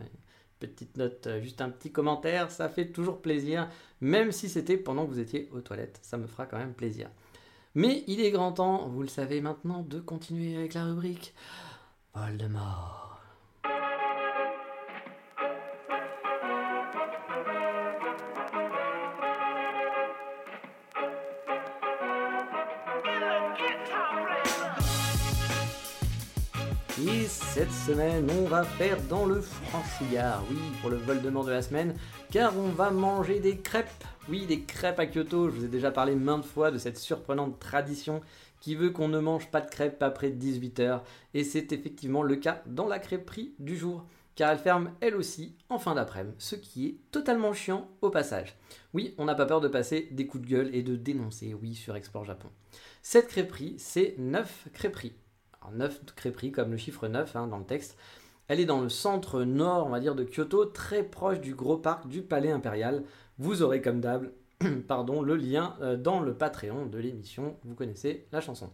petite 0.67 0.97
note, 0.97 1.27
euh, 1.27 1.40
juste 1.40 1.61
un 1.61 1.71
petit 1.71 1.93
commentaire, 1.93 2.51
ça 2.51 2.69
fait 2.69 2.87
toujours 2.87 3.21
plaisir, 3.21 3.69
même 4.01 4.33
si 4.33 4.49
c'était 4.49 4.77
pendant 4.77 5.05
que 5.05 5.11
vous 5.11 5.21
étiez 5.21 5.49
aux 5.53 5.61
toilettes, 5.61 5.99
ça 6.03 6.17
me 6.17 6.27
fera 6.27 6.47
quand 6.47 6.59
même 6.59 6.75
plaisir. 6.75 7.11
Mais 7.77 8.05
il 8.07 8.21
est 8.21 8.31
grand 8.31 8.53
temps, 8.53 8.87
vous 8.89 9.03
le 9.03 9.09
savez 9.09 9.41
maintenant, 9.41 9.83
de 9.83 9.99
continuer 9.99 10.57
avec 10.57 10.75
la 10.75 10.85
rubrique 10.85 11.35
Voldemort. 12.15 13.19
Et 26.97 27.27
cette 27.27 27.73
semaine, 27.73 28.31
on 28.31 28.45
va 28.45 28.63
faire 28.63 28.99
dans 29.09 29.27
le 29.27 29.41
francillard, 29.41 30.45
oui, 30.49 30.59
pour 30.81 30.91
le 30.91 30.97
Voldemort 30.97 31.45
de 31.45 31.51
la 31.51 31.61
semaine, 31.63 31.97
car 32.31 32.57
on 32.57 32.69
va 32.69 32.93
manger 32.93 33.41
des 33.41 33.59
crêpes. 33.59 34.05
Oui, 34.31 34.47
des 34.47 34.63
crêpes 34.63 35.01
à 35.01 35.07
Kyoto, 35.07 35.51
je 35.51 35.57
vous 35.57 35.65
ai 35.67 35.69
déjà 35.69 35.91
parlé 35.91 36.15
maintes 36.15 36.47
fois 36.47 36.71
de 36.71 36.79
cette 36.79 36.97
surprenante 36.97 37.61
tradition 37.61 38.23
qui 38.59 38.75
veut 38.75 38.89
qu'on 38.89 39.09
ne 39.09 39.19
mange 39.19 39.51
pas 39.51 39.61
de 39.61 39.69
crêpes 39.69 40.03
après 40.03 40.31
18h, 40.31 41.03
et 41.35 41.45
c'est 41.45 41.73
effectivement 41.73 42.23
le 42.23 42.37
cas 42.37 42.63
dans 42.65 42.87
la 42.87 42.99
crêperie 42.99 43.53
du 43.59 43.77
jour, 43.77 44.07
car 44.35 44.51
elle 44.51 44.59
ferme 44.59 44.93
elle 45.03 45.17
aussi 45.17 45.55
en 45.69 45.79
fin 45.79 45.95
d'après-midi, 45.95 46.35
ce 46.39 46.57
qui 46.57 46.87
est 46.87 46.97
totalement 47.11 47.53
chiant 47.53 47.87
au 48.01 48.09
passage. 48.09 48.57
Oui, 48.95 49.15
on 49.19 49.27
n'a 49.27 49.35
pas 49.35 49.45
peur 49.45 49.61
de 49.61 49.69
passer 49.69 50.09
des 50.11 50.27
coups 50.27 50.45
de 50.45 50.49
gueule 50.49 50.75
et 50.75 50.83
de 50.83 50.97
dénoncer, 50.97 51.53
oui, 51.53 51.75
sur 51.75 51.95
Explore 51.95 52.25
Japon. 52.25 52.49
Cette 53.03 53.29
crêperie, 53.29 53.75
c'est 53.77 54.15
9 54.17 54.69
crêperies. 54.73 55.13
Alors 55.61 55.75
9 55.75 56.01
crêperies 56.17 56.51
comme 56.51 56.71
le 56.71 56.79
chiffre 56.79 57.09
9 57.09 57.37
hein, 57.37 57.47
dans 57.47 57.59
le 57.59 57.67
texte. 57.67 57.99
Elle 58.49 58.61
est 58.61 58.67
dans 58.67 58.81
le 58.81 58.91
centre 58.91 59.43
nord, 59.43 59.87
on 59.87 59.91
va 59.91 60.01
dire, 60.01 60.15
de 60.15 60.25
Kyoto, 60.25 60.67
très 60.67 61.03
proche 61.03 61.41
du 61.41 61.55
gros 61.55 61.79
parc 61.79 62.09
du 62.09 62.23
Palais 62.23 62.51
Impérial. 62.51 63.05
Vous 63.38 63.62
aurez 63.62 63.81
comme 63.81 64.01
d'hab 64.01 64.31
pardon, 64.88 65.23
le 65.23 65.37
lien 65.37 65.77
euh, 65.83 65.97
dans 65.97 66.20
le 66.20 66.35
Patreon 66.35 66.87
de 66.87 66.99
l'émission. 66.99 67.57
Vous 67.64 67.75
connaissez 67.75 68.27
la 68.33 68.40
chanson. 68.40 68.70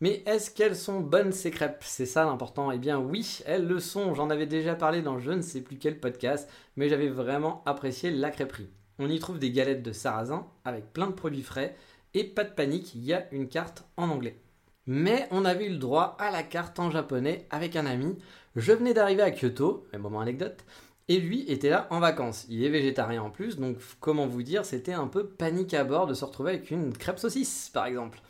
Mais 0.00 0.22
est-ce 0.24 0.50
qu'elles 0.50 0.76
sont 0.76 1.00
bonnes 1.00 1.32
ces 1.32 1.50
crêpes? 1.50 1.82
C'est 1.82 2.06
ça 2.06 2.24
l'important. 2.24 2.70
Eh 2.70 2.78
bien 2.78 2.98
oui, 2.98 3.40
elles 3.46 3.66
le 3.66 3.80
sont. 3.80 4.14
J'en 4.14 4.30
avais 4.30 4.46
déjà 4.46 4.74
parlé 4.74 5.02
dans 5.02 5.18
je 5.18 5.32
ne 5.32 5.42
sais 5.42 5.60
plus 5.60 5.76
quel 5.76 5.98
podcast, 5.98 6.48
mais 6.76 6.88
j'avais 6.88 7.08
vraiment 7.08 7.62
apprécié 7.66 8.10
la 8.10 8.30
crêperie. 8.30 8.70
On 8.98 9.10
y 9.10 9.18
trouve 9.18 9.38
des 9.38 9.50
galettes 9.50 9.82
de 9.82 9.92
sarrasin 9.92 10.46
avec 10.64 10.92
plein 10.92 11.06
de 11.08 11.12
produits 11.12 11.42
frais 11.42 11.76
et 12.14 12.24
pas 12.24 12.44
de 12.44 12.50
panique, 12.50 12.94
il 12.94 13.04
y 13.04 13.12
a 13.12 13.26
une 13.32 13.48
carte 13.48 13.84
en 13.96 14.08
anglais. 14.08 14.38
Mais 14.86 15.28
on 15.30 15.44
avait 15.44 15.66
eu 15.66 15.70
le 15.70 15.76
droit 15.78 16.16
à 16.18 16.30
la 16.30 16.42
carte 16.42 16.80
en 16.80 16.90
japonais 16.90 17.46
avec 17.50 17.76
un 17.76 17.86
ami. 17.86 18.18
Je 18.56 18.72
venais 18.72 18.94
d'arriver 18.94 19.22
à 19.22 19.30
Kyoto, 19.30 19.86
un 19.92 19.98
moment 19.98 20.20
anecdote, 20.20 20.64
et 21.10 21.18
lui 21.18 21.44
était 21.48 21.70
là 21.70 21.88
en 21.90 21.98
vacances. 21.98 22.46
Il 22.48 22.64
est 22.64 22.68
végétarien 22.68 23.20
en 23.20 23.30
plus, 23.30 23.58
donc 23.58 23.78
comment 23.98 24.28
vous 24.28 24.44
dire, 24.44 24.64
c'était 24.64 24.92
un 24.92 25.08
peu 25.08 25.26
panique 25.26 25.74
à 25.74 25.82
bord 25.82 26.06
de 26.06 26.14
se 26.14 26.24
retrouver 26.24 26.52
avec 26.52 26.70
une 26.70 26.96
crêpe 26.96 27.18
saucisse, 27.18 27.68
par 27.74 27.86
exemple. 27.86 28.20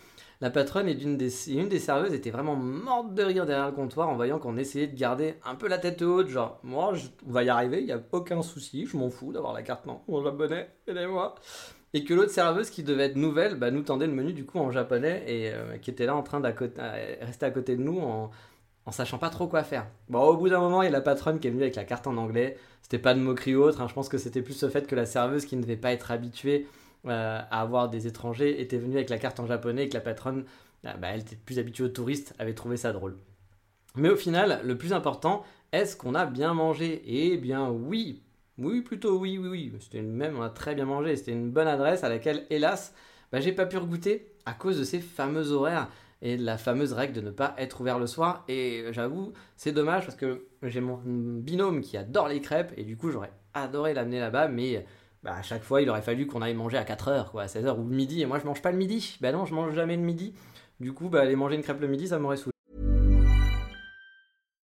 La 0.41 0.49
patronne 0.49 0.89
et 0.89 0.93
une 0.93 1.19
des, 1.19 1.29
serveuses 1.29 2.15
était 2.15 2.31
vraiment 2.31 2.57
morte 2.57 3.13
de 3.13 3.23
rire 3.23 3.45
derrière 3.45 3.67
le 3.67 3.75
comptoir 3.75 4.09
en 4.09 4.17
voyant 4.17 4.39
qu'on 4.39 4.57
essayait 4.57 4.87
de 4.87 4.97
garder 4.97 5.35
un 5.45 5.57
peu 5.57 5.69
la 5.69 5.77
tête 5.77 6.01
haute, 6.01 6.29
genre 6.29 6.59
moi 6.63 6.95
on 7.29 7.31
va 7.31 7.45
y 7.45 7.51
arriver, 7.51 7.81
il 7.81 7.85
n'y 7.85 7.93
a 7.93 8.01
aucun 8.13 8.41
souci, 8.41 8.87
je 8.87 8.97
m'en 8.97 9.11
fous 9.11 9.35
d'avoir 9.35 9.53
la 9.53 9.61
carte 9.61 9.85
non, 9.85 10.01
mon 10.09 10.25
japonais, 10.25 10.71
aidez-moi. 10.87 11.35
Et 11.93 12.05
que 12.05 12.15
l'autre 12.15 12.31
serveuse 12.31 12.71
qui 12.71 12.83
devait 12.83 13.07
être 13.07 13.17
nouvelle 13.17 13.57
bah, 13.57 13.71
nous 13.71 13.83
tendait 13.83 14.07
le 14.07 14.15
menu 14.15 14.33
du 14.33 14.47
coup 14.47 14.59
en 14.59 14.71
japonais 14.71 15.23
et 15.27 15.51
euh, 15.53 15.77
qui 15.77 15.91
était 15.91 16.07
là 16.07 16.17
en 16.17 16.23
train 16.23 16.41
de 16.41 16.47
rester 16.47 17.45
à 17.45 17.51
côté 17.51 17.77
de 17.77 17.83
nous 17.83 17.99
en, 17.99 18.31
en 18.87 18.93
sachant 18.93 19.19
pas 19.19 19.31
trop 19.31 19.47
quoi 19.47 19.63
faire. 19.63 19.87
Bon, 20.09 20.21
au 20.23 20.37
bout 20.37 20.49
d'un 20.49 20.61
moment, 20.61 20.83
il 20.83 20.87
y 20.87 20.89
a 20.89 20.93
la 20.93 21.01
patronne 21.01 21.39
qui 21.39 21.49
est 21.49 21.51
venue 21.51 21.63
avec 21.63 21.77
la 21.77 21.85
carte 21.85 22.07
en 22.07 22.17
anglais. 22.17 22.57
C'était 22.83 22.99
pas 22.99 23.15
de 23.15 23.21
moquerie 23.21 23.55
ou 23.55 23.63
autre. 23.63 23.81
Hein. 23.81 23.89
Je 23.89 23.95
pense 23.95 24.09
que 24.09 24.19
c'était 24.19 24.43
plus 24.43 24.63
le 24.63 24.69
fait 24.69 24.87
que 24.87 24.95
la 24.95 25.07
serveuse 25.07 25.45
qui 25.45 25.57
ne 25.57 25.63
devait 25.63 25.77
pas 25.77 25.93
être 25.93 26.11
habituée 26.11 26.67
euh, 27.07 27.41
à 27.51 27.61
avoir 27.61 27.89
des 27.89 28.07
étrangers 28.07 28.61
était 28.61 28.79
venue 28.79 28.97
avec 28.97 29.11
la 29.11 29.19
carte 29.19 29.41
en 29.41 29.47
japonais 29.47 29.85
et 29.85 29.89
que 29.89 29.95
la 29.95 30.01
patronne, 30.01 30.45
euh, 30.87 30.93
bah, 30.95 31.09
elle 31.09 31.21
était 31.21 31.37
plus 31.37 31.59
habituée 31.59 31.85
aux 31.85 31.89
touristes, 31.89 32.35
avait 32.39 32.55
trouvé 32.55 32.77
ça 32.77 32.93
drôle. 32.93 33.17
Mais 33.97 34.09
au 34.09 34.17
final, 34.17 34.61
le 34.65 34.79
plus 34.79 34.93
important, 34.93 35.45
est-ce 35.73 35.97
qu'on 35.97 36.15
a 36.15 36.27
bien 36.27 36.55
mangé? 36.55 37.03
Eh 37.07 37.37
bien 37.37 37.71
oui, 37.71 38.23
oui 38.59 38.81
plutôt 38.81 39.19
oui, 39.19 39.39
oui, 39.39 39.49
oui. 39.49 39.73
C'était 39.81 40.03
même, 40.03 40.39
on 40.39 40.43
a 40.43 40.51
très 40.51 40.75
bien 40.75 40.85
mangé. 40.85 41.17
C'était 41.17 41.33
une 41.33 41.51
bonne 41.51 41.69
adresse 41.69 42.05
à 42.05 42.09
laquelle, 42.09 42.47
hélas, 42.51 42.95
bah, 43.33 43.41
j'ai 43.41 43.53
pas 43.53 43.67
pu 43.67 43.77
regoûter 43.77 44.33
à 44.47 44.53
cause 44.53 44.79
de 44.79 44.85
ces 44.85 45.01
fameux 45.01 45.53
horaires 45.53 45.89
et 46.23 46.37
la 46.37 46.59
fameuse 46.59 46.93
règle 46.93 47.15
de 47.15 47.21
ne 47.21 47.31
pas 47.31 47.55
être 47.59 47.81
ouvert 47.81 47.99
le 47.99 48.07
soir. 48.07 48.45
Et 48.49 48.85
j'avoue, 48.91 49.33
c'est 49.57 49.73
dommage 49.73 50.05
parce 50.05 50.17
que 50.17 50.47
j'ai 50.63 50.81
mon 50.81 51.01
binôme 51.05 51.81
qui 51.81 51.97
adore 51.97 52.29
les 52.29 52.41
crêpes 52.41 52.73
et 52.77 52.85
du 52.85 52.97
coup, 52.97 53.11
j'aurais 53.11 53.33
adoré 53.55 53.95
l'amener 53.95 54.21
là-bas, 54.21 54.49
mais 54.49 54.85
bah, 55.23 55.35
à 55.35 55.43
chaque 55.43 55.63
fois, 55.63 55.83
il 55.83 55.91
aurait 55.91 56.03
fallu 56.03 56.27
qu'on 56.27 56.43
aille 56.43 56.55
manger 56.55 56.79
à 56.79 56.85
4h, 56.85 57.31
quoi, 57.31 57.43
à 57.43 57.47
16h 57.47 57.79
ou 57.79 57.89
le 57.89 57.95
midi. 57.95 58.23
Et 58.23 58.27
moi, 58.27 58.39
je 58.39 58.47
mange 58.47 58.63
pas 58.63 58.73
le 58.73 58.79
midi. 58.79 59.19
Bah 59.21 59.33
non, 59.33 59.45
je 59.45 59.55
mange 59.55 59.75
jamais 59.75 59.97
le 59.97 60.03
midi. 60.03 60.35
Du 60.81 60.93
coup, 60.93 61.09
bah, 61.09 61.21
aller 61.23 61.37
manger 61.37 61.57
une 61.57 61.63
crêpe 61.63 61.81
le 61.81 61.89
midi, 61.89 62.09
ça 62.09 62.19
m'aurait 62.19 62.37
saoulé. 62.37 62.53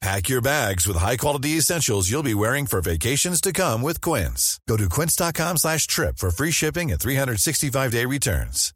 Pack 0.00 0.28
your 0.28 0.40
bags 0.40 0.86
with 0.86 0.96
high-quality 0.96 1.56
essentials 1.58 2.08
you'll 2.08 2.22
be 2.22 2.34
wearing 2.34 2.66
for 2.66 2.80
vacations 2.80 3.40
to 3.40 3.52
come 3.52 3.82
with 3.82 4.00
Quince. 4.00 4.60
Go 4.68 4.76
to 4.76 4.88
quince.com 4.88 5.56
slash 5.56 5.88
trip 5.88 6.18
for 6.18 6.30
free 6.30 6.52
shipping 6.52 6.92
and 6.92 7.00
365-day 7.00 8.04
returns. 8.06 8.72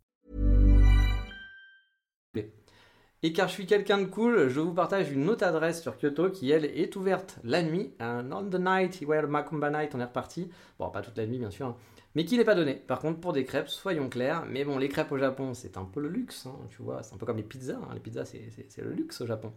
Et 3.25 3.33
car 3.33 3.47
je 3.47 3.53
suis 3.53 3.67
quelqu'un 3.67 3.99
de 3.99 4.07
cool, 4.07 4.49
je 4.49 4.59
vous 4.59 4.75
partage 4.75 5.13
une 5.13 5.31
autre 5.31 5.45
adresse 5.47 5.81
sur 5.81 5.97
Kyoto 5.97 6.29
qui, 6.31 6.51
elle, 6.51 6.65
est 6.65 6.97
ouverte 6.97 7.39
la 7.45 7.63
nuit. 7.63 7.93
Un 8.01 8.33
on 8.33 8.51
the 8.51 8.57
night, 8.59 9.01
where 9.07 9.29
Macumba 9.29 9.71
night, 9.71 9.95
on 9.95 10.01
est 10.01 10.05
reparti. 10.05 10.51
Bon, 10.81 10.91
pas 10.91 11.03
toute 11.03 11.17
la 11.17 11.27
nuit, 11.27 11.39
bien 11.39 11.53
sûr. 11.53 11.67
hein. 11.69 11.77
Mais 12.17 12.25
qui 12.25 12.37
n'est 12.37 12.43
pas 12.45 12.57
donné. 12.57 12.75
Par 12.75 12.99
contre, 12.99 13.21
pour 13.21 13.33
des 13.33 13.45
crêpes, 13.45 13.69
soyons 13.69 14.09
clairs. 14.09 14.45
Mais 14.51 14.65
bon, 14.65 14.77
les 14.77 14.89
crêpes 14.89 15.13
au 15.13 15.19
Japon, 15.19 15.55
c'est 15.55 15.77
un 15.77 15.85
peu 15.85 16.01
le 16.01 16.09
luxe, 16.09 16.47
hein, 16.47 16.57
tu 16.77 16.83
vois. 16.83 17.05
C'est 17.05 17.15
un 17.15 17.17
peu 17.17 17.25
comme 17.25 17.37
les 17.37 17.45
pizzas. 17.45 17.75
hein. 17.77 17.91
Les 17.95 18.01
pizzas, 18.01 18.25
c'est 18.25 18.83
le 18.83 18.91
luxe 18.91 19.21
au 19.21 19.27
Japon. 19.29 19.53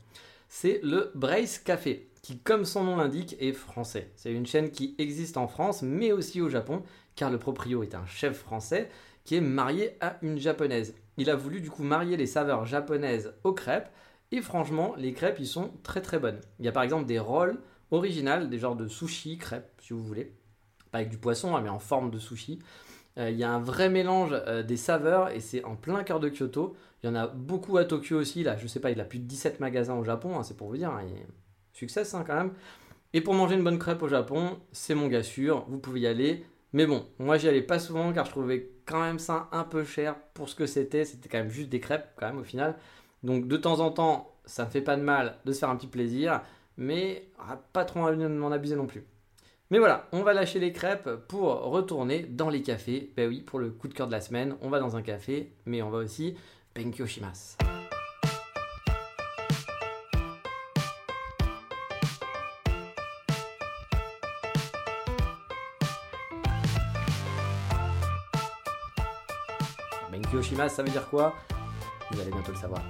C'est 0.48 0.80
le 0.84 1.12
Brace 1.16 1.60
Café, 1.60 2.10
qui, 2.22 2.40
comme 2.40 2.66
son 2.66 2.84
nom 2.84 2.98
l'indique, 2.98 3.36
est 3.40 3.54
français. 3.54 4.12
C'est 4.16 4.32
une 4.32 4.46
chaîne 4.46 4.72
qui 4.72 4.96
existe 4.98 5.38
en 5.38 5.48
France, 5.48 5.82
mais 5.82 6.12
aussi 6.12 6.42
au 6.42 6.50
Japon, 6.50 6.84
car 7.16 7.30
le 7.30 7.38
proprio 7.38 7.84
est 7.84 7.96
un 7.96 8.06
chef 8.06 8.38
français 8.38 8.90
qui 9.24 9.36
est 9.36 9.42
marié 9.42 9.98
à 10.02 10.18
une 10.22 10.38
japonaise. 10.38 10.96
Il 11.18 11.30
a 11.30 11.36
voulu 11.36 11.62
du 11.62 11.70
coup 11.70 11.84
marier 11.84 12.18
les 12.18 12.28
saveurs 12.28 12.66
japonaises 12.66 13.34
aux 13.44 13.54
crêpes, 13.54 13.90
et 14.32 14.42
franchement, 14.42 14.96
les 14.98 15.14
crêpes, 15.14 15.38
ils 15.40 15.48
sont 15.48 15.72
très 15.84 16.02
très 16.02 16.20
bonnes. 16.20 16.42
Il 16.60 16.66
y 16.66 16.68
a 16.68 16.72
par 16.72 16.84
exemple 16.84 17.06
des 17.06 17.20
rolls 17.20 17.60
originales, 17.92 18.50
des 18.50 18.60
genres 18.60 18.76
de 18.76 18.88
sushi 18.88 19.38
crêpes, 19.38 19.70
si 19.82 19.94
vous 19.94 20.04
voulez, 20.04 20.34
pas 20.92 21.00
avec 21.00 21.10
du 21.10 21.18
poisson, 21.18 21.56
hein, 21.56 21.62
mais 21.62 21.70
en 21.70 21.80
forme 21.80 22.12
de 22.12 22.20
sushi. 22.20 22.60
Euh, 23.18 23.30
il 23.30 23.38
y 23.38 23.44
a 23.44 23.52
un 23.52 23.60
vrai 23.60 23.90
mélange 23.90 24.32
euh, 24.34 24.64
des 24.64 24.78
saveurs 24.78 25.30
et 25.30 25.40
c'est 25.40 25.64
en 25.64 25.76
plein 25.76 26.04
cœur 26.04 26.20
de 26.20 26.30
Kyoto. 26.30 26.76
Il 27.06 27.10
y 27.10 27.12
en 27.12 27.16
a 27.16 27.28
beaucoup 27.28 27.78
à 27.78 27.86
Tokyo 27.86 28.18
aussi. 28.18 28.42
Là, 28.42 28.58
je 28.58 28.66
sais 28.66 28.80
pas, 28.80 28.90
il 28.90 29.00
a 29.00 29.06
plus 29.06 29.20
de 29.20 29.26
17 29.26 29.60
magasins 29.60 29.94
au 29.94 30.04
Japon, 30.04 30.40
hein, 30.40 30.42
c'est 30.42 30.58
pour 30.58 30.70
vous 30.70 30.78
dire. 30.78 30.90
hein, 30.90 31.04
Succès 31.72 32.02
hein, 32.16 32.24
quand 32.26 32.34
même. 32.34 32.54
Et 33.14 33.22
pour 33.22 33.36
manger 33.36 33.54
une 33.54 33.64
bonne 33.64 33.78
crêpe 33.78 34.02
au 34.02 34.08
Japon, 34.08 34.58
c'est 34.72 34.96
mon 34.96 35.08
gars 35.08 35.22
sûr, 35.22 35.68
vous 35.70 35.78
pouvez 35.78 36.00
y 36.00 36.08
aller. 36.08 36.44
Mais 36.74 36.88
bon, 36.88 37.06
moi 37.20 37.38
j'y 37.38 37.48
allais 37.48 37.62
pas 37.62 37.78
souvent 37.78 38.12
car 38.12 38.26
je 38.26 38.32
trouvais 38.32 38.72
quand 38.88 39.02
même 39.02 39.20
ça 39.20 39.50
un 39.52 39.66
peu 39.66 39.84
cher 39.84 40.16
pour 40.34 40.50
ce 40.50 40.56
que 40.56 40.66
c'était. 40.66 41.06
C'était 41.06 41.30
quand 41.30 41.38
même 41.38 41.52
juste 41.52 41.70
des 41.70 41.80
crêpes 41.80 42.10
quand 42.16 42.26
même 42.26 42.40
au 42.40 42.44
final. 42.44 42.76
Donc 43.22 43.48
de 43.48 43.56
temps 43.56 43.82
en 43.82 43.92
temps, 43.92 44.36
ça 44.46 44.66
ne 44.66 44.70
fait 44.72 44.82
pas 44.82 44.96
de 44.96 45.04
mal 45.04 45.38
de 45.46 45.52
se 45.52 45.60
faire 45.60 45.70
un 45.70 45.76
petit 45.76 45.86
plaisir, 45.86 46.42
mais 46.76 47.30
ah, 47.38 47.62
pas 47.72 47.86
trop 47.86 48.00
m'en 48.00 48.52
abuser 48.52 48.76
non 48.76 48.88
plus. 48.88 49.06
Mais 49.70 49.78
voilà, 49.78 50.08
on 50.12 50.24
va 50.24 50.34
lâcher 50.34 50.58
les 50.60 50.72
crêpes 50.72 51.10
pour 51.28 51.50
retourner 51.66 52.24
dans 52.24 52.50
les 52.50 52.64
cafés. 52.64 53.14
Ben 53.16 53.30
oui, 53.30 53.42
pour 53.42 53.60
le 53.60 53.70
coup 53.70 53.88
de 53.88 53.94
cœur 53.94 54.08
de 54.08 54.12
la 54.12 54.22
semaine, 54.22 54.56
on 54.62 54.70
va 54.70 54.80
dans 54.80 54.96
un 54.96 55.04
café, 55.04 55.54
mais 55.68 55.84
on 55.84 55.92
va 55.92 56.00
aussi 56.00 56.36
Benkyo 56.76 57.08
Shimasu. 57.08 57.56
Benkyo 70.12 70.42
Shimasu, 70.42 70.76
ça 70.76 70.84
veut 70.84 70.90
dire 70.90 71.08
quoi? 71.08 71.34
Vous 72.12 72.20
allez 72.20 72.30
bientôt 72.30 72.52
le 72.52 72.58
savoir. 72.58 72.82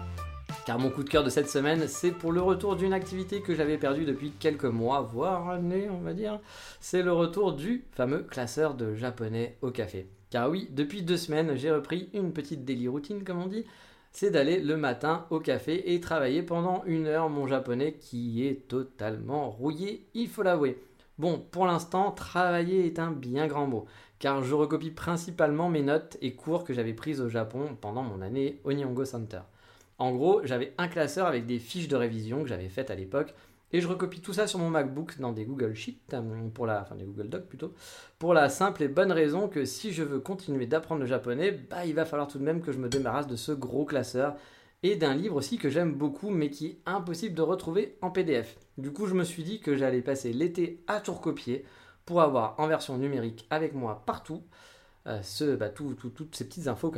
Car 0.65 0.79
mon 0.79 0.89
coup 0.89 1.03
de 1.03 1.09
cœur 1.09 1.23
de 1.23 1.29
cette 1.29 1.47
semaine, 1.47 1.87
c'est 1.87 2.09
pour 2.09 2.31
le 2.31 2.41
retour 2.41 2.75
d'une 2.75 2.91
activité 2.91 3.41
que 3.41 3.53
j'avais 3.53 3.77
perdue 3.77 4.05
depuis 4.05 4.31
quelques 4.31 4.65
mois, 4.65 5.01
voire 5.01 5.47
années, 5.49 5.91
on 5.91 5.99
va 5.99 6.13
dire. 6.13 6.39
C'est 6.79 7.03
le 7.03 7.13
retour 7.13 7.53
du 7.53 7.85
fameux 7.91 8.23
classeur 8.23 8.73
de 8.73 8.95
japonais 8.95 9.59
au 9.61 9.69
café. 9.69 10.09
Car 10.35 10.49
oui, 10.49 10.67
depuis 10.69 11.01
deux 11.01 11.15
semaines, 11.15 11.55
j'ai 11.55 11.71
repris 11.71 12.09
une 12.13 12.33
petite 12.33 12.65
daily 12.65 12.89
routine, 12.89 13.23
comme 13.23 13.41
on 13.41 13.47
dit. 13.47 13.63
C'est 14.11 14.31
d'aller 14.31 14.59
le 14.59 14.75
matin 14.75 15.25
au 15.29 15.39
café 15.39 15.93
et 15.93 16.01
travailler 16.01 16.43
pendant 16.43 16.83
une 16.83 17.07
heure 17.07 17.29
mon 17.29 17.47
japonais 17.47 17.93
qui 17.93 18.45
est 18.45 18.67
totalement 18.67 19.49
rouillé, 19.49 20.05
il 20.13 20.27
faut 20.27 20.43
l'avouer. 20.43 20.77
Bon, 21.19 21.39
pour 21.39 21.65
l'instant, 21.65 22.11
travailler 22.11 22.85
est 22.85 22.99
un 22.99 23.11
bien 23.11 23.47
grand 23.47 23.65
mot, 23.65 23.85
car 24.19 24.43
je 24.43 24.53
recopie 24.53 24.91
principalement 24.91 25.69
mes 25.69 25.83
notes 25.83 26.17
et 26.21 26.33
cours 26.33 26.65
que 26.65 26.73
j'avais 26.73 26.93
prises 26.93 27.21
au 27.21 27.29
Japon 27.29 27.77
pendant 27.79 28.03
mon 28.03 28.21
année 28.21 28.59
au 28.65 28.73
Nihongo 28.73 29.05
Center. 29.05 29.39
En 29.99 30.11
gros, 30.11 30.41
j'avais 30.43 30.73
un 30.77 30.89
classeur 30.89 31.27
avec 31.27 31.45
des 31.45 31.59
fiches 31.59 31.87
de 31.87 31.95
révision 31.95 32.43
que 32.43 32.49
j'avais 32.49 32.67
faites 32.67 32.91
à 32.91 32.95
l'époque, 32.95 33.33
et 33.75 33.81
je 33.81 33.89
recopie 33.89 34.21
tout 34.21 34.31
ça 34.31 34.47
sur 34.47 34.57
mon 34.57 34.69
MacBook 34.69 35.19
dans 35.19 35.33
des 35.33 35.43
Google 35.43 35.73
Sheets, 35.73 35.99
euh, 36.13 36.47
pour 36.53 36.65
la, 36.65 36.81
enfin 36.81 36.95
des 36.95 37.03
Google 37.03 37.27
Docs 37.27 37.47
plutôt, 37.47 37.73
pour 38.19 38.33
la 38.33 38.47
simple 38.47 38.83
et 38.83 38.87
bonne 38.87 39.11
raison 39.11 39.49
que 39.49 39.65
si 39.65 39.91
je 39.91 40.01
veux 40.01 40.21
continuer 40.21 40.65
d'apprendre 40.65 41.01
le 41.01 41.07
japonais, 41.07 41.51
bah, 41.51 41.85
il 41.85 41.93
va 41.93 42.05
falloir 42.05 42.29
tout 42.29 42.37
de 42.37 42.43
même 42.43 42.61
que 42.61 42.71
je 42.71 42.77
me 42.77 42.87
débarrasse 42.87 43.27
de 43.27 43.35
ce 43.35 43.51
gros 43.51 43.83
classeur 43.83 44.37
et 44.81 44.95
d'un 44.95 45.13
livre 45.13 45.35
aussi 45.35 45.57
que 45.57 45.69
j'aime 45.69 45.93
beaucoup 45.93 46.29
mais 46.29 46.49
qui 46.49 46.67
est 46.67 46.79
impossible 46.85 47.35
de 47.35 47.41
retrouver 47.41 47.97
en 48.01 48.11
PDF. 48.11 48.55
Du 48.77 48.93
coup, 48.93 49.07
je 49.07 49.13
me 49.13 49.25
suis 49.25 49.43
dit 49.43 49.59
que 49.59 49.75
j'allais 49.75 50.01
passer 50.01 50.31
l'été 50.31 50.81
à 50.87 51.01
tout 51.01 51.11
recopier 51.13 51.65
pour 52.05 52.21
avoir 52.21 52.57
en 52.61 52.67
version 52.67 52.97
numérique 52.97 53.45
avec 53.49 53.73
moi 53.73 54.03
partout 54.05 54.41
euh, 55.05 55.19
bah, 55.57 55.67
toutes 55.67 56.33
ces 56.33 56.47
petites 56.47 56.69
infos. 56.69 56.93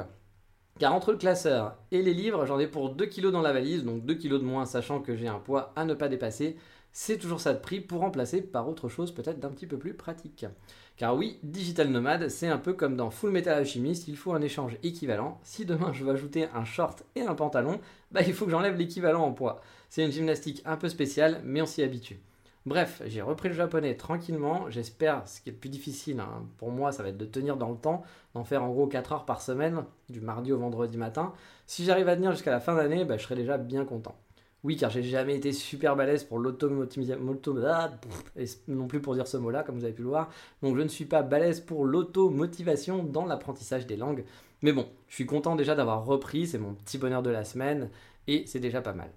Car 0.80 0.94
entre 0.94 1.12
le 1.12 1.18
classeur 1.18 1.76
et 1.92 2.04
les 2.04 2.14
livres, 2.14 2.46
j'en 2.46 2.60
ai 2.60 2.68
pour 2.68 2.92
2 2.92 3.08
kg 3.08 3.32
dans 3.32 3.42
la 3.42 3.52
valise, 3.52 3.84
donc 3.84 4.06
2 4.06 4.14
kg 4.14 4.34
de 4.34 4.38
moins 4.44 4.66
sachant 4.66 5.02
que 5.02 5.16
j'ai 5.16 5.28
un 5.28 5.40
poids 5.40 5.74
à 5.76 5.86
ne 5.86 5.96
pas 5.96 6.08
dépasser. 6.08 6.56
C'est 6.92 7.18
toujours 7.18 7.42
ça 7.42 7.54
de 7.54 7.60
prix 7.60 7.80
pour 7.82 8.02
remplacer 8.02 8.42
par 8.42 8.70
autre 8.70 8.88
chose 8.88 9.12
peut-être 9.12 9.40
d'un 9.40 9.50
petit 9.50 9.66
peu 9.66 9.78
plus 9.78 9.96
pratique. 9.96 10.46
Car 10.96 11.16
oui, 11.16 11.40
Digital 11.42 11.90
Nomad, 11.90 12.30
c'est 12.30 12.48
un 12.48 12.60
peu 12.60 12.74
comme 12.74 12.96
dans 12.96 13.10
Full 13.10 13.32
Metal 13.32 13.58
Alchemist, 13.58 14.08
il 14.08 14.18
faut 14.18 14.34
un 14.34 14.42
échange 14.42 14.78
équivalent. 14.84 15.40
Si 15.44 15.66
demain 15.66 15.94
je 15.94 16.04
veux 16.04 16.12
ajouter 16.12 16.48
un 16.54 16.64
short 16.64 17.04
et 17.16 17.22
un 17.22 17.34
pantalon, 17.34 17.80
bah 18.12 18.22
il 18.26 18.34
faut 18.34 18.46
que 18.46 18.52
j'enlève 18.52 18.78
l'équivalent 18.78 19.24
en 19.24 19.34
poids. 19.34 19.62
C'est 19.90 20.06
une 20.06 20.12
gymnastique 20.12 20.62
un 20.66 20.78
peu 20.78 20.90
spéciale, 20.90 21.42
mais 21.44 21.62
on 21.62 21.66
s'y 21.66 21.82
habitue. 21.82 22.20
Bref, 22.68 23.02
j'ai 23.06 23.22
repris 23.22 23.48
le 23.48 23.56
japonais 23.56 23.96
tranquillement. 23.96 24.70
J'espère, 24.70 25.26
ce 25.26 25.40
qui 25.40 25.48
est 25.48 25.54
le 25.54 25.58
plus 25.58 25.70
difficile 25.70 26.20
hein, 26.20 26.46
pour 26.58 26.70
moi, 26.70 26.92
ça 26.92 27.02
va 27.02 27.08
être 27.08 27.18
de 27.18 27.24
tenir 27.24 27.56
dans 27.56 27.70
le 27.70 27.78
temps, 27.78 28.04
d'en 28.34 28.44
faire 28.44 28.62
en 28.62 28.68
gros 28.68 28.88
4 28.88 29.14
heures 29.14 29.26
par 29.26 29.42
semaine, 29.42 29.86
du 30.10 30.20
mardi 30.20 30.52
au 30.52 30.58
vendredi 30.58 30.98
matin. 30.98 31.32
Si 31.66 31.86
j'arrive 31.86 32.10
à 32.10 32.18
tenir 32.18 32.34
jusqu'à 32.34 32.52
la 32.52 32.60
fin 32.60 32.76
d'année, 32.76 33.06
bah, 33.06 33.16
je 33.16 33.24
serai 33.24 33.36
déjà 33.36 33.58
bien 33.58 33.86
content. 33.86 34.18
Oui, 34.66 34.76
car 34.76 34.90
j'ai 34.90 35.02
jamais 35.02 35.38
été 35.38 35.54
super 35.54 35.96
balèze 35.96 36.26
pour 36.26 36.40
l'automotivation, 36.40 37.40
ah, 37.66 37.90
non 38.68 38.88
plus 38.88 39.00
pour 39.00 39.16
dire 39.16 39.28
ce 39.28 39.38
mot-là, 39.38 39.64
comme 39.64 39.76
vous 39.76 39.86
avez 39.86 39.94
pu 39.94 40.02
le 40.02 40.10
voir. 40.10 40.30
Donc 40.62 40.76
je 40.76 40.82
ne 40.82 40.90
suis 40.90 41.06
pas 41.06 41.22
balèze 41.22 41.62
pour 41.62 41.86
l'automotivation 41.86 43.02
dans 43.02 43.26
l'apprentissage 43.26 43.88
des 43.88 43.96
langues. 43.96 44.26
Mais 44.62 44.74
bon, 44.74 44.90
je 45.08 45.16
suis 45.16 45.26
content 45.26 45.56
déjà 45.56 45.74
d'avoir 45.74 46.04
repris, 46.04 46.48
c'est 46.48 46.58
mon 46.58 46.74
petit 46.74 46.98
bonheur 46.98 47.24
de 47.24 47.30
la 47.30 47.46
semaine, 47.46 47.90
et 48.28 48.44
c'est 48.46 48.60
déjà 48.60 48.82
pas 48.82 48.92
mal. 48.92 49.10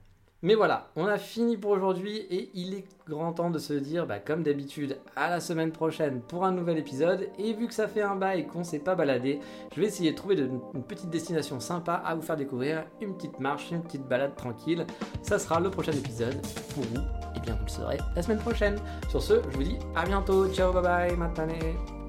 Mais 0.42 0.54
voilà, 0.54 0.88
on 0.96 1.06
a 1.06 1.18
fini 1.18 1.58
pour 1.58 1.72
aujourd'hui 1.72 2.16
et 2.30 2.50
il 2.54 2.72
est 2.72 2.84
grand 3.06 3.32
temps 3.32 3.50
de 3.50 3.58
se 3.58 3.74
dire, 3.74 4.06
bah, 4.06 4.18
comme 4.18 4.42
d'habitude, 4.42 4.98
à 5.14 5.28
la 5.28 5.38
semaine 5.40 5.70
prochaine 5.70 6.22
pour 6.22 6.44
un 6.44 6.52
nouvel 6.52 6.78
épisode. 6.78 7.28
Et 7.38 7.52
vu 7.52 7.66
que 7.66 7.74
ça 7.74 7.88
fait 7.88 8.00
un 8.00 8.16
bail 8.16 8.46
qu'on 8.46 8.64
s'est 8.64 8.78
pas 8.78 8.94
baladé, 8.94 9.40
je 9.74 9.80
vais 9.80 9.86
essayer 9.88 10.12
de 10.12 10.16
trouver 10.16 10.36
une 10.38 10.82
petite 10.82 11.10
destination 11.10 11.60
sympa 11.60 11.94
à 11.94 12.14
vous 12.14 12.22
faire 12.22 12.36
découvrir, 12.36 12.84
une 13.02 13.14
petite 13.14 13.38
marche, 13.38 13.70
une 13.70 13.82
petite 13.82 14.06
balade 14.08 14.34
tranquille. 14.34 14.86
Ça 15.22 15.38
sera 15.38 15.60
le 15.60 15.70
prochain 15.70 15.92
épisode 15.92 16.40
pour 16.74 16.84
vous. 16.84 17.02
Et 17.36 17.40
bien 17.40 17.54
vous 17.54 17.64
le 17.64 17.70
saurez 17.70 17.98
la 18.16 18.22
semaine 18.22 18.40
prochaine. 18.40 18.78
Sur 19.10 19.20
ce, 19.20 19.42
je 19.50 19.56
vous 19.56 19.62
dis 19.62 19.76
à 19.94 20.06
bientôt. 20.06 20.48
Ciao, 20.48 20.72
bye 20.72 20.82
bye, 20.82 21.16
matane. 21.16 21.99